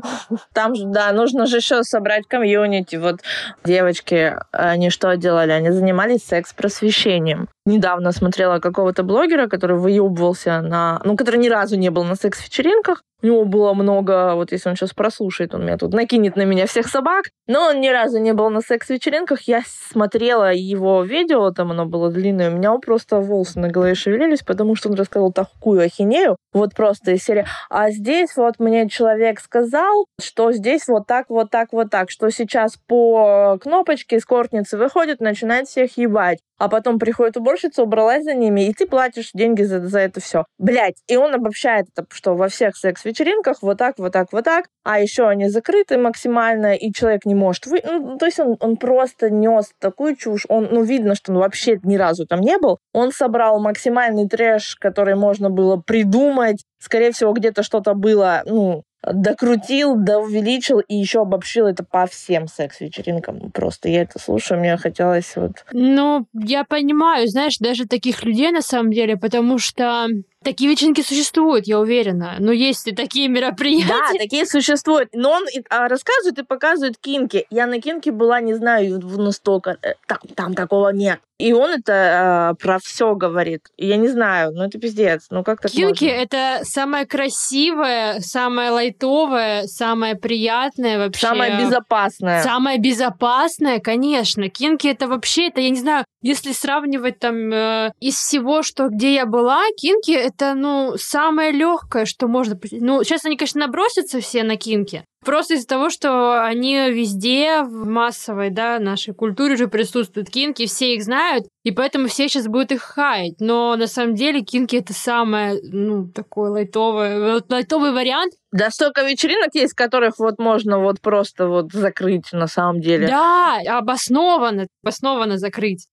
Там 0.53 0.75
же, 0.75 0.85
да, 0.87 1.13
нужно 1.13 1.47
же 1.47 1.57
еще 1.59 1.85
собрать 1.85 2.27
комьюнити. 2.27 2.97
Вот 2.97 3.21
девочки, 3.65 4.37
они 4.51 4.91
что 4.91 5.17
делали? 5.17 5.53
Они 5.53 5.71
занимались 5.71 6.25
секс-просвещением. 6.25 7.49
Недавно 7.65 8.11
смотрела 8.11 8.59
какого-то 8.59 9.05
блогера, 9.05 9.47
который 9.47 9.77
выебывался 9.77 10.61
на... 10.61 11.01
Ну, 11.05 11.17
который 11.17 11.39
ни 11.39 11.49
разу 11.49 11.77
не 11.77 11.91
был 11.91 12.03
на 12.03 12.17
секс-вечеринках, 12.17 13.03
у 13.23 13.27
него 13.27 13.45
было 13.45 13.75
много, 13.75 14.35
вот 14.35 14.53
если 14.53 14.69
он 14.69 14.77
сейчас 14.77 14.95
прослушает, 14.95 15.55
он 15.55 15.65
меня 15.65 15.77
тут 15.77 15.93
накинет 15.93 16.37
на 16.37 16.45
меня 16.45 16.67
всех 16.67 16.89
собак. 16.89 17.27
Но 17.47 17.69
он 17.69 17.81
ни 17.81 17.89
разу 17.89 18.19
не 18.19 18.33
был 18.33 18.51
на 18.51 18.61
секс-вечеринках. 18.61 19.43
Я 19.43 19.63
смотрела 19.67 20.53
его 20.53 21.03
видео, 21.03 21.51
там 21.51 21.71
оно 21.73 21.87
было 21.87 22.11
длинное, 22.11 22.51
у 22.51 22.57
меня 22.57 22.77
просто 22.79 23.21
волосы 23.21 23.59
на 23.59 23.69
голове 23.69 23.95
шевелились, 23.95 24.43
потому 24.43 24.75
что 24.77 24.89
он 24.89 24.95
рассказывал 24.95 25.33
такую 25.33 25.83
ахинею. 25.83 26.37
Вот 26.53 26.75
просто 26.75 27.13
из 27.13 27.23
серии. 27.23 27.47
А 27.69 27.91
здесь 27.91 28.37
вот 28.37 28.59
мне 28.59 28.89
человек 28.89 29.41
сказал, 29.41 30.07
что 30.21 30.53
здесь 30.53 30.89
вот 30.89 31.07
так, 31.07 31.27
вот 31.29 31.51
так, 31.51 31.73
вот 31.73 31.91
так, 31.91 32.11
что 32.11 32.31
сейчас 32.31 32.77
по 32.87 33.59
кнопочке 33.63 34.17
эскортницы 34.17 34.77
выходит, 34.79 35.21
начинает 35.21 35.69
всех 35.69 35.97
ебать 35.97 36.39
а 36.61 36.69
потом 36.69 36.99
приходит 36.99 37.39
уборщица, 37.39 37.83
убралась 37.83 38.23
за 38.23 38.35
ними, 38.35 38.69
и 38.69 38.75
ты 38.75 38.87
платишь 38.87 39.31
деньги 39.33 39.63
за, 39.63 39.81
за 39.81 40.01
это 40.01 40.21
все. 40.21 40.45
Блять, 40.59 40.97
и 41.09 41.17
он 41.17 41.35
обобщает 41.35 41.87
это, 41.97 42.07
что 42.13 42.35
во 42.35 42.49
всех 42.49 42.77
секс-вечеринках 43.11 43.63
вот 43.63 43.79
так, 43.79 43.99
вот 43.99 44.13
так, 44.13 44.33
вот 44.33 44.45
так, 44.45 44.67
а 44.85 45.01
еще 45.01 45.29
они 45.29 45.49
закрыты 45.49 45.99
максимально, 45.99 46.75
и 46.75 46.93
человек 46.93 47.27
не 47.27 47.35
может 47.35 47.67
вы... 47.67 47.83
Ну, 47.85 48.17
то 48.19 48.27
есть 48.27 48.39
он, 48.39 48.57
он 48.61 48.77
просто 48.77 49.31
нес 49.31 49.73
такую 49.79 50.17
чушь, 50.17 50.47
он, 50.49 50.69
ну, 50.71 50.83
видно, 50.83 51.15
что 51.15 51.33
он 51.33 51.39
вообще 51.39 51.79
ни 51.83 51.97
разу 51.97 52.27
там 52.27 52.41
не 52.41 52.59
был. 52.59 52.79
Он 52.93 53.13
собрал 53.13 53.61
максимальный 53.61 54.29
трэш, 54.29 54.77
который 54.77 55.15
можно 55.15 55.51
было 55.51 55.77
придумать, 55.77 56.65
скорее 56.79 57.13
всего, 57.13 57.33
где-то 57.33 57.63
что-то 57.63 57.95
было, 57.95 58.43
ну, 58.47 58.83
докрутил, 59.03 59.97
да 59.97 60.19
увеличил 60.19 60.81
и 60.81 60.95
еще 60.95 61.23
обобщил 61.23 61.67
это 61.67 61.85
по 61.85 62.07
всем 62.07 62.47
секс-вечеринкам. 62.47 63.51
Просто 63.51 63.89
я 63.89 64.03
это 64.03 64.19
слушаю, 64.19 64.61
мне 64.61 64.77
хотелось 64.77 65.37
вот... 65.37 65.65
Ну, 65.73 66.27
я 66.35 66.65
понимаю, 66.65 67.27
знаешь, 67.29 67.57
даже 67.59 67.87
таких 67.87 68.25
людей 68.25 68.51
на 68.51 68.61
самом 68.61 68.91
деле, 68.93 69.17
потому 69.17 69.59
что 69.59 70.07
Такие 70.43 70.71
вечеринки 70.71 71.03
существуют, 71.03 71.67
я 71.67 71.79
уверена. 71.79 72.37
Но 72.39 72.51
есть 72.51 72.87
и 72.87 72.95
такие 72.95 73.29
мероприятия. 73.29 73.89
Да, 73.89 74.19
такие 74.19 74.47
существуют. 74.47 75.11
Но 75.13 75.33
он 75.33 75.45
а, 75.69 75.87
рассказывает 75.87 76.39
и 76.39 76.45
показывает 76.45 76.97
кинки. 76.97 77.47
Я 77.51 77.67
на 77.67 77.79
кинке 77.79 78.11
была, 78.11 78.41
не 78.41 78.55
знаю, 78.55 79.01
настолько... 79.01 79.77
Э, 79.83 79.95
там, 80.07 80.19
там 80.35 80.55
такого 80.55 80.89
нет. 80.91 81.21
И 81.41 81.55
он 81.55 81.71
это 81.71 82.53
э, 82.53 82.63
про 82.63 82.79
все 82.79 83.15
говорит. 83.15 83.63
Я 83.79 83.97
не 83.97 84.09
знаю, 84.09 84.53
ну 84.53 84.63
это 84.63 84.79
пиздец. 84.79 85.27
Ну 85.31 85.43
как 85.43 85.61
так 85.63 85.71
Кинки 85.71 86.05
можно? 86.05 86.17
это 86.17 86.61
самое 86.65 87.07
красивое, 87.07 88.21
самое 88.21 88.71
лайтовое, 88.71 89.63
самое 89.65 90.17
приятное 90.17 90.99
вообще. 90.99 91.27
Самое 91.27 91.59
безопасное. 91.59 92.43
Самое 92.43 92.79
безопасное, 92.79 93.81
конечно. 93.81 94.51
Кинки 94.51 94.87
это 94.87 95.09
вообще, 95.09 95.49
это 95.49 95.63
я 95.63 95.71
не 95.71 95.81
знаю, 95.81 96.05
если 96.21 96.53
сравнивать 96.53 97.19
там 97.19 97.51
э, 97.51 97.93
из 98.01 98.17
всего, 98.17 98.63
что 98.63 98.89
где 98.89 99.15
я 99.15 99.25
была, 99.25 99.63
кинки 99.79 100.30
это, 100.35 100.55
ну, 100.55 100.95
самое 100.97 101.53
легкое, 101.53 102.05
что 102.05 102.29
можно... 102.29 102.59
Ну, 102.73 103.03
сейчас 103.05 103.25
они, 103.25 103.37
конечно, 103.37 103.61
набросятся 103.61 104.21
все 104.21 104.43
на 104.43 104.57
кинки, 104.57 105.05
Просто 105.25 105.55
из-за 105.55 105.67
того, 105.67 105.91
что 105.91 106.43
они 106.43 106.91
везде 106.91 107.63
в 107.63 107.87
массовой, 107.87 108.49
да, 108.49 108.79
нашей 108.79 109.13
культуре 109.13 109.55
уже 109.55 109.69
присутствуют 109.69 110.31
кинки, 110.31 110.65
все 110.65 110.95
их 110.95 111.03
знают, 111.03 111.47
и 111.63 111.73
поэтому 111.73 112.09
все 112.09 112.27
сейчас 112.27 112.47
будут 112.47 112.73
их 112.73 112.81
хаять. 112.81 113.35
Но 113.39 113.77
на 113.77 113.87
самом 113.87 114.15
деле 114.15 114.41
кинки 114.41 114.77
это 114.77 114.95
самое, 114.95 115.61
ну, 115.63 116.09
такое 116.09 116.51
лайтовое, 116.51 117.35
вот 117.35 117.51
лайтовый 117.51 117.93
вариант. 117.93 118.33
Да 118.51 118.71
столько 118.71 119.03
вечеринок 119.03 119.55
есть, 119.55 119.75
которых 119.75 120.19
вот 120.19 120.39
можно 120.39 120.79
вот 120.79 121.03
просто 121.03 121.49
вот 121.49 121.71
закрыть 121.71 122.33
на 122.33 122.47
самом 122.47 122.81
деле. 122.81 123.07
Да, 123.09 123.61
обоснованно, 123.69 124.69
обоснованно 124.83 125.37
закрыть. 125.37 125.87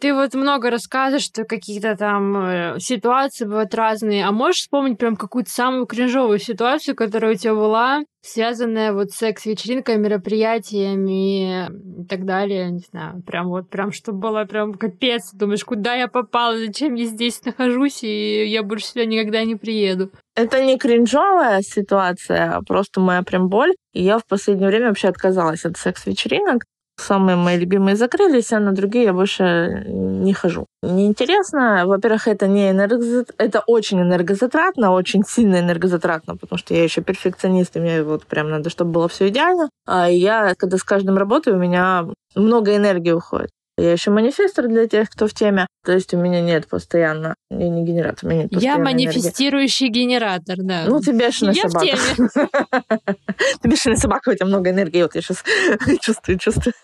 Ты 0.00 0.14
вот 0.14 0.32
много 0.32 0.70
рассказываешь, 0.70 1.24
что 1.24 1.44
какие-то 1.44 1.94
там 1.94 2.36
э, 2.36 2.80
ситуации 2.80 3.44
бывают 3.44 3.74
разные. 3.74 4.24
А 4.24 4.32
можешь 4.32 4.62
вспомнить 4.62 4.96
прям 4.96 5.14
какую-то 5.14 5.50
самую 5.50 5.84
кринжовую 5.84 6.38
ситуацию, 6.38 6.96
которая 6.96 7.34
у 7.34 7.36
тебя 7.36 7.54
была, 7.54 8.00
связанная 8.22 8.94
вот 8.94 9.10
с 9.10 9.16
секс-вечеринкой, 9.16 9.98
мероприятиями 9.98 11.66
и 12.00 12.04
так 12.08 12.24
далее? 12.24 12.70
Не 12.70 12.82
знаю, 12.90 13.22
прям 13.26 13.48
вот, 13.48 13.68
прям, 13.68 13.92
чтобы 13.92 14.20
было 14.20 14.44
прям 14.46 14.72
капец. 14.72 15.32
Думаешь, 15.34 15.66
куда 15.66 15.94
я 15.94 16.08
попала, 16.08 16.56
зачем 16.56 16.94
я 16.94 17.04
здесь 17.04 17.44
нахожусь, 17.44 18.02
и 18.02 18.46
я 18.46 18.62
больше 18.62 18.86
сюда 18.86 19.04
никогда 19.04 19.44
не 19.44 19.56
приеду. 19.56 20.10
Это 20.34 20.64
не 20.64 20.78
кринжовая 20.78 21.60
ситуация, 21.60 22.56
а 22.56 22.62
просто 22.62 23.00
моя 23.00 23.22
прям 23.22 23.50
боль. 23.50 23.74
И 23.92 24.02
я 24.02 24.18
в 24.18 24.24
последнее 24.24 24.68
время 24.68 24.88
вообще 24.88 25.08
отказалась 25.08 25.66
от 25.66 25.76
секс-вечеринок 25.76 26.64
самые 27.00 27.36
мои 27.36 27.58
любимые 27.58 27.96
закрылись, 27.96 28.52
а 28.52 28.60
на 28.60 28.72
другие 28.72 29.04
я 29.04 29.12
больше 29.12 29.84
не 29.86 30.32
хожу. 30.32 30.66
Неинтересно. 30.82 31.86
Во-первых, 31.86 32.28
это 32.28 32.46
не 32.46 32.70
энергозат... 32.70 33.30
это 33.38 33.62
очень 33.66 34.00
энергозатратно, 34.00 34.92
очень 34.92 35.24
сильно 35.26 35.60
энергозатратно, 35.60 36.36
потому 36.36 36.58
что 36.58 36.74
я 36.74 36.84
еще 36.84 37.02
перфекционист, 37.02 37.76
и 37.76 37.80
мне 37.80 38.02
вот 38.02 38.26
прям 38.26 38.50
надо, 38.50 38.70
чтобы 38.70 38.92
было 38.92 39.08
все 39.08 39.28
идеально. 39.28 39.70
А 39.86 40.08
я, 40.08 40.54
когда 40.56 40.76
с 40.76 40.84
каждым 40.84 41.16
работаю, 41.16 41.56
у 41.56 41.60
меня 41.60 42.06
много 42.34 42.76
энергии 42.76 43.12
уходит. 43.12 43.50
Я 43.80 43.92
еще 43.92 44.10
манифестор 44.10 44.68
для 44.68 44.86
тех, 44.86 45.08
кто 45.08 45.26
в 45.26 45.32
теме. 45.32 45.66
То 45.84 45.92
есть 45.92 46.12
у 46.12 46.18
меня 46.18 46.42
нет 46.42 46.68
постоянно... 46.68 47.34
Я 47.50 47.68
не 47.70 47.82
генератор, 47.82 48.26
у 48.26 48.28
меня 48.28 48.42
нет 48.42 48.62
Я 48.62 48.76
манифестирующий 48.76 49.86
энергии. 49.86 50.02
генератор, 50.02 50.56
да. 50.58 50.84
Ну, 50.86 51.00
ты 51.00 51.12
бешеная 51.12 51.54
я 51.54 51.68
собака. 51.68 51.96
в 51.96 52.16
теме. 52.16 52.28
Ты 53.62 53.68
бешеная 53.68 53.96
собака, 53.96 54.28
у 54.30 54.34
тебя 54.34 54.46
много 54.46 54.70
энергии. 54.70 55.02
Вот 55.02 55.14
я 55.14 55.22
сейчас 55.22 55.42
чувствую, 56.00 56.38
чувствую. 56.38 56.74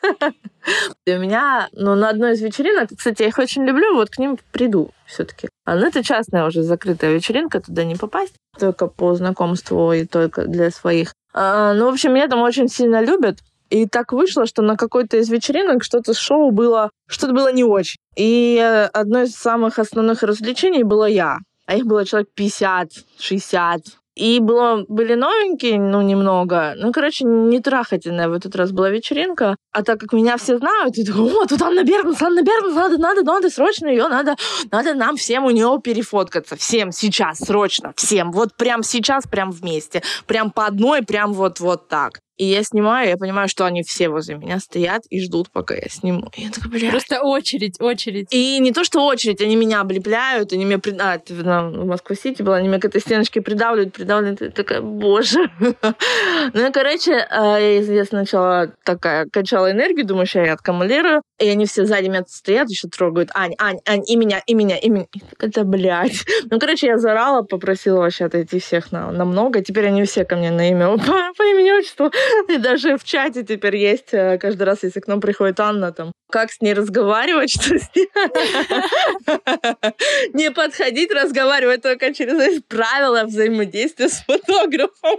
И 1.04 1.12
у 1.12 1.18
меня, 1.18 1.68
ну, 1.72 1.94
на 1.94 2.08
одной 2.08 2.32
из 2.32 2.40
вечеринок, 2.40 2.88
кстати, 2.96 3.22
я 3.22 3.28
их 3.28 3.38
очень 3.38 3.64
люблю, 3.66 3.94
вот 3.94 4.08
к 4.08 4.18
ним 4.18 4.38
приду 4.50 4.90
все-таки. 5.04 5.48
Ну, 5.66 5.86
это 5.86 6.02
частная 6.02 6.46
уже 6.46 6.62
закрытая 6.62 7.12
вечеринка, 7.12 7.60
туда 7.60 7.84
не 7.84 7.96
попасть. 7.96 8.34
Только 8.58 8.86
по 8.86 9.14
знакомству 9.14 9.92
и 9.92 10.06
только 10.06 10.46
для 10.46 10.70
своих. 10.70 11.12
А, 11.34 11.74
ну, 11.74 11.90
в 11.90 11.92
общем, 11.92 12.14
меня 12.14 12.28
там 12.28 12.40
очень 12.40 12.68
сильно 12.68 13.02
любят. 13.02 13.40
И 13.70 13.86
так 13.86 14.12
вышло, 14.12 14.46
что 14.46 14.62
на 14.62 14.76
какой-то 14.76 15.16
из 15.16 15.28
вечеринок 15.28 15.82
что-то 15.82 16.14
шоу 16.14 16.50
было, 16.50 16.90
что-то 17.08 17.32
было 17.32 17.52
не 17.52 17.64
очень. 17.64 17.98
И 18.16 18.58
одно 18.92 19.22
из 19.22 19.34
самых 19.34 19.78
основных 19.78 20.22
развлечений 20.22 20.84
было 20.84 21.06
я. 21.06 21.38
А 21.66 21.76
их 21.76 21.84
было 21.86 22.04
человек 22.04 22.28
50, 22.34 22.90
60. 23.18 23.80
И 24.16 24.40
было, 24.40 24.84
были 24.88 25.14
новенькие, 25.14 25.78
ну, 25.78 26.00
немного. 26.00 26.72
Ну, 26.76 26.90
короче, 26.90 27.26
не 27.26 27.60
трахательная 27.60 28.30
в 28.30 28.32
этот 28.32 28.56
раз 28.56 28.72
была 28.72 28.88
вечеринка. 28.88 29.56
А 29.72 29.82
так 29.82 30.00
как 30.00 30.14
меня 30.14 30.38
все 30.38 30.56
знают, 30.56 30.96
и 30.96 31.04
такой, 31.04 31.30
о, 31.30 31.44
тут 31.44 31.60
Анна 31.60 31.84
Бернс, 31.84 32.22
Анна 32.22 32.42
Бернс, 32.42 32.74
надо, 32.74 32.96
надо, 32.96 33.22
надо, 33.22 33.50
срочно 33.50 33.88
ее, 33.88 34.08
надо, 34.08 34.36
надо 34.70 34.94
нам 34.94 35.16
всем 35.16 35.44
у 35.44 35.50
нее 35.50 35.78
перефоткаться. 35.84 36.56
Всем 36.56 36.92
сейчас, 36.92 37.40
срочно, 37.40 37.92
всем. 37.94 38.32
Вот 38.32 38.56
прям 38.56 38.82
сейчас, 38.82 39.24
прям 39.26 39.50
вместе. 39.50 40.02
Прям 40.26 40.50
по 40.50 40.64
одной, 40.64 41.02
прям 41.02 41.34
вот, 41.34 41.60
вот 41.60 41.88
так. 41.88 42.20
И 42.36 42.44
я 42.44 42.62
снимаю, 42.62 43.08
я 43.08 43.16
понимаю, 43.16 43.48
что 43.48 43.64
они 43.64 43.82
все 43.82 44.08
возле 44.08 44.34
меня 44.34 44.58
стоят 44.58 45.02
и 45.08 45.20
ждут, 45.20 45.50
пока 45.50 45.74
я 45.74 45.88
сниму. 45.88 46.30
И 46.36 46.42
я 46.42 46.50
такая, 46.50 46.70
блядь. 46.70 46.90
Просто 46.90 47.22
очередь, 47.22 47.80
очередь. 47.80 48.28
И 48.30 48.58
не 48.58 48.72
то, 48.72 48.84
что 48.84 49.06
очередь, 49.06 49.40
они 49.40 49.56
меня 49.56 49.80
облепляют, 49.80 50.52
они 50.52 50.64
меня... 50.64 50.78
При... 50.78 50.94
А, 50.98 51.18
в 51.28 51.86
Москва-Сити 51.86 52.42
была, 52.42 52.56
они 52.56 52.68
меня 52.68 52.78
к 52.78 52.84
этой 52.84 53.00
стеночке 53.00 53.40
придавливают, 53.40 53.94
придавливают. 53.94 54.42
И 54.42 54.48
такая, 54.50 54.82
боже. 54.82 55.50
ну 55.58 56.68
и, 56.68 56.72
короче, 56.72 57.12
э, 57.12 57.26
я, 57.30 57.80
известно, 57.80 58.18
сначала 58.18 58.72
такая 58.84 59.26
качала 59.26 59.70
энергию, 59.70 60.06
думаю, 60.06 60.26
что 60.26 60.40
я 60.40 60.52
откамулирую. 60.52 61.22
И 61.38 61.48
они 61.48 61.66
все 61.66 61.86
сзади 61.86 62.08
меня 62.08 62.24
стоят, 62.26 62.68
еще 62.68 62.88
трогают. 62.88 63.30
Ань, 63.34 63.54
Ань, 63.58 63.78
Ань, 63.86 64.02
и 64.06 64.16
меня, 64.16 64.42
и 64.46 64.54
меня, 64.54 64.76
и 64.76 64.88
меня. 64.88 65.06
Это, 65.38 65.64
блядь. 65.64 66.24
Ну, 66.50 66.60
короче, 66.60 66.86
я 66.86 66.98
заорала, 66.98 67.42
попросила 67.42 68.00
вообще 68.00 68.26
отойти 68.26 68.60
всех 68.60 68.92
на, 68.92 69.10
на 69.10 69.24
много. 69.24 69.62
Теперь 69.62 69.86
они 69.86 70.04
все 70.04 70.24
ко 70.24 70.36
мне 70.36 70.50
на 70.50 70.70
имя, 70.70 70.90
по, 70.98 71.32
по 71.36 71.42
имени 71.42 71.70
отчеству 71.72 72.10
И 72.48 72.58
даже 72.58 72.96
в 72.96 73.04
чате 73.04 73.42
теперь 73.42 73.76
есть, 73.76 74.12
э, 74.12 74.38
каждый 74.38 74.64
раз, 74.64 74.82
если 74.82 75.00
к 75.00 75.06
нам 75.06 75.20
приходит 75.20 75.60
Анна, 75.60 75.92
там, 75.92 76.12
как 76.30 76.50
с 76.50 76.60
ней 76.60 76.74
разговаривать, 76.74 77.50
что 77.60 77.78
с 77.78 77.90
ней... 77.94 78.08
Не 80.34 80.50
подходить, 80.50 81.12
разговаривать 81.12 81.82
только 81.82 82.14
через 82.14 82.62
правила 82.62 83.24
взаимодействия 83.24 84.08
с 84.08 84.24
фотографом. 84.24 85.18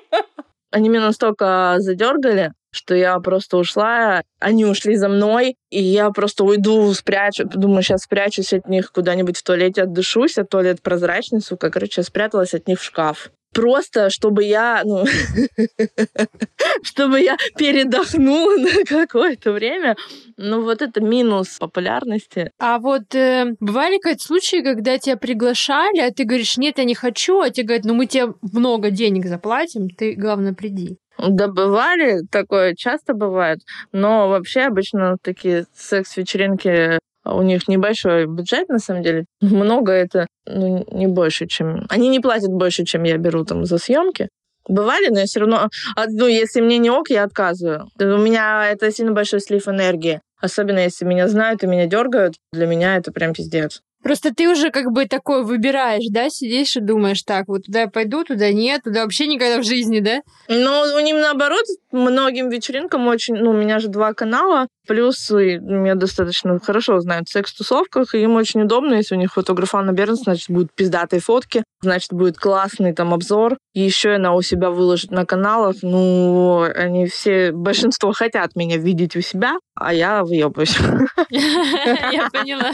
Они 0.72 0.90
меня 0.90 1.02
настолько 1.02 1.76
задергали, 1.78 2.52
что 2.72 2.94
я 2.94 3.18
просто 3.20 3.58
ушла, 3.58 4.22
они 4.40 4.66
ушли 4.66 4.98
за 4.98 5.08
мной, 5.08 5.56
и 5.70 5.82
я 5.82 6.10
просто 6.10 6.44
уйду, 6.44 6.94
спрячу, 6.94 7.46
думаю, 7.46 7.84
сейчас 7.84 8.02
спрячусь 8.02 8.54
от 8.54 8.68
них 8.68 8.92
куда-нибудь 8.92 9.38
в 9.38 9.44
туалете, 9.44 9.84
отдышусь, 9.84 10.38
а 10.38 10.44
туалет 10.44 10.82
прозрачный, 10.82 11.42
сука, 11.42 11.72
короче, 11.72 12.04
спряталась 12.04 12.54
от 12.54 12.68
них 12.68 12.82
в 12.82 12.84
шкаф 12.84 13.32
просто 13.58 14.12
чтобы 14.12 14.44
я, 14.44 14.84
ну, 14.86 15.04
чтобы 16.84 17.20
я 17.22 17.38
передохнула 17.58 18.56
на 18.58 18.86
какое-то 18.86 19.52
время. 19.52 19.96
Ну, 20.38 20.62
вот 20.62 20.84
это 20.84 21.02
минус 21.02 21.58
популярности. 21.58 22.52
А 22.60 22.78
вот 22.78 23.16
э, 23.16 23.56
бывали 23.60 23.98
какие-то 23.98 24.24
случаи, 24.24 24.62
когда 24.62 25.00
тебя 25.00 25.18
приглашали, 25.18 26.00
а 26.00 26.12
ты 26.12 26.24
говоришь, 26.24 26.58
нет, 26.58 26.78
я 26.78 26.84
не 26.84 26.94
хочу, 26.94 27.42
а 27.42 27.50
тебе 27.50 27.66
говорят, 27.68 27.86
ну, 27.86 27.96
мы 27.96 28.06
тебе 28.06 28.34
много 28.54 28.92
денег 28.92 29.26
заплатим, 29.26 29.90
ты, 29.90 30.14
главное, 30.14 30.54
приди. 30.54 30.98
Да, 31.18 31.48
бывали, 31.48 32.22
такое 32.32 32.76
часто 32.76 33.16
бывает, 33.16 33.62
но 33.92 34.30
вообще 34.30 34.62
обычно 34.62 35.18
такие 35.24 35.66
секс-вечеринки 35.74 37.00
у 37.34 37.42
них 37.42 37.68
небольшой 37.68 38.26
бюджет, 38.26 38.70
на 38.70 38.80
самом 38.80 39.04
деле. 39.04 39.26
Много 39.42 39.92
это 39.92 40.28
ну, 40.46 40.86
не 40.92 41.08
больше, 41.08 41.48
чем... 41.48 41.86
Они 41.90 42.10
не 42.10 42.20
платят 42.20 42.52
больше, 42.52 42.86
чем 42.86 43.04
я 43.04 43.18
беру 43.18 43.46
там 43.46 43.66
за 43.66 43.78
съемки. 43.78 44.30
Бывали, 44.68 45.08
но 45.10 45.20
я 45.20 45.26
все 45.26 45.40
равно... 45.40 45.70
А, 45.96 46.06
ну, 46.08 46.28
если 46.28 46.62
мне 46.62 46.78
не 46.78 46.90
ок, 46.90 47.10
я 47.10 47.24
отказываю. 47.24 47.88
У 48.00 48.18
меня 48.18 48.70
это 48.70 48.92
сильно 48.92 49.14
большой 49.14 49.40
слив 49.40 49.68
энергии. 49.68 50.22
Особенно 50.40 50.80
если 50.80 51.06
меня 51.06 51.28
знают 51.28 51.64
и 51.64 51.68
меня 51.68 51.88
дергают, 51.88 52.36
для 52.52 52.68
меня 52.68 52.98
это 52.98 53.12
прям 53.12 53.34
пиздец. 53.34 53.82
Просто 54.08 54.34
ты 54.34 54.48
уже 54.48 54.72
как 54.72 54.94
бы 54.94 55.06
такой 55.06 55.44
выбираешь, 55.44 56.08
да, 56.10 56.30
сидишь 56.30 56.78
и 56.78 56.80
думаешь, 56.80 57.24
так, 57.24 57.50
вот 57.50 57.64
туда 57.66 57.82
я 57.82 57.88
пойду, 57.90 58.24
туда 58.24 58.54
нет, 58.54 58.84
туда 58.84 59.04
вообще 59.04 59.28
никогда 59.28 59.60
в 59.60 59.66
жизни, 59.66 60.00
да? 60.00 60.22
Ну, 60.48 60.96
у 60.96 61.00
них 61.02 61.14
наоборот, 61.14 61.66
многим 61.92 62.48
вечеринкам 62.48 63.06
очень... 63.10 63.36
Ну, 63.36 63.50
у 63.50 63.54
меня 63.54 63.80
же 63.80 63.90
два 63.90 64.14
канала, 64.14 64.68
плюс 64.88 65.30
меня 65.30 65.96
достаточно 65.96 66.58
хорошо 66.58 67.02
знают 67.02 67.28
в 67.28 67.34
секс-тусовках, 67.34 68.16
и 68.16 68.22
им 68.22 68.36
очень 68.36 68.62
удобно, 68.62 68.94
если 68.94 69.16
у 69.16 69.18
них 69.18 69.34
фотограф 69.34 69.76
Анна 69.76 69.92
Бернс, 69.92 70.22
значит, 70.22 70.50
будут 70.50 70.74
пиздатые 70.74 71.20
фотки, 71.20 71.66
значит, 71.82 72.14
будет 72.14 72.38
классный 72.38 72.94
там 72.94 73.14
обзор, 73.14 73.58
и 73.74 73.82
еще 73.82 74.12
она 74.12 74.36
у 74.36 74.42
себя 74.42 74.70
выложит 74.70 75.12
на 75.12 75.26
каналах. 75.26 75.76
Ну, 75.82 76.62
они 76.62 77.08
все, 77.08 77.52
большинство 77.52 78.14
хотят 78.14 78.56
меня 78.56 78.78
видеть 78.78 79.18
у 79.18 79.22
себя, 79.22 79.58
а 79.80 79.94
я 79.94 80.24
выебываюсь. 80.24 80.78
Я 81.30 82.30
поняла. 82.34 82.74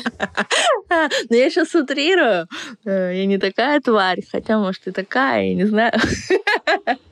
Но 1.30 1.36
я 1.36 1.50
сейчас 1.50 1.74
утрирую. 1.76 2.48
Э, 2.86 3.12
я 3.16 3.26
не 3.26 3.38
такая 3.38 3.80
тварь, 3.80 4.22
хотя, 4.32 4.60
может, 4.60 4.88
и 4.88 4.92
такая, 4.92 5.48
я 5.48 5.56
не 5.56 5.66
знаю. 5.66 5.94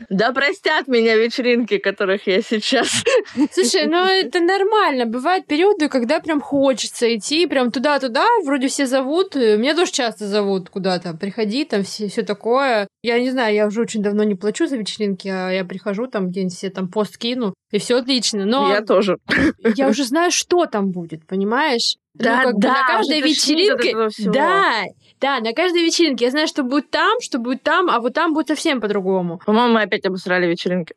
Да 0.09 0.31
простят 0.33 0.87
меня 0.87 1.15
вечеринки, 1.15 1.77
которых 1.77 2.27
я 2.27 2.41
сейчас. 2.41 3.03
Слушай, 3.51 3.87
ну 3.87 4.05
это 4.05 4.39
нормально. 4.39 5.05
Бывают 5.05 5.47
периоды, 5.47 5.89
когда 5.89 6.19
прям 6.19 6.41
хочется 6.41 7.15
идти, 7.15 7.47
прям 7.47 7.71
туда-туда, 7.71 8.25
вроде 8.45 8.67
все 8.67 8.85
зовут. 8.85 9.35
Меня 9.35 9.75
тоже 9.75 9.91
часто 9.91 10.27
зовут 10.27 10.69
куда-то. 10.69 11.13
Приходи, 11.13 11.65
там 11.65 11.83
все, 11.83 12.07
все 12.07 12.23
такое. 12.23 12.87
Я 13.03 13.19
не 13.19 13.31
знаю, 13.31 13.55
я 13.55 13.67
уже 13.67 13.81
очень 13.81 14.03
давно 14.03 14.23
не 14.23 14.35
плачу 14.35 14.67
за 14.67 14.77
вечеринки, 14.77 15.27
а 15.27 15.49
я 15.49 15.63
прихожу, 15.65 16.07
там 16.07 16.29
где-нибудь 16.29 16.53
все 16.53 16.69
там 16.69 16.89
пост 16.89 17.17
кину, 17.17 17.53
и 17.71 17.79
все 17.79 17.97
отлично. 17.97 18.45
Но 18.45 18.69
я 18.69 18.81
тоже. 18.81 19.17
Я 19.75 19.87
уже 19.87 20.03
знаю, 20.03 20.31
что 20.31 20.65
там 20.65 20.91
будет, 20.91 21.25
понимаешь? 21.25 21.97
Ну, 22.13 22.25
да, 22.25 22.41
ну, 22.43 22.49
как 22.49 22.59
да, 22.59 22.67
бы 22.67 22.73
на 22.73 22.87
каждой 22.87 23.21
вечеринке. 23.21 23.95
Да, 24.31 24.83
да, 25.19 25.39
на 25.39 25.53
каждой 25.53 25.83
вечеринке. 25.83 26.25
Я 26.25 26.31
знаю, 26.31 26.47
что 26.47 26.63
будет 26.63 26.89
там, 26.89 27.19
что 27.21 27.39
будет 27.39 27.63
там, 27.63 27.89
а 27.89 27.99
вот 27.99 28.13
там 28.13 28.33
будет 28.33 28.49
совсем 28.49 28.81
по-другому. 28.81 29.39
По-моему, 29.45 29.75
мы 29.75 29.83
опять 29.83 30.05
обосрали 30.05 30.47
вечеринки. 30.47 30.95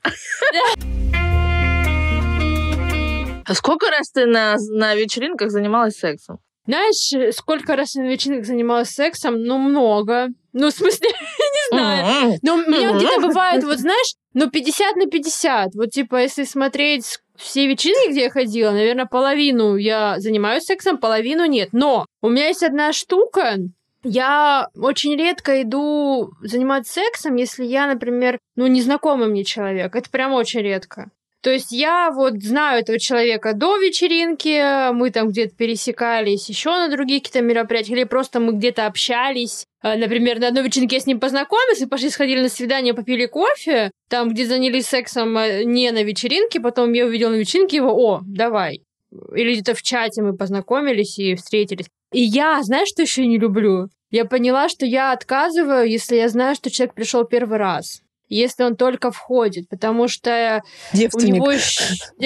А 3.47 3.55
сколько 3.55 3.91
раз 3.91 4.11
ты 4.11 4.25
на, 4.27 4.57
на 4.71 4.95
вечеринках 4.95 5.51
занималась 5.51 5.97
сексом? 5.97 6.39
Знаешь, 6.67 7.35
сколько 7.35 7.77
раз 7.77 7.95
я 7.95 8.03
на 8.03 8.09
вечеринках 8.09 8.47
занималась 8.47 8.91
сексом? 8.91 9.43
Ну, 9.43 9.59
много. 9.59 10.29
Ну, 10.53 10.69
в 10.69 10.73
смысле, 10.73 11.09
не 11.11 11.77
знаю. 11.77 12.39
Но 12.43 12.55
у 12.55 12.59
меня 12.59 12.93
где-то 12.97 13.21
бывает, 13.21 13.65
вот 13.65 13.79
знаешь, 13.79 14.15
ну, 14.33 14.51
50 14.51 14.97
на 14.97 15.07
50. 15.07 15.75
Вот, 15.75 15.91
типа, 15.91 16.23
если 16.23 16.45
смотреть 16.45 17.19
все 17.37 17.67
вечеринки, 17.67 18.13
где 18.13 18.23
я 18.25 18.31
ходила, 18.31 18.71
наверное, 18.71 19.07
половину 19.07 19.77
я 19.77 20.19
занимаюсь 20.19 20.65
сексом, 20.65 20.99
половину 20.99 21.45
нет. 21.45 21.71
Но 21.73 22.07
у 22.23 22.29
меня 22.29 22.49
есть 22.49 22.63
одна 22.63 22.93
штука, 22.93 23.57
я 24.05 24.69
очень 24.77 25.17
редко 25.17 25.63
иду 25.63 26.31
заниматься 26.43 26.93
сексом, 26.93 27.37
если 27.37 27.65
я, 27.65 27.87
например, 27.87 28.39
ну, 28.55 28.67
незнакомый 28.67 29.29
мне 29.29 29.45
человек. 29.45 29.97
Это 29.97 30.11
прям 30.11 30.33
очень 30.33 30.61
редко. 30.61 31.11
То 31.45 31.51
есть 31.51 31.73
я 31.73 32.11
вот 32.11 32.43
знаю 32.43 32.81
этого 32.81 32.99
человека 32.99 33.53
до 33.53 33.77
вечеринки, 33.77 34.91
мы 34.93 35.11
там 35.11 35.29
где-то 35.29 35.55
пересекались 35.55 36.49
еще 36.49 36.71
на 36.71 36.89
другие 36.89 37.21
какие-то 37.21 37.43
мероприятия, 37.43 37.93
или 37.93 38.05
просто 38.05 38.41
мы 38.41 38.55
где-то 38.55 38.87
общались. 38.87 39.67
Э, 39.83 39.99
например, 39.99 40.41
на 40.41 40.49
одной 40.49 40.65
вечеринке 40.65 40.97
я 40.97 41.01
с 41.03 41.07
ним 41.07 41.21
познакомилась, 41.21 41.87
пошли, 41.87 42.09
сходили 42.09 42.41
на 42.41 42.49
свидание, 42.49 42.95
попили 42.95 43.27
кофе, 43.27 43.91
там, 44.09 44.31
где 44.31 44.47
занялись 44.47 44.87
сексом 44.87 45.37
э, 45.37 45.65
не 45.65 45.91
на 45.91 46.03
вечеринке, 46.03 46.61
потом 46.61 46.95
я 46.95 47.05
увидела 47.05 47.29
на 47.29 47.37
вечеринке 47.37 47.77
его, 47.77 47.95
о, 47.95 48.21
давай. 48.25 48.81
Или 49.37 49.53
где-то 49.53 49.75
в 49.75 49.83
чате 49.83 50.23
мы 50.23 50.35
познакомились 50.35 51.19
и 51.19 51.35
встретились. 51.35 51.89
И 52.11 52.23
я, 52.23 52.63
знаешь, 52.63 52.89
что 52.89 53.03
еще 53.03 53.27
не 53.27 53.37
люблю? 53.37 53.89
Я 54.11 54.25
поняла, 54.25 54.71
что 54.71 54.87
я 54.87 55.13
отказываю, 55.13 55.87
если 55.87 56.17
я 56.17 56.31
знаю, 56.31 56.55
что 56.55 56.71
человек 56.71 56.95
пришел 56.95 57.25
первый 57.25 57.59
раз 57.59 58.01
если 58.37 58.65
он 58.65 58.77
только 58.77 59.11
входит, 59.11 59.69
потому 59.69 60.09
что 60.09 60.63
девственник. 60.93 61.35
у 61.35 61.37
него 61.37 61.53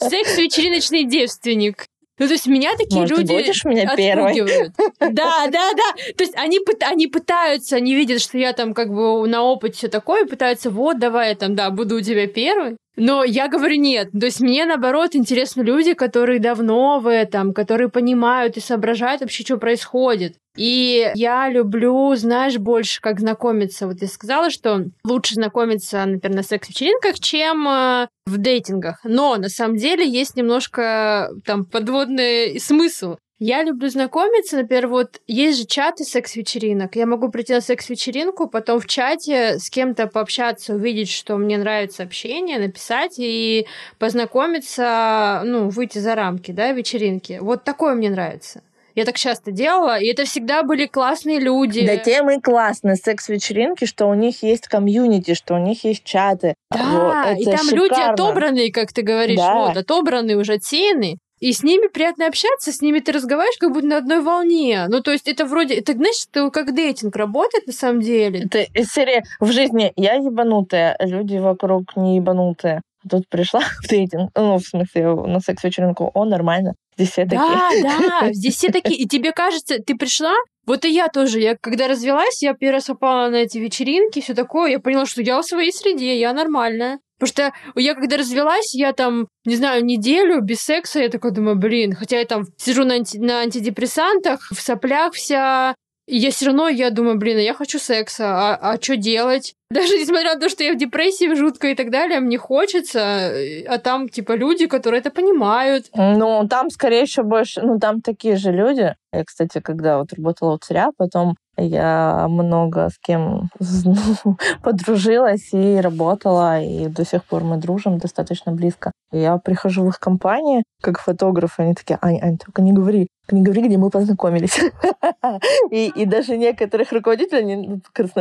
секс-вечериночный 0.00 1.04
девственник. 1.04 1.86
Ну, 2.16 2.26
то 2.26 2.32
есть 2.32 2.46
меня 2.46 2.76
такие 2.76 3.00
Может, 3.00 3.18
люди 3.18 3.32
будешь 3.32 3.64
меня 3.64 3.96
первой? 3.96 4.34
Да, 5.00 5.46
да, 5.48 5.72
да. 5.72 6.12
То 6.16 6.22
есть 6.22 6.34
они, 6.36 6.60
они 6.80 7.08
пытаются, 7.08 7.76
они 7.76 7.96
видят, 7.96 8.20
что 8.20 8.38
я 8.38 8.52
там 8.52 8.72
как 8.72 8.88
бы 8.88 9.26
на 9.26 9.42
опыте 9.42 9.78
все 9.78 9.88
такое, 9.88 10.24
пытаются, 10.24 10.70
вот, 10.70 11.00
давай 11.00 11.30
я 11.30 11.34
там, 11.34 11.56
да, 11.56 11.70
буду 11.70 11.96
у 11.96 12.00
тебя 12.00 12.28
первый. 12.28 12.76
Но 12.96 13.24
я 13.24 13.48
говорю 13.48 13.76
нет. 13.76 14.10
То 14.12 14.26
есть 14.26 14.40
мне, 14.40 14.66
наоборот, 14.66 15.14
интересны 15.14 15.62
люди, 15.62 15.94
которые 15.94 16.38
давно 16.38 17.00
в 17.00 17.10
этом, 17.10 17.52
которые 17.52 17.88
понимают 17.88 18.56
и 18.56 18.60
соображают 18.60 19.20
вообще, 19.20 19.44
что 19.44 19.56
происходит. 19.56 20.36
И 20.56 21.10
я 21.16 21.48
люблю, 21.48 22.14
знаешь, 22.14 22.58
больше 22.58 23.00
как 23.00 23.18
знакомиться. 23.18 23.88
Вот 23.88 24.00
я 24.00 24.06
сказала, 24.06 24.50
что 24.50 24.84
лучше 25.04 25.34
знакомиться, 25.34 26.04
например, 26.04 26.36
на 26.36 26.42
секс-вечеринках, 26.44 27.18
чем 27.18 27.66
э, 27.66 28.08
в 28.26 28.38
дейтингах. 28.38 29.00
Но 29.02 29.36
на 29.36 29.48
самом 29.48 29.76
деле 29.76 30.08
есть 30.08 30.36
немножко 30.36 31.30
там 31.44 31.64
подводный 31.64 32.60
смысл. 32.60 33.16
Я 33.40 33.64
люблю 33.64 33.88
знакомиться, 33.88 34.56
например, 34.56 34.86
вот 34.86 35.20
есть 35.26 35.58
же 35.58 35.66
чаты 35.66 36.04
секс-вечеринок. 36.04 36.94
Я 36.94 37.04
могу 37.06 37.30
прийти 37.30 37.52
на 37.52 37.60
секс-вечеринку, 37.60 38.48
потом 38.48 38.78
в 38.78 38.86
чате 38.86 39.58
с 39.58 39.70
кем-то 39.70 40.06
пообщаться, 40.06 40.74
увидеть, 40.74 41.10
что 41.10 41.36
мне 41.36 41.58
нравится 41.58 42.04
общение, 42.04 42.58
написать 42.58 43.14
и 43.18 43.66
познакомиться, 43.98 45.42
ну, 45.44 45.68
выйти 45.68 45.98
за 45.98 46.14
рамки, 46.14 46.52
да, 46.52 46.70
вечеринки. 46.70 47.38
Вот 47.40 47.64
такое 47.64 47.94
мне 47.94 48.08
нравится. 48.08 48.62
Я 48.94 49.04
так 49.04 49.16
часто 49.16 49.50
делала, 49.50 49.98
и 49.98 50.06
это 50.06 50.24
всегда 50.24 50.62
были 50.62 50.86
классные 50.86 51.40
люди. 51.40 51.84
Да 51.84 51.96
тем 51.96 52.30
и 52.30 52.40
классно 52.40 52.94
секс-вечеринки, 52.94 53.86
что 53.86 54.06
у 54.06 54.14
них 54.14 54.44
есть 54.44 54.68
комьюнити, 54.68 55.34
что 55.34 55.54
у 55.54 55.58
них 55.58 55.82
есть 55.82 56.04
чаты. 56.04 56.54
Да, 56.70 56.84
вот, 56.84 57.40
и 57.40 57.44
там 57.44 57.58
шикарно. 57.58 57.74
люди 57.74 58.00
отобранные, 58.00 58.72
как 58.72 58.92
ты 58.92 59.02
говоришь, 59.02 59.38
да. 59.38 59.54
вот, 59.54 59.76
отобранные, 59.76 60.36
уже 60.36 60.54
отсеяны. 60.54 61.18
И 61.44 61.52
с 61.52 61.62
ними 61.62 61.88
приятно 61.88 62.26
общаться, 62.26 62.72
с 62.72 62.80
ними 62.80 63.00
ты 63.00 63.12
разговариваешь 63.12 63.58
как 63.58 63.70
будто 63.70 63.86
на 63.86 63.98
одной 63.98 64.22
волне. 64.22 64.86
Ну, 64.88 65.02
то 65.02 65.12
есть 65.12 65.28
это 65.28 65.44
вроде... 65.44 65.74
Это, 65.74 65.92
знаешь, 65.92 66.26
это 66.32 66.48
как 66.48 66.74
дейтинг 66.74 67.14
работает 67.16 67.66
на 67.66 67.74
самом 67.74 68.00
деле. 68.00 68.44
Это 68.44 68.64
серия 68.86 69.24
в 69.40 69.52
жизни 69.52 69.92
я 69.94 70.14
ебанутая, 70.14 70.96
люди 71.00 71.36
вокруг 71.36 71.96
не 71.96 72.16
ебанутые. 72.16 72.80
Тут 73.10 73.28
пришла 73.28 73.60
в 73.82 73.86
дейтинг, 73.86 74.30
ну, 74.34 74.56
в 74.56 74.62
смысле, 74.62 75.14
на 75.14 75.40
секс-вечеринку, 75.40 76.10
о, 76.14 76.24
нормально, 76.24 76.76
здесь 76.96 77.10
все 77.10 77.24
такие. 77.24 77.38
Да, 77.82 78.20
да, 78.20 78.28
здесь 78.32 78.56
все 78.56 78.70
такие. 78.70 78.96
И 78.96 79.06
тебе 79.08 79.32
кажется, 79.32 79.78
ты 79.78 79.94
пришла, 79.96 80.34
вот 80.66 80.84
и 80.84 80.90
я 80.90 81.08
тоже. 81.08 81.40
Я 81.40 81.56
когда 81.60 81.88
развелась, 81.88 82.42
я 82.42 82.54
первый 82.54 82.74
раз 82.74 82.84
попала 82.84 83.28
на 83.28 83.36
эти 83.36 83.58
вечеринки, 83.58 84.20
все 84.20 84.34
такое. 84.34 84.70
Я 84.72 84.78
поняла, 84.80 85.06
что 85.06 85.22
я 85.22 85.40
в 85.40 85.44
своей 85.44 85.72
среде, 85.72 86.18
я 86.18 86.32
нормальная. 86.32 86.98
Потому 87.18 87.28
что 87.28 87.52
я 87.80 87.94
когда 87.94 88.16
развелась, 88.16 88.74
я 88.74 88.92
там, 88.92 89.28
не 89.44 89.54
знаю, 89.56 89.84
неделю 89.84 90.40
без 90.40 90.60
секса, 90.60 91.00
я 91.00 91.08
такой 91.08 91.30
думаю, 91.30 91.56
блин, 91.56 91.94
хотя 91.94 92.18
я 92.18 92.24
там 92.24 92.44
сижу 92.56 92.84
на, 92.84 92.96
анти- 92.96 93.18
на 93.18 93.38
антидепрессантах, 93.40 94.48
в 94.50 94.60
соплях 94.60 95.14
вся, 95.14 95.74
я 96.06 96.30
все 96.30 96.46
равно, 96.46 96.68
я 96.68 96.90
думаю, 96.90 97.18
блин, 97.18 97.38
а 97.38 97.40
я 97.40 97.54
хочу 97.54 97.78
секса, 97.78 98.26
а, 98.26 98.54
а 98.56 98.80
что 98.80 98.96
делать? 98.96 99.54
Даже 99.70 99.98
несмотря 99.98 100.34
на 100.34 100.40
то, 100.40 100.48
что 100.48 100.62
я 100.62 100.72
в 100.74 100.76
депрессии 100.76 101.34
жутко 101.34 101.68
и 101.68 101.74
так 101.74 101.90
далее, 101.90 102.20
мне 102.20 102.38
хочется, 102.38 103.32
а 103.66 103.78
там, 103.78 104.08
типа, 104.08 104.32
люди, 104.36 104.66
которые 104.66 105.00
это 105.00 105.10
понимают. 105.10 105.86
Ну, 105.94 106.46
там, 106.48 106.70
скорее 106.70 107.06
всего, 107.06 107.26
больше, 107.26 107.62
ну, 107.62 107.78
там 107.78 108.00
такие 108.00 108.36
же 108.36 108.52
люди. 108.52 108.94
Я, 109.12 109.24
кстати, 109.24 109.60
когда 109.60 109.98
вот 109.98 110.12
работала 110.12 110.54
у 110.54 110.58
царя, 110.58 110.90
потом 110.96 111.36
я 111.56 112.26
много 112.28 112.88
с 112.88 112.98
кем 112.98 113.48
подружилась 114.62 115.52
и 115.52 115.80
работала, 115.80 116.60
и 116.60 116.88
до 116.88 117.04
сих 117.04 117.24
пор 117.24 117.44
мы 117.44 117.56
дружим 117.56 117.98
достаточно 117.98 118.52
близко. 118.52 118.92
Я 119.12 119.38
прихожу 119.38 119.84
в 119.84 119.88
их 119.88 120.00
компании 120.00 120.64
как 120.82 121.00
фотограф, 121.00 121.58
они 121.58 121.74
такие, 121.74 121.98
Ань, 122.02 122.20
Ань, 122.20 122.38
только 122.38 122.60
не 122.60 122.72
говори, 122.72 123.08
не 123.30 123.42
говори, 123.42 123.62
где 123.62 123.78
мы 123.78 123.90
познакомились. 123.90 124.58
и, 125.70 125.88
и 125.88 126.04
даже 126.04 126.36
некоторых 126.36 126.92
руководителей 126.92 127.40
они 127.40 127.80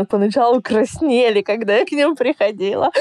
поначалу 0.09 0.61
краснели, 0.61 1.41
когда 1.41 1.75
я 1.77 1.85
к 1.85 1.91
ним 1.91 2.15
приходила. 2.15 2.91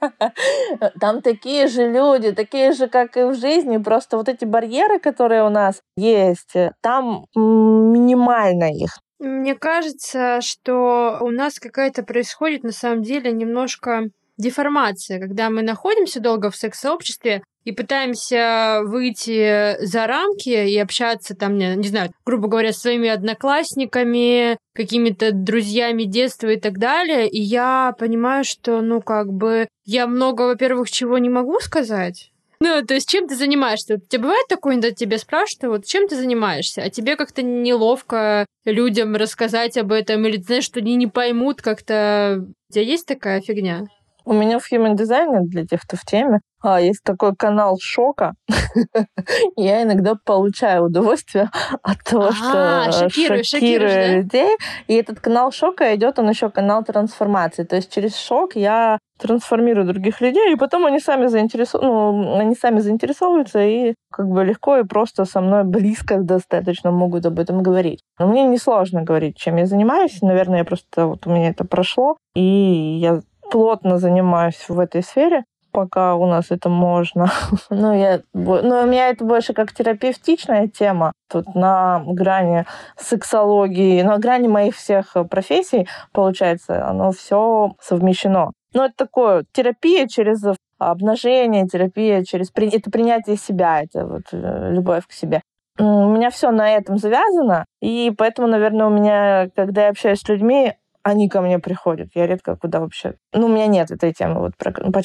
Там 1.00 1.22
такие 1.22 1.68
же 1.68 1.90
люди, 1.90 2.32
такие 2.32 2.72
же, 2.72 2.88
как 2.88 3.16
и 3.16 3.24
в 3.24 3.34
жизни, 3.34 3.76
просто 3.78 4.16
вот 4.16 4.28
эти 4.28 4.44
барьеры, 4.44 4.98
которые 4.98 5.44
у 5.44 5.50
нас 5.50 5.80
есть, 5.96 6.54
там 6.80 7.26
минимально 7.34 8.72
их. 8.72 8.98
Мне 9.18 9.54
кажется, 9.54 10.40
что 10.42 11.18
у 11.20 11.30
нас 11.30 11.58
какая-то 11.58 12.02
происходит 12.02 12.64
на 12.64 12.72
самом 12.72 13.02
деле 13.02 13.32
немножко 13.32 14.10
деформация, 14.36 15.20
когда 15.20 15.50
мы 15.50 15.62
находимся 15.62 16.20
долго 16.20 16.50
в 16.50 16.56
секс-сообществе 16.56 17.42
и 17.64 17.72
пытаемся 17.72 18.82
выйти 18.84 19.76
за 19.84 20.06
рамки 20.06 20.50
и 20.50 20.78
общаться 20.78 21.34
там, 21.34 21.58
не, 21.58 21.74
не 21.74 21.88
знаю, 21.88 22.12
грубо 22.24 22.48
говоря, 22.48 22.72
с 22.72 22.78
своими 22.78 23.08
одноклассниками, 23.08 24.56
какими-то 24.74 25.32
друзьями 25.32 26.04
детства 26.04 26.48
и 26.48 26.60
так 26.60 26.78
далее. 26.78 27.28
И 27.28 27.40
я 27.40 27.92
понимаю, 27.98 28.44
что, 28.44 28.80
ну, 28.82 29.00
как 29.02 29.32
бы, 29.32 29.66
я 29.84 30.06
много, 30.06 30.42
во-первых, 30.42 30.90
чего 30.90 31.18
не 31.18 31.28
могу 31.28 31.58
сказать, 31.58 32.30
ну, 32.58 32.82
то 32.86 32.94
есть, 32.94 33.08
чем 33.08 33.28
ты 33.28 33.36
занимаешься? 33.36 33.94
У 33.94 33.98
тебя 33.98 34.22
бывает 34.22 34.46
такое, 34.48 34.74
когда 34.74 34.90
тебя 34.90 35.18
спрашивают, 35.18 35.78
вот 35.78 35.84
чем 35.84 36.08
ты 36.08 36.16
занимаешься, 36.16 36.82
а 36.82 36.90
тебе 36.90 37.16
как-то 37.16 37.42
неловко 37.42 38.46
людям 38.64 39.14
рассказать 39.14 39.76
об 39.76 39.92
этом, 39.92 40.26
или 40.26 40.40
знаешь, 40.40 40.64
что 40.64 40.80
они 40.80 40.96
не 40.96 41.06
поймут 41.06 41.60
как-то... 41.60 42.46
У 42.70 42.72
тебя 42.72 42.84
есть 42.84 43.06
такая 43.06 43.40
фигня? 43.40 43.84
У 44.26 44.32
меня 44.32 44.58
в 44.58 44.72
Human 44.72 44.96
Design, 44.96 45.42
для 45.42 45.64
тех, 45.64 45.82
кто 45.82 45.96
в 45.96 46.04
теме, 46.04 46.40
а, 46.60 46.80
есть 46.80 47.04
такой 47.04 47.36
канал 47.36 47.78
шока. 47.80 48.34
Я 49.56 49.84
иногда 49.84 50.16
получаю 50.16 50.86
удовольствие 50.86 51.48
от 51.82 52.02
того, 52.02 52.30
а, 52.30 52.90
что 52.90 53.44
шокирую 53.44 54.16
людей. 54.16 54.56
И 54.88 54.94
этот 54.94 55.20
канал 55.20 55.52
шока 55.52 55.94
идет, 55.94 56.18
он 56.18 56.28
еще 56.28 56.50
канал 56.50 56.82
трансформации. 56.82 57.62
То 57.62 57.76
есть 57.76 57.94
через 57.94 58.16
шок 58.16 58.56
я 58.56 58.98
трансформирую 59.18 59.86
других 59.86 60.20
людей, 60.20 60.52
и 60.52 60.56
потом 60.56 60.86
они 60.86 60.98
сами 60.98 61.26
заинтересов... 61.26 61.80
ну, 61.82 62.36
они 62.36 62.56
сами 62.56 62.80
заинтересовываются 62.80 63.60
и 63.60 63.94
как 64.10 64.26
бы 64.26 64.44
легко 64.44 64.78
и 64.78 64.84
просто 64.84 65.24
со 65.24 65.40
мной 65.40 65.62
близко 65.62 66.18
достаточно 66.18 66.90
могут 66.90 67.26
об 67.26 67.38
этом 67.38 67.62
говорить. 67.62 68.00
Но 68.18 68.26
мне 68.26 68.42
несложно 68.42 69.02
говорить, 69.02 69.36
чем 69.36 69.56
я 69.56 69.66
занимаюсь. 69.66 70.20
Наверное, 70.20 70.58
я 70.58 70.64
просто 70.64 71.06
вот 71.06 71.26
у 71.26 71.30
меня 71.30 71.50
это 71.50 71.64
прошло, 71.64 72.16
и 72.34 72.42
я 72.42 73.20
плотно 73.50 73.98
занимаюсь 73.98 74.68
в 74.68 74.78
этой 74.78 75.02
сфере, 75.02 75.44
пока 75.76 76.14
у 76.14 76.26
нас 76.26 76.46
это 76.50 76.68
можно. 76.68 77.30
но, 77.70 77.94
я, 77.94 78.22
но 78.32 78.82
у 78.82 78.86
меня 78.86 79.08
это 79.08 79.24
больше 79.24 79.52
как 79.52 79.72
терапевтичная 79.72 80.68
тема. 80.68 81.12
Тут 81.30 81.54
на 81.54 82.02
грани 82.06 82.64
сексологии, 82.96 84.02
на 84.02 84.18
грани 84.18 84.48
моих 84.48 84.74
всех 84.74 85.16
профессий, 85.30 85.86
получается, 86.12 86.88
оно 86.88 87.12
все 87.12 87.72
совмещено. 87.80 88.52
Но 88.72 88.86
это 88.86 88.94
такое 88.96 89.44
терапия 89.52 90.06
через 90.06 90.42
обнажение, 90.78 91.66
терапия 91.66 92.24
через 92.24 92.50
это 92.54 92.90
принятие 92.90 93.36
себя, 93.36 93.82
это 93.82 94.06
вот 94.06 94.22
э, 94.32 94.70
любовь 94.72 95.06
к 95.06 95.12
себе. 95.12 95.42
У 95.78 96.08
меня 96.08 96.30
все 96.30 96.50
на 96.50 96.70
этом 96.70 96.96
завязано, 96.96 97.66
и 97.82 98.10
поэтому, 98.16 98.48
наверное, 98.48 98.86
у 98.86 98.90
меня, 98.90 99.48
когда 99.54 99.84
я 99.84 99.88
общаюсь 99.90 100.20
с 100.20 100.28
людьми, 100.28 100.72
они 101.06 101.28
ко 101.28 101.40
мне 101.40 101.60
приходят. 101.60 102.08
Я 102.14 102.26
редко 102.26 102.56
куда 102.56 102.80
вообще... 102.80 103.14
Ну, 103.32 103.46
у 103.46 103.48
меня 103.48 103.68
нет 103.68 103.92
этой 103.92 104.12
темы, 104.12 104.40
вот 104.40 104.54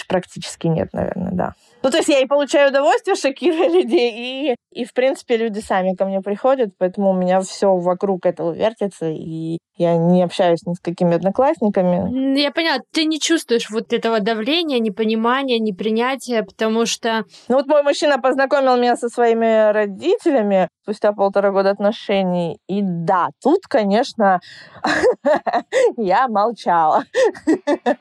практически 0.08 0.66
нет, 0.66 0.90
наверное, 0.94 1.32
да. 1.32 1.54
Ну, 1.84 1.92
то 1.92 1.98
есть 1.98 2.10
я 2.10 2.20
и 2.20 2.26
получаю 2.26 2.70
удовольствие, 2.70 3.16
шокируя 3.22 3.70
людей, 3.70 4.12
и, 4.12 4.56
и, 4.72 4.84
в 4.84 4.94
принципе, 4.94 5.38
люди 5.38 5.60
сами 5.60 5.94
ко 5.94 6.06
мне 6.06 6.22
приходят, 6.22 6.72
поэтому 6.80 7.12
у 7.12 7.14
меня 7.14 7.42
все 7.42 7.76
вокруг 7.76 8.26
этого 8.26 8.52
вертится, 8.52 9.10
и 9.10 9.60
я 9.78 9.96
не 9.96 10.24
общаюсь 10.24 10.66
ни 10.66 10.74
с 10.74 10.80
какими 10.80 11.16
одноклассниками. 11.16 12.40
Я 12.40 12.52
поняла, 12.52 12.80
ты 12.92 13.06
не 13.06 13.20
чувствуешь 13.20 13.70
вот 13.70 13.94
этого 13.94 14.20
давления, 14.20 14.80
непонимания, 14.80 15.60
непринятия, 15.60 16.42
потому 16.42 16.88
что... 16.88 17.26
Ну 17.48 17.58
вот 17.58 17.68
мой 17.68 17.84
мужчина 17.84 18.20
познакомил 18.20 18.76
меня 18.78 18.96
со 18.96 19.08
своими 19.08 19.72
родителями 19.72 20.68
спустя 20.94 21.14
полтора 21.14 21.52
года 21.52 21.70
отношений, 21.70 22.58
и 22.68 22.82
да, 22.82 23.30
тут, 23.42 23.68
конечно, 23.68 24.40
я 25.98 26.28
молчала. 26.28 27.04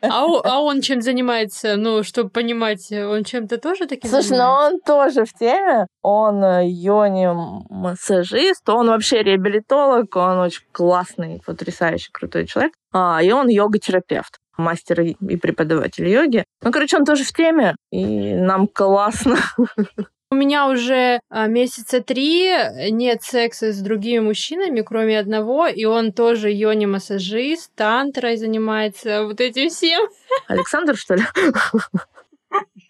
А, 0.03 0.27
а 0.45 0.61
он 0.61 0.81
чем 0.81 1.03
занимается? 1.03 1.77
Ну, 1.77 2.03
чтобы 2.03 2.31
понимать, 2.31 2.91
он 2.93 3.25
чем-то 3.25 3.59
тоже 3.59 3.87
таким 3.87 4.11
Слушай, 4.11 4.39
ну 4.39 4.45
он 4.45 4.81
тоже 4.81 5.25
в 5.25 5.33
теме. 5.33 5.87
Он 6.03 6.43
э, 6.43 6.69
йони-массажист, 6.69 8.69
он 8.69 8.89
вообще 8.89 9.23
реабилитолог, 9.23 10.17
он 10.17 10.39
очень 10.39 10.65
классный, 10.73 11.43
потрясающий, 11.45 12.11
крутой 12.13 12.47
человек. 12.47 12.73
А, 12.93 13.23
и 13.23 13.31
он 13.31 13.49
йога-терапевт 13.49 14.39
мастер 14.57 15.01
и 15.01 15.37
преподаватель 15.37 16.07
йоги. 16.07 16.45
Ну, 16.63 16.71
короче, 16.71 16.99
он 16.99 17.05
тоже 17.05 17.25
в 17.25 17.33
теме, 17.33 17.75
и 17.91 18.35
нам 18.35 18.67
классно. 18.67 19.37
У 20.33 20.37
меня 20.37 20.69
уже 20.69 21.21
а, 21.29 21.49
месяца 21.49 22.01
три 22.01 22.53
нет 22.93 23.23
секса 23.23 23.73
с 23.73 23.81
другими 23.81 24.21
мужчинами, 24.21 24.81
кроме 24.83 25.19
одного, 25.19 25.67
и 25.67 25.85
он 25.85 26.13
тоже 26.13 26.53
йони-массажист, 26.53 27.73
тантрой 27.75 28.37
занимается, 28.37 29.25
вот 29.25 29.41
этим 29.41 29.71
всем. 29.71 30.09
Александр, 30.47 30.97
что 30.97 31.17
ли? 31.17 31.23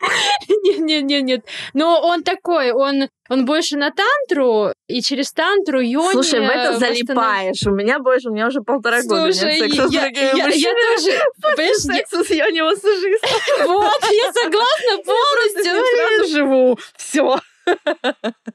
Нет, 0.62 0.78
нет, 0.78 1.04
нет, 1.04 1.22
нет. 1.22 1.44
Но 1.74 2.00
он 2.00 2.22
такой, 2.22 2.72
он, 2.72 3.08
он 3.28 3.44
больше 3.44 3.76
на 3.76 3.90
тантру, 3.90 4.72
и 4.88 5.00
через 5.02 5.32
тантру 5.32 5.80
йони... 5.80 6.12
Слушай, 6.12 6.40
в 6.40 6.50
это 6.50 6.78
залипаешь. 6.78 7.66
У 7.66 7.70
меня 7.70 7.98
больше, 7.98 8.28
у 8.28 8.32
меня 8.32 8.46
уже 8.46 8.60
полтора 8.60 9.02
года 9.02 9.26
нет 9.26 9.36
секса 9.36 9.88
с 9.88 9.90
другими 9.90 10.36
я, 10.36 10.48
я 10.48 10.74
тоже... 10.96 11.74
Секса 11.80 12.24
с 12.24 12.30
йони 12.30 12.60
массажистом. 12.62 13.30
Вот, 13.68 14.02
я 14.10 14.32
согласна 14.32 15.04
полностью. 15.04 15.72
Я 15.74 16.26
живу. 16.28 16.78
Все. 16.96 17.38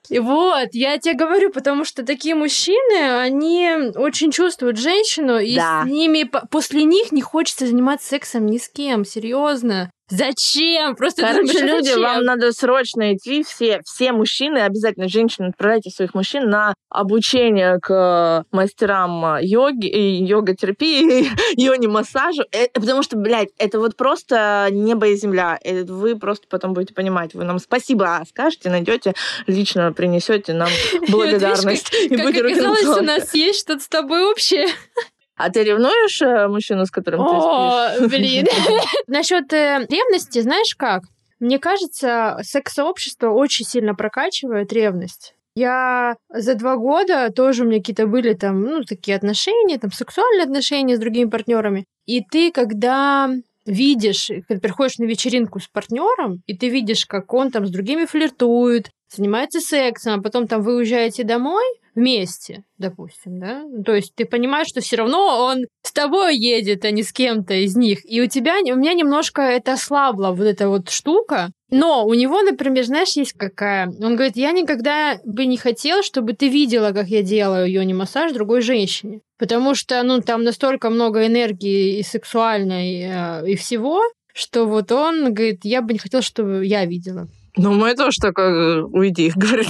Вот, 0.09 0.69
я 0.73 0.97
тебе 0.97 1.13
говорю, 1.13 1.51
потому 1.51 1.85
что 1.85 2.03
такие 2.03 2.35
мужчины, 2.35 3.19
они 3.19 3.91
очень 3.95 4.31
чувствуют 4.31 4.77
женщину, 4.77 5.39
и 5.39 5.55
да. 5.55 5.83
с 5.83 5.89
ними 5.89 6.29
после 6.49 6.83
них 6.83 7.11
не 7.11 7.21
хочется 7.21 7.67
заниматься 7.67 8.07
сексом 8.07 8.45
ни 8.45 8.57
с 8.57 8.67
кем, 8.67 9.05
серьезно. 9.05 9.89
Зачем? 10.09 10.95
Просто 10.95 11.23
Короче, 11.23 11.39
думаешь, 11.41 11.61
люди, 11.61 11.87
зачем? 11.87 12.01
вам 12.01 12.23
надо 12.23 12.51
срочно 12.51 13.15
идти, 13.15 13.43
все, 13.43 13.81
все 13.85 14.11
мужчины, 14.11 14.59
обязательно 14.59 15.07
женщины, 15.09 15.47
отправляйте 15.47 15.89
своих 15.89 16.13
мужчин 16.13 16.47
на 16.47 16.75
обучение 16.89 17.79
к 17.81 18.45
мастерам 18.51 19.37
йоги, 19.41 19.87
йога-терапии, 19.87 21.27
йони-массажу, 21.57 22.43
э, 22.51 22.67
потому 22.73 23.01
что, 23.01 23.17
блядь, 23.17 23.49
это 23.57 23.79
вот 23.79 23.95
просто 23.95 24.67
небо 24.69 25.07
и 25.07 25.15
земля. 25.15 25.57
Э, 25.63 25.83
вы 25.83 26.15
просто 26.15 26.47
потом 26.47 26.73
будете 26.73 26.93
понимать, 26.93 27.33
вы 27.33 27.43
нам 27.43 27.57
спасибо 27.57 28.21
скажете, 28.29 28.69
найдете, 28.69 29.13
лично 29.47 29.91
принесете 29.91 30.53
нам 30.53 30.69
благодарность. 31.09 31.91
И 31.93 32.15
как 32.15 32.35
оказалось, 32.35 32.85
у 32.85 33.01
нас 33.01 33.33
есть 33.33 33.59
что-то 33.59 33.81
с 33.81 33.87
тобой 33.87 34.29
общее. 34.29 34.67
А 35.35 35.49
ты 35.49 35.63
ревнуешь 35.63 36.21
э, 36.21 36.47
мужчину, 36.47 36.85
с 36.85 36.91
которым 36.91 37.21
О, 37.21 37.89
ты 37.89 37.97
спишь? 37.97 38.09
блин. 38.09 38.45
Насчет 39.07 39.51
э, 39.51 39.85
ревности, 39.89 40.39
знаешь 40.39 40.75
как? 40.75 41.03
Мне 41.39 41.59
кажется, 41.59 42.39
секс-сообщество 42.43 43.29
очень 43.29 43.65
сильно 43.65 43.93
прокачивает 43.95 44.71
ревность. 44.71 45.35
Я 45.55 46.17
за 46.29 46.55
два 46.55 46.75
года 46.75 47.31
тоже 47.31 47.63
у 47.63 47.67
меня 47.67 47.79
какие-то 47.79 48.07
были 48.07 48.33
там, 48.33 48.61
ну, 48.61 48.83
такие 48.83 49.15
отношения, 49.15 49.77
там, 49.77 49.91
сексуальные 49.91 50.43
отношения 50.43 50.95
с 50.95 50.99
другими 50.99 51.29
партнерами. 51.29 51.85
И 52.05 52.21
ты, 52.21 52.51
когда 52.51 53.29
видишь, 53.65 54.29
когда 54.47 54.61
приходишь 54.61 54.97
на 54.97 55.05
вечеринку 55.05 55.59
с 55.59 55.67
партнером, 55.67 56.41
и 56.45 56.57
ты 56.57 56.69
видишь, 56.69 57.05
как 57.05 57.33
он 57.33 57.51
там 57.51 57.65
с 57.65 57.71
другими 57.71 58.05
флиртует, 58.05 58.89
занимается 59.13 59.59
сексом, 59.59 60.19
а 60.19 60.21
потом 60.21 60.47
там 60.47 60.61
вы 60.61 60.75
уезжаете 60.75 61.23
домой 61.23 61.63
вместе, 61.95 62.63
допустим, 62.77 63.39
да? 63.39 63.63
То 63.85 63.95
есть 63.95 64.13
ты 64.15 64.25
понимаешь, 64.25 64.67
что 64.67 64.81
все 64.81 64.97
равно 64.97 65.45
он 65.45 65.65
с 65.81 65.91
тобой 65.91 66.37
едет, 66.37 66.85
а 66.85 66.91
не 66.91 67.03
с 67.03 67.11
кем-то 67.11 67.53
из 67.53 67.75
них. 67.75 67.99
И 68.09 68.21
у 68.21 68.27
тебя, 68.27 68.55
у 68.59 68.75
меня 68.75 68.93
немножко 68.93 69.41
это 69.41 69.73
ослабло, 69.73 70.31
вот 70.31 70.45
эта 70.45 70.67
вот 70.67 70.89
штука. 70.89 71.51
Но 71.71 72.05
у 72.05 72.13
него, 72.13 72.41
например, 72.41 72.85
знаешь, 72.85 73.15
есть 73.15 73.33
какая? 73.33 73.87
Он 73.87 74.15
говорит, 74.15 74.35
я 74.35 74.51
никогда 74.51 75.19
бы 75.23 75.45
не 75.45 75.57
хотел, 75.57 76.03
чтобы 76.03 76.33
ты 76.33 76.47
видела, 76.47 76.91
как 76.91 77.07
я 77.07 77.23
делаю 77.23 77.71
йони-массаж 77.71 78.33
другой 78.33 78.61
женщине. 78.61 79.21
Потому 79.37 79.73
что, 79.73 80.01
ну, 80.03 80.21
там 80.21 80.43
настолько 80.43 80.89
много 80.89 81.25
энергии 81.25 81.97
и 81.99 82.03
сексуальной, 82.03 83.01
э, 83.01 83.51
и 83.51 83.55
всего, 83.55 84.01
что 84.33 84.65
вот 84.65 84.91
он 84.91 85.33
говорит, 85.33 85.61
я 85.63 85.81
бы 85.81 85.93
не 85.93 85.99
хотел, 85.99 86.21
чтобы 86.21 86.65
я 86.65 86.85
видела. 86.85 87.27
Ну, 87.57 87.73
мы 87.73 87.95
тоже 87.95 88.17
такое, 88.19 88.79
э, 88.79 88.81
уйди, 88.81 89.31
говорит. 89.35 89.67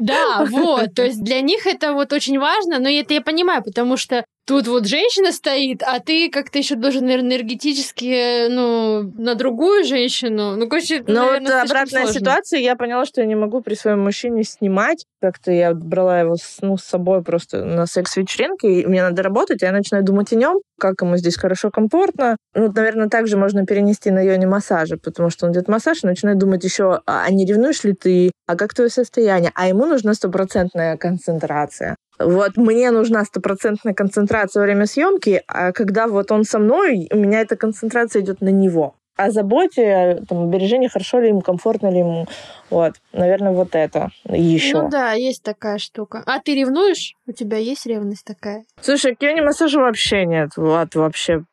Да, 0.00 0.44
вот. 0.50 0.94
То 0.94 1.04
есть 1.04 1.22
для 1.22 1.40
них 1.40 1.66
это 1.66 1.92
вот 1.92 2.12
очень 2.12 2.38
важно, 2.38 2.78
но 2.78 2.88
это 2.88 3.14
я 3.14 3.20
понимаю, 3.20 3.62
потому 3.62 3.96
что 3.96 4.24
тут 4.50 4.66
вот 4.66 4.84
женщина 4.84 5.30
стоит, 5.30 5.80
а 5.84 6.00
ты 6.00 6.28
как-то 6.28 6.58
еще 6.58 6.74
должен 6.74 7.08
энергетически, 7.08 8.48
ну, 8.48 9.02
на 9.16 9.36
другую 9.36 9.84
женщину. 9.84 10.56
Ну, 10.56 10.68
короче, 10.68 11.04
Ну, 11.06 11.34
вот 11.34 11.48
обратная 11.48 12.06
сложно. 12.06 12.12
ситуация, 12.12 12.58
я 12.58 12.74
поняла, 12.74 13.04
что 13.06 13.20
я 13.20 13.28
не 13.28 13.36
могу 13.36 13.60
при 13.60 13.74
своем 13.74 14.00
мужчине 14.00 14.42
снимать. 14.42 15.06
Как-то 15.20 15.52
я 15.52 15.72
брала 15.72 16.18
его 16.18 16.34
с, 16.34 16.56
ну, 16.62 16.76
с 16.76 16.82
собой 16.82 17.22
просто 17.22 17.64
на 17.64 17.86
секс-вечеринке, 17.86 18.80
и 18.80 18.86
мне 18.86 19.02
надо 19.02 19.22
работать, 19.22 19.62
а 19.62 19.66
я 19.66 19.72
начинаю 19.72 20.02
думать 20.02 20.32
о 20.32 20.36
нем, 20.36 20.58
как 20.80 21.00
ему 21.00 21.16
здесь 21.16 21.36
хорошо, 21.36 21.70
комфортно. 21.70 22.36
Ну, 22.56 22.72
наверное, 22.72 23.08
также 23.08 23.36
можно 23.36 23.64
перенести 23.64 24.10
на 24.10 24.20
йоне 24.20 24.48
массажи, 24.48 24.96
потому 24.96 25.30
что 25.30 25.46
он 25.46 25.52
идет 25.52 25.68
массаж 25.68 26.02
и 26.02 26.08
начинает 26.08 26.38
думать 26.38 26.64
еще, 26.64 27.02
а 27.06 27.30
не 27.30 27.46
ревнуешь 27.46 27.84
ли 27.84 27.92
ты, 27.92 28.32
а 28.48 28.56
как 28.56 28.74
твое 28.74 28.90
состояние? 28.90 29.52
А 29.54 29.68
ему 29.68 29.86
нужна 29.86 30.12
стопроцентная 30.12 30.96
концентрация. 30.96 31.94
Вот 32.20 32.58
мне 32.58 32.90
нужна 32.90 33.24
стопроцентная 33.24 33.94
концентрация 33.94 34.60
во 34.60 34.66
время 34.66 34.84
съемки, 34.84 35.42
а 35.46 35.72
когда 35.72 36.06
вот 36.06 36.30
он 36.30 36.44
со 36.44 36.58
мной, 36.58 37.08
у 37.10 37.16
меня 37.16 37.40
эта 37.40 37.56
концентрация 37.56 38.20
идет 38.20 38.42
на 38.42 38.50
него. 38.50 38.94
О 39.16 39.30
заботе, 39.30 40.22
там, 40.28 40.50
бережении, 40.50 40.88
хорошо 40.88 41.20
ли 41.20 41.28
ему, 41.28 41.40
комфортно 41.40 41.90
ли 41.90 41.98
ему. 41.98 42.26
Вот, 42.68 42.94
наверное, 43.12 43.52
вот 43.52 43.74
это 43.74 44.10
еще. 44.24 44.82
Ну 44.82 44.88
да, 44.90 45.12
есть 45.12 45.42
такая 45.42 45.78
штука. 45.78 46.22
А 46.26 46.40
ты 46.40 46.54
ревнуешь? 46.54 47.14
У 47.26 47.32
тебя 47.32 47.56
есть 47.56 47.86
ревность 47.86 48.24
такая? 48.24 48.64
Слушай, 48.80 49.14
к 49.14 49.42
массажа 49.42 49.78
вообще 49.80 50.26
нет. 50.26 50.50
Вот, 50.56 50.94
вообще. 50.94 51.44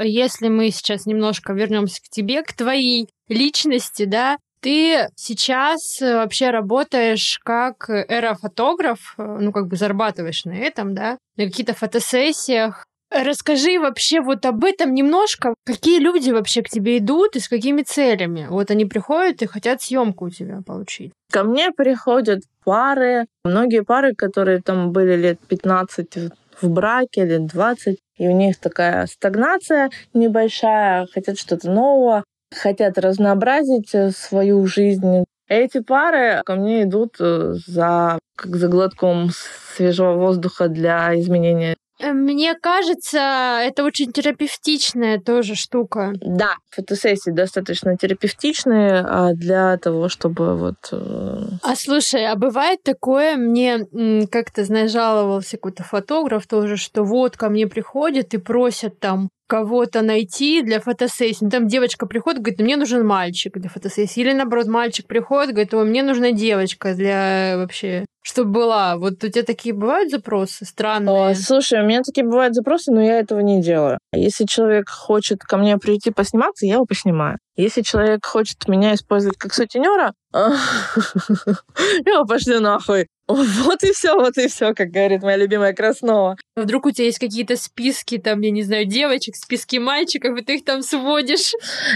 Если 0.00 0.48
мы 0.48 0.70
сейчас 0.70 1.06
немножко 1.06 1.52
вернемся 1.52 2.00
к 2.02 2.08
тебе, 2.08 2.42
к 2.42 2.52
твоей 2.52 3.08
личности, 3.28 4.04
да, 4.04 4.38
ты 4.60 5.08
сейчас 5.16 6.00
э, 6.00 6.14
вообще 6.14 6.50
работаешь 6.50 7.40
как 7.44 7.88
эрофотограф, 7.88 9.14
э, 9.18 9.38
ну, 9.40 9.52
как 9.52 9.68
бы 9.68 9.76
зарабатываешь 9.76 10.44
на 10.44 10.56
этом, 10.56 10.94
да, 10.94 11.18
на 11.36 11.44
каких-то 11.46 11.74
фотосессиях. 11.74 12.84
Расскажи 13.10 13.78
вообще 13.78 14.20
вот 14.20 14.44
об 14.44 14.64
этом 14.64 14.92
немножко. 14.92 15.54
Какие 15.64 15.98
люди 15.98 16.30
вообще 16.30 16.62
к 16.62 16.68
тебе 16.68 16.98
идут 16.98 17.36
и 17.36 17.40
с 17.40 17.48
какими 17.48 17.82
целями? 17.82 18.46
Вот 18.50 18.70
они 18.70 18.84
приходят 18.84 19.40
и 19.40 19.46
хотят 19.46 19.80
съемку 19.80 20.26
у 20.26 20.30
тебя 20.30 20.60
получить. 20.66 21.12
Ко 21.32 21.42
мне 21.44 21.70
приходят 21.70 22.42
пары, 22.64 23.26
многие 23.44 23.82
пары, 23.82 24.14
которые 24.14 24.60
там 24.60 24.92
были 24.92 25.16
лет 25.16 25.40
15 25.48 26.32
в 26.60 26.68
браке, 26.68 27.24
лет 27.24 27.46
20, 27.46 27.98
и 28.18 28.28
у 28.28 28.32
них 28.32 28.58
такая 28.58 29.06
стагнация 29.06 29.90
небольшая, 30.12 31.06
хотят 31.06 31.38
что-то 31.38 31.70
нового 31.70 32.24
хотят 32.54 32.98
разнообразить 32.98 33.94
э, 33.94 34.10
свою 34.10 34.66
жизнь. 34.66 35.24
Эти 35.48 35.80
пары 35.80 36.42
ко 36.44 36.56
мне 36.56 36.82
идут 36.82 37.16
э, 37.20 37.54
за, 37.66 38.18
как 38.36 38.56
за 38.56 38.68
глотком 38.68 39.30
свежего 39.74 40.14
воздуха 40.14 40.68
для 40.68 41.18
изменения 41.18 41.76
Э, 42.00 42.12
мне 42.12 42.54
кажется, 42.54 43.60
это 43.62 43.84
очень 43.84 44.12
терапевтичная 44.12 45.18
тоже 45.18 45.54
штука. 45.54 46.12
Да, 46.20 46.54
фотосессии 46.70 47.30
достаточно 47.30 47.96
терапевтичные 47.96 49.00
а 49.00 49.32
для 49.34 49.76
того, 49.78 50.08
чтобы 50.08 50.56
вот... 50.56 50.76
А 50.92 51.76
слушай, 51.76 52.26
а 52.26 52.36
бывает 52.36 52.82
такое, 52.82 53.36
мне 53.36 53.86
как-то, 54.30 54.64
знаешь, 54.64 54.92
жаловался 54.92 55.56
какой-то 55.56 55.82
фотограф 55.82 56.46
тоже, 56.46 56.76
что 56.76 57.02
вот 57.02 57.36
ко 57.36 57.48
мне 57.48 57.66
приходят 57.66 58.32
и 58.34 58.38
просят 58.38 59.00
там 59.00 59.28
кого-то 59.48 60.02
найти 60.02 60.62
для 60.62 60.78
фотосессии. 60.78 61.44
Ну, 61.44 61.50
там 61.50 61.66
девочка 61.66 62.06
приходит, 62.06 62.42
говорит, 62.42 62.60
мне 62.60 62.76
нужен 62.76 63.04
мальчик 63.04 63.58
для 63.58 63.68
фотосессии. 63.68 64.20
Или 64.20 64.32
наоборот, 64.32 64.68
мальчик 64.68 65.06
приходит, 65.06 65.52
говорит, 65.52 65.74
о, 65.74 65.82
мне 65.84 66.02
нужна 66.02 66.30
девочка 66.30 66.94
для 66.94 67.54
вообще 67.56 68.04
чтобы 68.28 68.50
была. 68.50 68.98
Вот 68.98 69.24
у 69.24 69.28
тебя 69.28 69.42
такие 69.42 69.74
бывают 69.74 70.10
запросы 70.10 70.66
странные? 70.66 71.30
О, 71.30 71.34
слушай, 71.34 71.80
у 71.80 71.86
меня 71.86 72.02
такие 72.02 72.26
бывают 72.26 72.54
запросы, 72.54 72.92
но 72.92 73.00
я 73.02 73.20
этого 73.20 73.40
не 73.40 73.62
делаю. 73.62 73.98
Если 74.12 74.44
человек 74.44 74.90
хочет 74.90 75.42
ко 75.42 75.56
мне 75.56 75.78
прийти 75.78 76.10
посниматься, 76.10 76.66
я 76.66 76.74
его 76.74 76.84
поснимаю. 76.84 77.38
Если 77.58 77.82
человек 77.82 78.24
хочет 78.24 78.68
меня 78.68 78.94
использовать 78.94 79.36
как 79.36 79.52
сутенера, 79.52 80.14
я 80.32 80.52
его 82.06 82.24
пошлю 82.24 82.60
нахуй. 82.60 83.08
Вот 83.26 83.82
и 83.82 83.92
все, 83.92 84.14
вот 84.14 84.38
и 84.38 84.46
все, 84.46 84.74
как 84.74 84.90
говорит 84.90 85.22
моя 85.22 85.36
любимая 85.36 85.72
Краснова. 85.72 86.36
Вдруг 86.54 86.86
у 86.86 86.92
тебя 86.92 87.06
есть 87.06 87.18
какие-то 87.18 87.56
списки, 87.56 88.18
там, 88.18 88.42
я 88.42 88.52
не 88.52 88.62
знаю, 88.62 88.86
девочек, 88.86 89.34
списки 89.34 89.78
мальчиков, 89.78 90.38
и 90.38 90.44
ты 90.44 90.54
их 90.54 90.64
там 90.64 90.82
сводишь. 90.82 91.52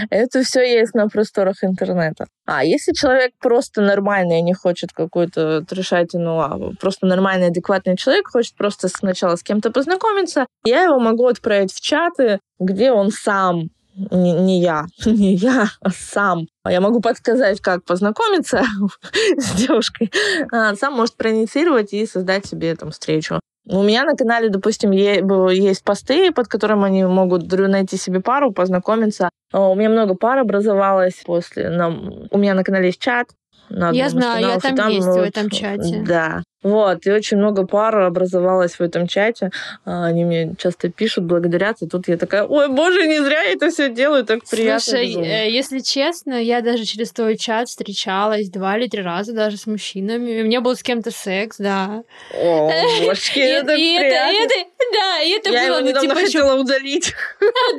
Это 0.09 0.43
все 0.43 0.61
есть 0.61 0.93
на 0.95 1.07
просторах 1.07 1.63
интернета. 1.63 2.27
А 2.45 2.65
если 2.65 2.91
человек 2.91 3.31
просто 3.39 3.81
нормальный, 3.81 4.41
не 4.41 4.53
хочет 4.53 4.91
какую-то 4.91 5.61
трешатину, 5.61 6.39
а 6.41 6.73
просто 6.77 7.05
нормальный, 7.05 7.47
адекватный 7.47 7.95
человек, 7.95 8.27
хочет 8.27 8.55
просто 8.55 8.89
сначала 8.89 9.37
с 9.37 9.43
кем-то 9.43 9.71
познакомиться, 9.71 10.45
я 10.65 10.83
его 10.83 10.99
могу 10.99 11.25
отправить 11.25 11.71
в 11.71 11.79
чаты, 11.79 12.41
где 12.59 12.91
он 12.91 13.11
сам 13.11 13.69
не, 13.95 14.33
не 14.33 14.61
я, 14.61 14.85
не 15.05 15.35
я, 15.35 15.67
а 15.81 15.89
сам. 15.91 16.47
Я 16.67 16.81
могу 16.81 16.99
подсказать, 16.99 17.61
как 17.61 17.83
познакомиться 17.85 18.63
с 19.37 19.51
девушкой. 19.55 20.11
А 20.51 20.75
сам 20.75 20.93
может 20.93 21.15
проинициировать 21.15 21.93
и 21.93 22.05
создать 22.05 22.45
себе 22.45 22.75
там 22.75 22.91
встречу. 22.91 23.39
У 23.65 23.81
меня 23.81 24.03
на 24.03 24.15
канале, 24.15 24.49
допустим, 24.49 24.91
есть 24.91 25.83
посты, 25.85 26.33
под 26.33 26.49
которым 26.49 26.83
они 26.83 27.05
могут 27.05 27.49
найти 27.49 27.95
себе 27.95 28.19
пару, 28.19 28.51
познакомиться. 28.51 29.29
А 29.53 29.69
у 29.69 29.75
меня 29.75 29.89
много 29.89 30.15
пар 30.15 30.39
образовалось 30.39 31.21
после... 31.25 31.69
У 31.69 32.37
меня 32.37 32.55
на 32.55 32.63
канале 32.65 32.87
есть 32.87 32.99
чат, 32.99 33.29
на 33.69 33.91
Я 33.91 34.09
знаю, 34.09 34.45
я 34.45 34.59
там, 34.59 34.75
там 34.75 34.89
есть 34.89 35.07
вот, 35.07 35.19
в 35.19 35.21
этом 35.21 35.49
чате. 35.49 36.03
Да. 36.05 36.43
Вот, 36.63 37.05
и 37.05 37.11
очень 37.11 37.37
много 37.37 37.65
пар 37.65 37.99
образовалось 37.99 38.79
в 38.79 38.81
этом 38.81 39.07
чате. 39.07 39.51
А, 39.85 40.05
они 40.05 40.25
мне 40.25 40.55
часто 40.57 40.89
пишут, 40.89 41.25
благодарят, 41.25 41.81
и 41.81 41.87
тут 41.87 42.07
я 42.07 42.17
такая, 42.17 42.45
ой, 42.45 42.69
боже, 42.69 43.05
не 43.07 43.19
зря 43.19 43.41
я 43.43 43.53
это 43.53 43.69
все 43.69 43.89
делаю, 43.89 44.25
так 44.25 44.39
приятно. 44.49 44.79
Слушай, 44.79 45.13
э, 45.15 45.49
если 45.51 45.79
честно, 45.79 46.41
я 46.41 46.61
даже 46.61 46.85
через 46.85 47.11
твой 47.11 47.37
чат 47.37 47.67
встречалась 47.67 48.49
два 48.49 48.77
или 48.77 48.87
три 48.87 49.01
раза 49.01 49.33
даже 49.33 49.57
с 49.57 49.67
мужчинами. 49.67 50.41
У 50.41 50.45
меня 50.45 50.61
был 50.61 50.75
с 50.75 50.83
кем-то 50.83 51.11
секс, 51.11 51.57
да. 51.57 52.03
О, 52.33 52.71
божки, 53.05 53.39
это 53.39 53.73
приятно. 53.73 54.63
Да, 54.93 55.21
и 55.21 55.31
это 55.31 55.51
я 55.51 55.67
было, 55.67 55.79
его 55.79 55.89
ну, 55.91 56.01
типа, 56.01 56.15
хотела 56.15 56.59
удалить. 56.59 57.13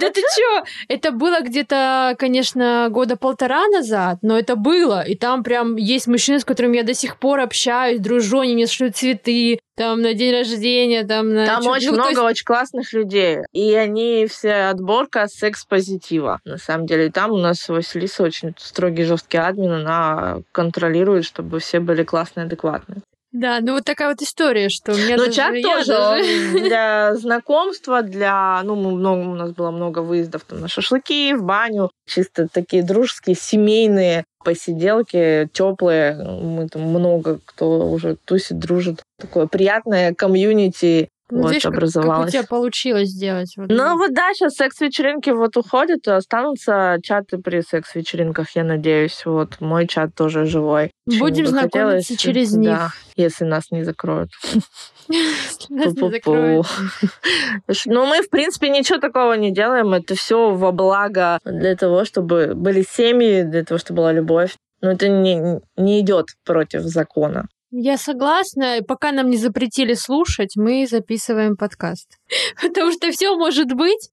Да 0.01 0.11
ты 0.11 0.21
чё? 0.21 0.65
Это 0.89 1.13
было 1.13 1.41
где-то, 1.41 2.17
конечно, 2.19 2.89
года 2.91 3.17
полтора 3.17 3.67
назад, 3.69 4.19
но 4.23 4.39
это 4.39 4.57
было. 4.57 5.03
И 5.03 5.15
там 5.15 5.43
прям 5.43 5.77
есть 5.77 6.07
мужчины, 6.07 6.41
с 6.41 6.45
которыми 6.45 6.77
я 6.77 6.83
до 6.83 6.95
сих 6.95 7.19
пор 7.19 7.41
общаюсь, 7.41 8.01
дружу, 8.01 8.41
они 8.41 8.55
мне 8.55 8.67
шлют 8.75 8.97
цветы, 8.97 9.59
там 9.77 10.03
на 10.03 10.15
день 10.15 10.33
рождения, 10.33 11.05
там 11.05 11.33
на... 11.33 11.47
Там 11.47 11.67
очень 11.67 11.93
много 11.93 12.11
есть... 12.11 12.21
очень 12.21 12.45
классных 12.45 12.93
людей. 12.93 13.39
И 13.53 13.75
они 13.75 14.27
все 14.27 14.71
отборка 14.71 15.27
секс-позитива. 15.29 16.41
На 16.45 16.59
самом 16.59 16.87
деле, 16.87 17.11
там 17.11 17.33
у 17.33 17.39
нас 17.39 17.69
Василиса 17.69 18.23
очень 18.23 18.55
строгий, 18.59 19.05
жесткий 19.05 19.39
админ, 19.39 19.73
она 19.73 20.41
контролирует, 20.53 21.25
чтобы 21.25 21.59
все 21.59 21.81
были 21.81 22.05
классные, 22.05 22.47
адекватные. 22.47 23.03
Да, 23.35 23.59
ну 23.61 23.73
вот 23.73 23.85
такая 23.85 24.11
вот 24.11 24.23
история, 24.23 24.69
что 24.69 24.93
у 24.93 24.95
меня 24.95 25.17
Но 25.17 25.25
даже, 25.27 25.33
чат 25.33 25.61
тоже 25.61 25.87
даже... 25.87 26.53
для 26.61 27.15
знакомства, 27.17 28.03
для... 28.03 28.63
Ну, 28.63 28.77
мы 28.77 28.93
много, 28.93 29.23
у 29.23 29.35
нас 29.35 29.51
было 29.51 29.73
много 29.73 29.99
выездов 29.99 30.45
там, 30.45 30.61
на 30.61 30.69
шашлыки, 30.69 31.35
в 31.35 31.43
баню. 31.43 31.91
Чисто 32.07 32.47
такие 32.47 32.85
дружеские, 32.85 33.35
семейные 33.35 34.25
посиделки, 34.45 35.49
теплые. 35.53 36.15
Мы 36.15 36.69
там 36.69 36.83
много 36.83 37.41
кто 37.45 37.91
уже 37.91 38.17
тусит, 38.25 38.61
дружит. 38.61 39.03
Такое 39.19 39.49
приятное 39.49 40.15
комьюнити 40.15 41.09
ну, 41.35 41.43
вот, 41.43 41.51
видишь, 41.51 41.67
образовалось. 41.67 42.17
Как, 42.17 42.19
как 42.19 42.29
у 42.29 42.31
тебя 42.31 42.49
получилось 42.49 43.09
сделать? 43.09 43.53
Вот. 43.57 43.69
Ну 43.69 43.99
вот 43.99 44.15
да, 44.15 44.33
сейчас 44.35 44.55
секс-вечеринки 44.55 45.31
вот 45.31 45.57
уходят, 45.57 46.07
останутся 46.07 46.99
чаты 47.03 47.39
при 47.39 47.61
секс-вечеринках, 47.61 48.51
я 48.55 48.63
надеюсь. 48.63 49.23
Вот 49.25 49.61
мой 49.61 49.89
чат 49.89 50.15
тоже 50.15 50.47
живой. 50.47 50.93
Будем 51.07 51.47
знакомиться 51.47 52.17
через 52.17 52.55
них. 52.55 52.71
Да, 52.71 52.91
если 53.17 53.45
нас 53.45 53.73
не 53.73 53.83
закроют. 53.83 54.31
Нас 55.09 55.97
не 55.97 56.11
закроют. 56.11 56.67
Ну, 57.87 58.07
мы, 58.07 58.23
в 58.23 58.31
принципе, 58.31 58.71
ничего 58.71 58.99
такого 58.99 59.35
не 59.35 59.51
делаем. 59.51 59.93
Это 59.93 60.15
все 60.15 60.51
во 60.55 60.73
благо 60.73 61.39
для 61.45 61.77
того, 61.77 62.05
чтобы 62.05 62.55
были 62.55 62.83
семьи, 62.89 63.43
для 63.43 63.65
того, 63.65 63.79
чтобы 63.79 63.99
была 63.99 64.13
любовь. 64.13 64.57
Но 64.81 64.93
это 64.93 65.09
не, 65.09 65.61
не 65.77 66.01
идет 66.01 66.29
против 66.45 66.83
закона. 66.83 67.49
Я 67.77 67.99
согласна. 67.99 68.83
Пока 68.87 69.11
нам 69.11 69.31
не 69.31 69.37
запретили 69.37 69.95
слушать, 69.95 70.55
мы 70.55 70.87
записываем 70.87 71.57
подкаст. 71.57 72.19
Потому 72.63 72.93
что 72.93 73.11
все 73.11 73.35
может 73.35 73.73
быть. 73.73 74.11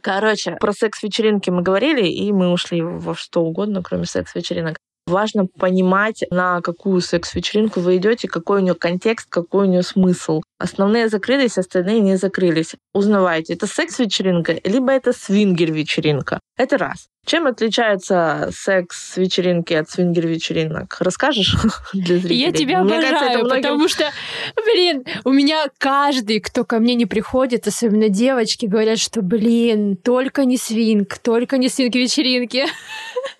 Короче, 0.00 0.56
про 0.58 0.72
секс-вечеринки 0.72 1.50
мы 1.50 1.60
говорили, 1.60 2.08
и 2.08 2.32
мы 2.32 2.50
ушли 2.50 2.80
во 2.80 3.14
что 3.14 3.42
угодно, 3.42 3.82
кроме 3.82 4.06
секс-вечеринок. 4.06 4.78
Важно 5.08 5.46
понимать, 5.46 6.22
на 6.30 6.60
какую 6.60 7.00
секс-вечеринку 7.00 7.80
вы 7.80 7.96
идете, 7.96 8.28
какой 8.28 8.60
у 8.60 8.62
нее 8.62 8.74
контекст, 8.74 9.26
какой 9.30 9.66
у 9.66 9.70
нее 9.70 9.82
смысл. 9.82 10.42
Основные 10.58 11.08
закрылись, 11.08 11.56
остальные 11.56 12.00
не 12.00 12.16
закрылись. 12.16 12.74
Узнавайте, 12.92 13.54
это 13.54 13.66
секс-вечеринка, 13.66 14.60
либо 14.64 14.92
это 14.92 15.14
свингер-вечеринка. 15.14 16.40
Это 16.58 16.76
раз. 16.76 17.06
Чем 17.24 17.46
отличается 17.46 18.50
секс-вечеринки 18.52 19.72
от 19.72 19.88
свингер-вечеринок? 19.88 20.96
Расскажешь 21.00 21.56
для 21.94 22.18
зрителей? 22.18 22.36
Я 22.36 22.52
тебя 22.52 22.82
мне 22.82 22.94
обожаю, 22.94 23.14
кажется, 23.14 23.38
многим... 23.44 23.62
потому 23.62 23.88
что, 23.88 24.10
блин, 24.64 25.04
у 25.24 25.32
меня 25.32 25.66
каждый, 25.78 26.40
кто 26.40 26.64
ко 26.64 26.78
мне 26.78 26.94
не 26.94 27.06
приходит, 27.06 27.66
особенно 27.66 28.08
девочки, 28.08 28.66
говорят, 28.66 28.98
что, 28.98 29.22
блин, 29.22 29.96
только 29.96 30.44
не 30.44 30.58
свинг, 30.58 31.18
только 31.18 31.56
не 31.56 31.68
свинг-вечеринки. 31.68 32.66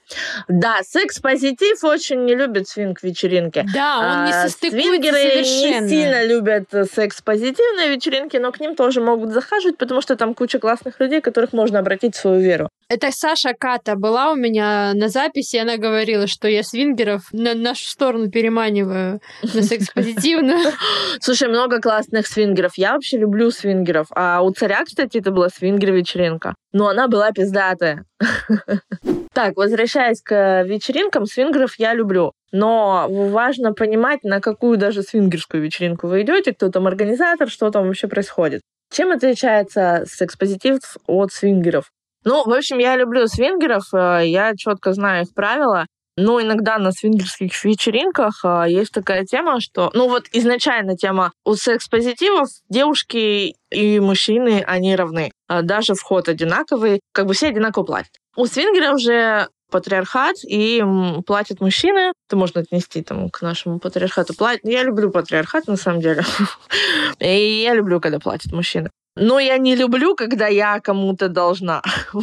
Да, 0.49 0.81
секс-позитив 0.83 1.83
очень 1.85 2.25
не 2.25 2.35
любит 2.35 2.69
свинг-вечеринки. 2.69 3.65
Да, 3.75 3.99
он 3.99 4.25
не 4.27 4.33
а, 4.33 4.43
состыкуется 4.43 4.89
Свингеры 4.89 5.17
совершенно. 5.17 5.85
не 5.85 5.89
сильно 5.89 6.25
любят 6.25 6.65
секс-позитивные 6.93 7.95
вечеринки, 7.95 8.37
но 8.37 8.53
к 8.53 8.61
ним 8.61 8.75
тоже 8.75 9.01
могут 9.01 9.31
захаживать, 9.31 9.77
потому 9.77 10.01
что 10.01 10.17
там 10.17 10.35
куча 10.35 10.59
классных 10.59 10.99
людей, 11.01 11.21
которых 11.21 11.53
можно 11.53 11.79
обратить 11.79 12.15
в 12.15 12.19
свою 12.19 12.41
веру. 12.41 12.69
Это 12.89 13.11
Саша 13.11 13.53
Ката 13.59 13.97
была 13.97 14.33
у 14.33 14.35
меня 14.35 14.93
на 14.95 15.09
записи, 15.09 15.57
она 15.57 15.77
говорила, 15.77 16.27
что 16.27 16.49
я 16.49 16.63
свингеров 16.63 17.25
на 17.33 17.55
нашу 17.55 17.85
сторону 17.85 18.31
переманиваю 18.31 19.21
на 19.43 19.63
секс-позитивную. 19.63 20.73
Слушай, 21.21 21.49
много 21.49 21.81
классных 21.81 22.27
свингеров. 22.27 22.73
Я 22.77 22.95
вообще 22.95 23.19
люблю 23.19 23.51
свингеров. 23.51 24.07
А 24.13 24.41
у 24.43 24.51
царя, 24.53 24.85
кстати, 24.85 25.19
это 25.19 25.31
была 25.33 25.51
свингер-вечеринка. 25.51 26.55
Но 26.73 26.89
она 26.89 27.09
была 27.09 27.31
пиздатая. 27.33 28.05
Так, 29.39 29.57
возвращаясь 29.57 30.21
к 30.21 30.65
вечеринкам, 30.65 31.25
свингеров 31.25 31.77
я 31.79 31.95
люблю. 31.95 32.33
Но 32.51 33.07
важно 33.09 33.73
понимать, 33.73 34.25
на 34.25 34.41
какую 34.41 34.79
даже 34.79 35.05
свингерскую 35.05 35.63
вечеринку 35.63 36.09
вы 36.09 36.23
идете, 36.23 36.53
кто 36.53 36.71
там 36.71 36.89
организатор, 36.89 37.49
что 37.49 37.71
там 37.71 37.87
вообще 37.87 38.09
происходит. 38.09 38.63
Чем 38.91 39.13
отличается 39.13 40.03
секс-позитив 40.09 40.81
от 41.07 41.33
свингеров? 41.33 41.93
Ну, 42.25 42.43
в 42.45 42.53
общем, 42.53 42.79
я 42.79 42.97
люблю 42.97 43.29
свингеров, 43.29 43.85
э, 43.95 44.23
я 44.27 44.57
четко 44.57 44.93
знаю 44.93 45.23
их 45.23 45.33
правила. 45.33 45.87
Но 46.21 46.43
иногда 46.43 46.79
на 46.79 46.91
свингерских 46.91 47.65
вечеринках 47.65 48.45
э, 48.45 48.65
есть 48.69 48.91
такая 48.91 49.25
тема, 49.25 49.61
что... 49.61 49.91
Ну 49.95 50.09
вот 50.09 50.25
изначально 50.33 50.97
тема 50.97 51.33
у 51.45 51.55
секс-позитивов 51.55 52.49
девушки 52.69 53.55
и 53.71 54.01
мужчины, 54.01 54.65
они 54.67 54.97
равны. 54.97 55.31
Э, 55.49 55.63
даже 55.63 55.95
вход 55.95 56.29
одинаковый, 56.29 57.01
как 57.13 57.27
бы 57.27 57.35
все 57.35 57.49
одинаково 57.49 57.85
платят. 57.85 58.11
У 58.35 58.47
свингеров 58.47 59.01
же 59.01 59.47
патриархат, 59.71 60.37
и 60.45 60.83
платят 61.25 61.61
мужчины. 61.61 62.13
Это 62.29 62.37
можно 62.37 62.63
отнести 62.63 63.03
там, 63.03 63.31
к 63.31 63.41
нашему 63.43 63.79
патриархату. 63.79 64.35
Плат... 64.35 64.59
Я 64.65 64.83
люблю 64.83 65.13
патриархат, 65.13 65.69
на 65.69 65.77
самом 65.77 66.01
деле. 66.01 66.25
И 67.21 67.63
я 67.63 67.75
люблю, 67.75 68.01
когда 68.01 68.19
платят 68.19 68.51
мужчины. 68.53 68.91
Но 69.21 69.41
я 69.41 69.59
не 69.59 69.75
люблю, 69.75 70.15
когда 70.15 70.47
я 70.47 70.81
кому-то 70.81 71.29
должна. 71.29 71.83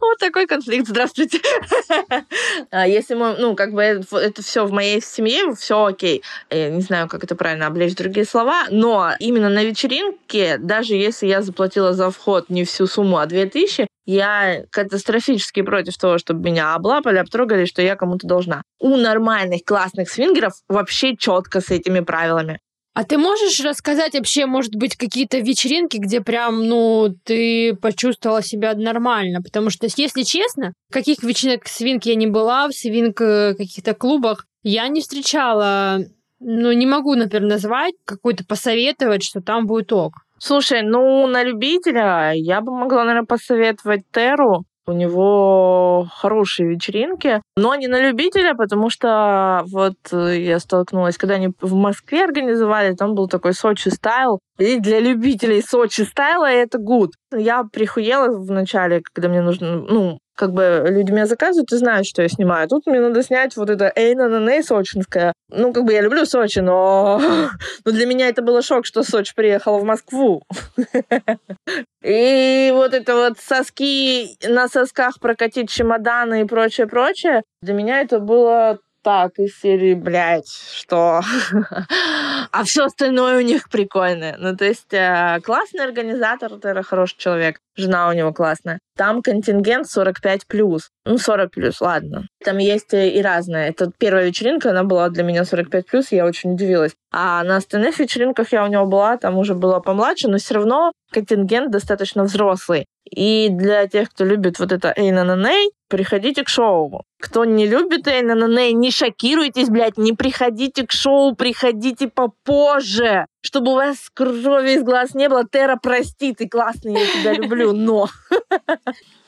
Вот 0.00 0.18
такой 0.18 0.46
конфликт. 0.46 0.88
Здравствуйте. 0.88 1.40
А 2.70 2.86
если 2.86 3.14
мы, 3.14 3.36
ну, 3.38 3.54
как 3.54 3.72
бы 3.72 3.82
это 3.82 4.42
все 4.42 4.64
в 4.64 4.72
моей 4.72 5.00
семье, 5.02 5.54
все 5.54 5.84
окей. 5.84 6.22
Я 6.50 6.70
не 6.70 6.80
знаю, 6.80 7.08
как 7.08 7.24
это 7.24 7.36
правильно 7.36 7.66
облечь 7.66 7.94
другие 7.94 8.24
слова, 8.24 8.66
но 8.70 9.12
именно 9.18 9.48
на 9.48 9.64
вечеринке, 9.64 10.56
даже 10.58 10.94
если 10.94 11.26
я 11.26 11.42
заплатила 11.42 11.92
за 11.92 12.10
вход 12.10 12.48
не 12.48 12.64
всю 12.64 12.86
сумму, 12.86 13.18
а 13.18 13.26
2000, 13.26 13.86
я 14.06 14.64
катастрофически 14.70 15.62
против 15.62 15.96
того, 15.96 16.18
чтобы 16.18 16.50
меня 16.50 16.74
облапали, 16.74 17.18
обтрогали, 17.18 17.64
что 17.64 17.82
я 17.82 17.96
кому-то 17.96 18.26
должна. 18.26 18.62
У 18.78 18.96
нормальных 18.96 19.64
классных 19.64 20.10
свингеров 20.10 20.54
вообще 20.68 21.16
четко 21.16 21.60
с 21.60 21.70
этими 21.70 22.00
правилами. 22.00 22.58
А 22.92 23.04
ты 23.04 23.18
можешь 23.18 23.60
рассказать 23.60 24.14
вообще, 24.14 24.46
может 24.46 24.74
быть, 24.74 24.96
какие-то 24.96 25.38
вечеринки, 25.38 25.96
где 25.96 26.20
прям, 26.20 26.66
ну, 26.66 27.14
ты 27.24 27.76
почувствовала 27.76 28.42
себя 28.42 28.74
нормально? 28.74 29.42
Потому 29.42 29.70
что, 29.70 29.86
если 29.96 30.22
честно, 30.22 30.72
каких 30.90 31.22
вечеринок 31.22 31.68
свинки 31.68 32.08
я 32.08 32.16
не 32.16 32.26
была, 32.26 32.66
в 32.66 32.72
свинк 32.72 33.20
э, 33.20 33.54
каких-то 33.56 33.94
клубах, 33.94 34.46
я 34.64 34.88
не 34.88 35.00
встречала, 35.00 36.00
ну, 36.40 36.72
не 36.72 36.86
могу, 36.86 37.14
например, 37.14 37.48
назвать, 37.48 37.94
какую-то 38.04 38.44
посоветовать, 38.44 39.22
что 39.22 39.40
там 39.40 39.66
будет 39.66 39.92
ок. 39.92 40.14
Слушай, 40.38 40.82
ну, 40.82 41.26
на 41.26 41.44
любителя 41.44 42.32
я 42.34 42.60
бы 42.60 42.74
могла, 42.74 43.04
наверное, 43.04 43.26
посоветовать 43.26 44.02
Теру. 44.10 44.64
У 44.90 44.92
него 44.92 46.08
хорошие 46.12 46.68
вечеринки, 46.68 47.42
но 47.56 47.76
не 47.76 47.86
на 47.86 48.00
любителя, 48.00 48.54
потому 48.54 48.90
что 48.90 49.62
вот 49.70 49.94
э, 50.10 50.40
я 50.40 50.58
столкнулась, 50.58 51.16
когда 51.16 51.36
они 51.36 51.52
в 51.60 51.74
Москве 51.74 52.24
организовали, 52.24 52.96
там 52.96 53.14
был 53.14 53.28
такой 53.28 53.54
Сочи 53.54 53.88
стайл, 53.88 54.40
и 54.58 54.80
для 54.80 54.98
любителей 54.98 55.62
Сочи 55.62 56.00
стайла 56.00 56.50
это 56.50 56.78
гуд. 56.78 57.12
Я 57.32 57.62
прихуела 57.62 58.36
в 58.36 58.50
начале, 58.50 59.00
когда 59.00 59.28
мне 59.28 59.42
нужно, 59.42 59.76
ну, 59.76 60.18
как 60.40 60.52
бы 60.54 60.86
люди 60.88 61.12
меня 61.12 61.26
заказывают 61.26 61.70
и 61.70 61.76
знают, 61.76 62.06
что 62.06 62.22
я 62.22 62.28
снимаю. 62.30 62.66
Тут 62.66 62.86
мне 62.86 62.98
надо 62.98 63.22
снять 63.22 63.54
вот 63.58 63.68
это 63.68 63.92
«Эй, 63.94 64.14
на 64.14 64.26
на 64.26 64.40
на 64.40 64.62
сочинское». 64.62 65.34
Ну, 65.50 65.70
как 65.74 65.84
бы 65.84 65.92
я 65.92 66.00
люблю 66.00 66.24
Сочи, 66.24 66.60
но... 66.60 67.20
но 67.84 67.92
для 67.92 68.06
меня 68.06 68.26
это 68.26 68.40
было 68.40 68.62
шок, 68.62 68.86
что 68.86 69.02
Сочи 69.02 69.34
приехала 69.36 69.78
в 69.78 69.84
Москву. 69.84 70.42
И 72.02 72.70
вот 72.72 72.94
это 72.94 73.14
вот 73.14 73.38
соски, 73.38 74.38
на 74.48 74.68
сосках 74.68 75.20
прокатить 75.20 75.68
чемоданы 75.68 76.40
и 76.40 76.44
прочее-прочее, 76.44 77.42
для 77.60 77.74
меня 77.74 78.00
это 78.00 78.18
было 78.18 78.78
так 79.02 79.38
из 79.38 79.58
серии, 79.58 79.94
блядь, 79.94 80.48
что... 80.48 81.20
а 82.52 82.64
все 82.64 82.84
остальное 82.84 83.38
у 83.38 83.40
них 83.40 83.68
прикольное. 83.68 84.36
Ну, 84.38 84.56
то 84.56 84.64
есть 84.64 84.92
э, 84.92 85.40
классный 85.42 85.84
организатор, 85.84 86.54
это 86.54 86.82
хороший 86.82 87.16
человек. 87.18 87.60
Жена 87.76 88.08
у 88.08 88.12
него 88.12 88.32
классная. 88.32 88.78
Там 89.00 89.22
контингент 89.22 89.86
45 89.86 90.46
плюс. 90.46 90.90
Ну, 91.06 91.16
40 91.16 91.50
плюс, 91.52 91.80
ладно. 91.80 92.26
Там 92.44 92.58
есть 92.58 92.92
и 92.92 93.22
разное. 93.22 93.70
Это 93.70 93.90
первая 93.96 94.26
вечеринка, 94.26 94.68
она 94.68 94.84
была 94.84 95.08
для 95.08 95.22
меня 95.22 95.46
45 95.46 95.86
плюс, 95.86 96.12
я 96.12 96.26
очень 96.26 96.52
удивилась. 96.52 96.92
А 97.10 97.42
на 97.42 97.56
остальных 97.56 97.98
вечеринках 97.98 98.52
я 98.52 98.62
у 98.62 98.66
него 98.66 98.84
была, 98.84 99.16
там 99.16 99.38
уже 99.38 99.54
была 99.54 99.80
помладше, 99.80 100.28
но 100.28 100.36
все 100.36 100.52
равно 100.52 100.92
контингент 101.10 101.70
достаточно 101.70 102.24
взрослый. 102.24 102.84
И 103.10 103.48
для 103.50 103.86
тех, 103.86 104.10
кто 104.10 104.26
любит 104.26 104.58
вот 104.58 104.70
это 104.70 104.92
Эй 104.94 105.12
на 105.12 105.50
приходите 105.88 106.44
к 106.44 106.50
шоу. 106.50 107.02
Кто 107.22 107.46
не 107.46 107.66
любит 107.66 108.06
Эй 108.06 108.20
на 108.20 108.34
не 108.72 108.90
шокируйтесь, 108.90 109.70
блядь, 109.70 109.96
не 109.96 110.12
приходите 110.12 110.86
к 110.86 110.92
шоу, 110.92 111.34
приходите 111.34 112.08
попозже, 112.08 113.24
чтобы 113.42 113.72
у 113.72 113.74
вас 113.74 114.10
крови 114.12 114.72
из 114.72 114.82
глаз 114.82 115.14
не 115.14 115.28
было. 115.28 115.44
Тера, 115.48 115.78
прости, 115.82 116.34
ты 116.34 116.48
классный, 116.48 116.92
я 116.94 117.06
тебя 117.06 117.32
люблю, 117.34 117.72
но... 117.72 118.08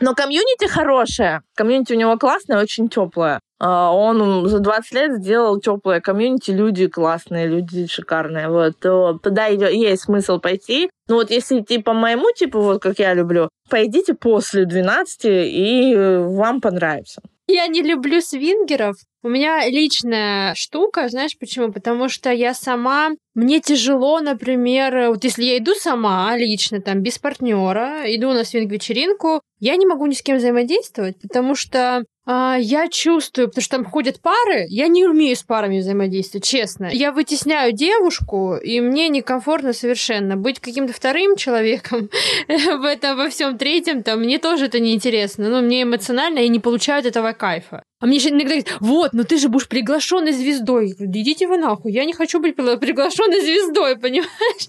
Но 0.01 0.15
комьюнити 0.15 0.67
хорошее. 0.67 1.43
Комьюнити 1.55 1.93
у 1.93 1.97
него 1.97 2.19
классное, 2.19 2.61
очень 2.61 2.89
теплое. 2.89 3.41
А, 3.61 3.93
он 3.93 4.49
за 4.49 4.59
20 4.59 4.93
лет 4.93 5.13
сделал 5.23 5.61
теплое 5.61 6.01
комьюнити, 6.01 6.51
люди 6.51 6.89
классные, 6.89 7.47
люди 7.47 7.87
шикарные. 7.87 8.49
Вот, 8.49 8.81
туда 8.81 9.47
есть 9.47 10.03
смысл 10.03 10.41
пойти. 10.41 10.91
Ну 11.09 11.15
вот 11.17 11.31
если 11.31 11.61
идти 11.61 11.79
по 11.79 11.93
моему 11.93 12.33
типу, 12.35 12.61
вот 12.61 12.83
как 12.83 12.99
я 12.99 13.15
люблю, 13.15 13.49
пойдите 13.71 14.15
после 14.15 14.65
12, 14.65 15.21
и 15.25 15.95
вам 16.19 16.61
понравится. 16.61 17.23
Я 17.47 17.69
не 17.69 17.83
люблю 17.83 18.21
свингеров. 18.21 18.97
У 19.25 19.29
меня 19.29 19.69
личная 19.69 20.53
штука, 20.57 21.09
знаешь 21.09 21.39
почему? 21.39 21.73
Потому 21.73 22.09
что 22.09 22.33
я 22.33 22.55
сама, 22.55 23.11
мне 23.35 23.61
тяжело, 23.61 24.19
например, 24.19 25.11
вот 25.11 25.23
если 25.23 25.45
я 25.45 25.59
иду 25.59 25.75
сама 25.75 26.37
лично, 26.37 26.81
там, 26.81 27.03
без 27.03 27.21
партнера, 27.21 28.03
иду 28.07 28.33
на 28.33 28.43
свинг-вечеринку, 28.43 29.41
я 29.61 29.77
не 29.77 29.87
могу 29.87 30.07
ни 30.07 30.15
с 30.15 30.23
кем 30.23 30.39
взаимодействовать, 30.39 31.21
потому 31.21 31.55
что 31.55 32.05
а, 32.25 32.57
я 32.59 32.89
чувствую, 32.89 33.49
потому 33.49 33.63
что 33.63 33.77
там 33.77 33.85
ходят 33.85 34.21
пары, 34.21 34.67
я 34.69 34.87
не 34.87 35.05
умею 35.05 35.35
с 35.35 35.43
парами 35.43 35.81
взаимодействовать, 35.81 36.45
честно. 36.45 36.89
Я 36.93 37.11
вытесняю 37.11 37.73
девушку, 37.73 38.57
и 38.57 38.81
мне 38.81 39.09
некомфортно 39.09 39.73
совершенно. 39.73 40.37
Быть 40.37 40.61
каким-то 40.61 40.93
вторым 40.93 41.37
человеком 41.37 42.09
в 42.49 42.85
этом 42.85 43.17
во 43.17 43.29
всем 43.29 43.59
третьем, 43.59 44.03
там, 44.03 44.21
мне 44.21 44.39
тоже 44.39 44.67
это 44.67 44.79
неинтересно. 44.79 45.49
Ну, 45.49 45.63
мне 45.63 45.83
эмоционально, 45.83 46.41
и 46.41 46.49
не 46.49 46.61
получаю 46.61 47.01
от 47.01 47.07
этого 47.07 47.33
кайфа. 47.33 47.83
А 48.01 48.07
мне 48.07 48.17
еще 48.17 48.31
иногда 48.31 48.47
говорят, 48.47 48.77
вот, 48.81 49.12
ну 49.13 49.25
ты 49.25 49.39
же 49.39 49.49
будешь 49.49 49.69
приглашенной 49.69 50.33
звездой. 50.33 50.95
Идите 50.99 51.47
вы 51.47 51.59
нахуй, 51.59 51.93
я 51.93 52.05
не 52.05 52.13
хочу 52.13 52.41
быть 52.41 52.57
приглашенной 52.57 53.41
звездой, 53.41 53.97
понимаешь? 53.97 54.69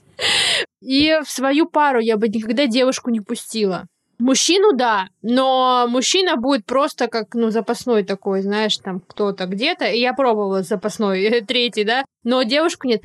И 0.82 1.18
в 1.26 1.30
свою 1.30 1.66
пару 1.66 2.00
я 2.00 2.18
бы 2.18 2.28
никогда 2.28 2.68
девушку 2.68 3.10
не 3.10 3.22
пустила. 3.22 3.86
Мужчину, 4.20 4.74
да, 4.74 5.08
но 5.22 5.88
мужчина 5.90 6.38
будет 6.38 6.66
просто 6.66 7.08
как, 7.08 7.34
ну, 7.34 7.50
запасной 7.50 8.04
такой, 8.04 8.42
знаешь, 8.42 8.78
там 8.78 9.02
кто-то 9.06 9.48
где-то. 9.48 9.86
И 9.86 10.00
я 10.00 10.14
пробовала 10.14 10.62
запасной, 10.62 11.42
третий, 11.48 11.84
да, 11.84 12.06
но 12.24 12.44
девушку 12.44 12.88
нет. 12.88 13.02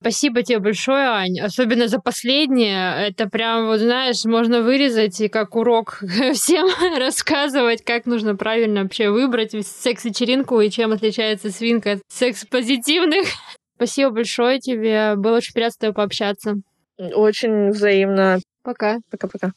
Спасибо 0.00 0.42
тебе 0.42 0.60
большое, 0.60 1.08
Ань. 1.08 1.38
Особенно 1.40 1.86
за 1.86 1.98
последнее. 1.98 3.08
Это 3.08 3.28
прям, 3.28 3.66
вот 3.66 3.80
знаешь, 3.80 4.24
можно 4.24 4.62
вырезать 4.62 5.20
и 5.20 5.28
как 5.28 5.56
урок 5.56 6.02
всем 6.32 6.68
рассказывать, 6.98 7.84
как 7.84 8.06
нужно 8.06 8.34
правильно 8.34 8.82
вообще 8.82 9.10
выбрать 9.10 9.52
секс-вечеринку 9.66 10.58
и 10.60 10.70
чем 10.70 10.92
отличается 10.92 11.50
свинка 11.50 11.92
от 11.92 12.00
секс-позитивных. 12.08 13.26
Спасибо 13.76 14.10
большое 14.10 14.58
тебе. 14.58 15.16
Было 15.16 15.36
очень 15.36 15.52
приятно 15.52 15.72
с 15.72 15.76
тобой 15.76 15.94
пообщаться. 15.94 16.56
Очень 16.98 17.70
взаимно. 17.70 18.38
Пока. 18.62 18.98
Пока-пока. 19.10 19.52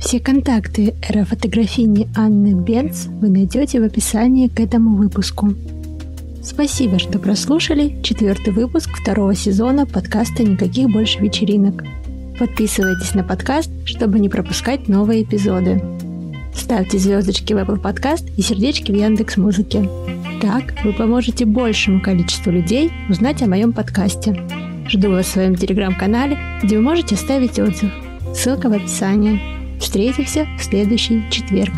Все 0.00 0.20
контакты 0.20 0.94
аэрофотографини 1.08 2.08
Анны 2.16 2.54
Берц 2.54 3.06
вы 3.06 3.30
найдете 3.30 3.80
в 3.80 3.84
описании 3.84 4.48
к 4.48 4.60
этому 4.60 4.96
выпуску. 4.96 5.54
Спасибо, 6.44 6.98
что 6.98 7.18
прослушали 7.18 8.02
четвертый 8.02 8.52
выпуск 8.52 8.90
второго 8.90 9.34
сезона 9.34 9.86
подкаста 9.86 10.42
«Никаких 10.42 10.90
больше 10.90 11.18
вечеринок». 11.20 11.82
Подписывайтесь 12.38 13.14
на 13.14 13.24
подкаст, 13.24 13.70
чтобы 13.86 14.18
не 14.18 14.28
пропускать 14.28 14.86
новые 14.86 15.22
эпизоды. 15.22 15.82
Ставьте 16.54 16.98
звездочки 16.98 17.54
в 17.54 17.56
Apple 17.56 17.80
Podcast 17.80 18.30
и 18.36 18.42
сердечки 18.42 18.92
в 18.92 18.94
Яндекс 18.94 19.38
Музыке. 19.38 19.88
Так 20.42 20.74
вы 20.84 20.92
поможете 20.92 21.46
большему 21.46 22.02
количеству 22.02 22.52
людей 22.52 22.92
узнать 23.08 23.40
о 23.40 23.46
моем 23.46 23.72
подкасте. 23.72 24.38
Жду 24.86 25.12
вас 25.12 25.26
в 25.26 25.30
своем 25.30 25.54
телеграм-канале, 25.54 26.38
где 26.62 26.76
вы 26.76 26.82
можете 26.82 27.14
оставить 27.14 27.58
отзыв. 27.58 27.90
Ссылка 28.34 28.68
в 28.68 28.72
описании. 28.74 29.40
Встретимся 29.80 30.46
в 30.58 30.62
следующий 30.62 31.24
четверг. 31.30 31.72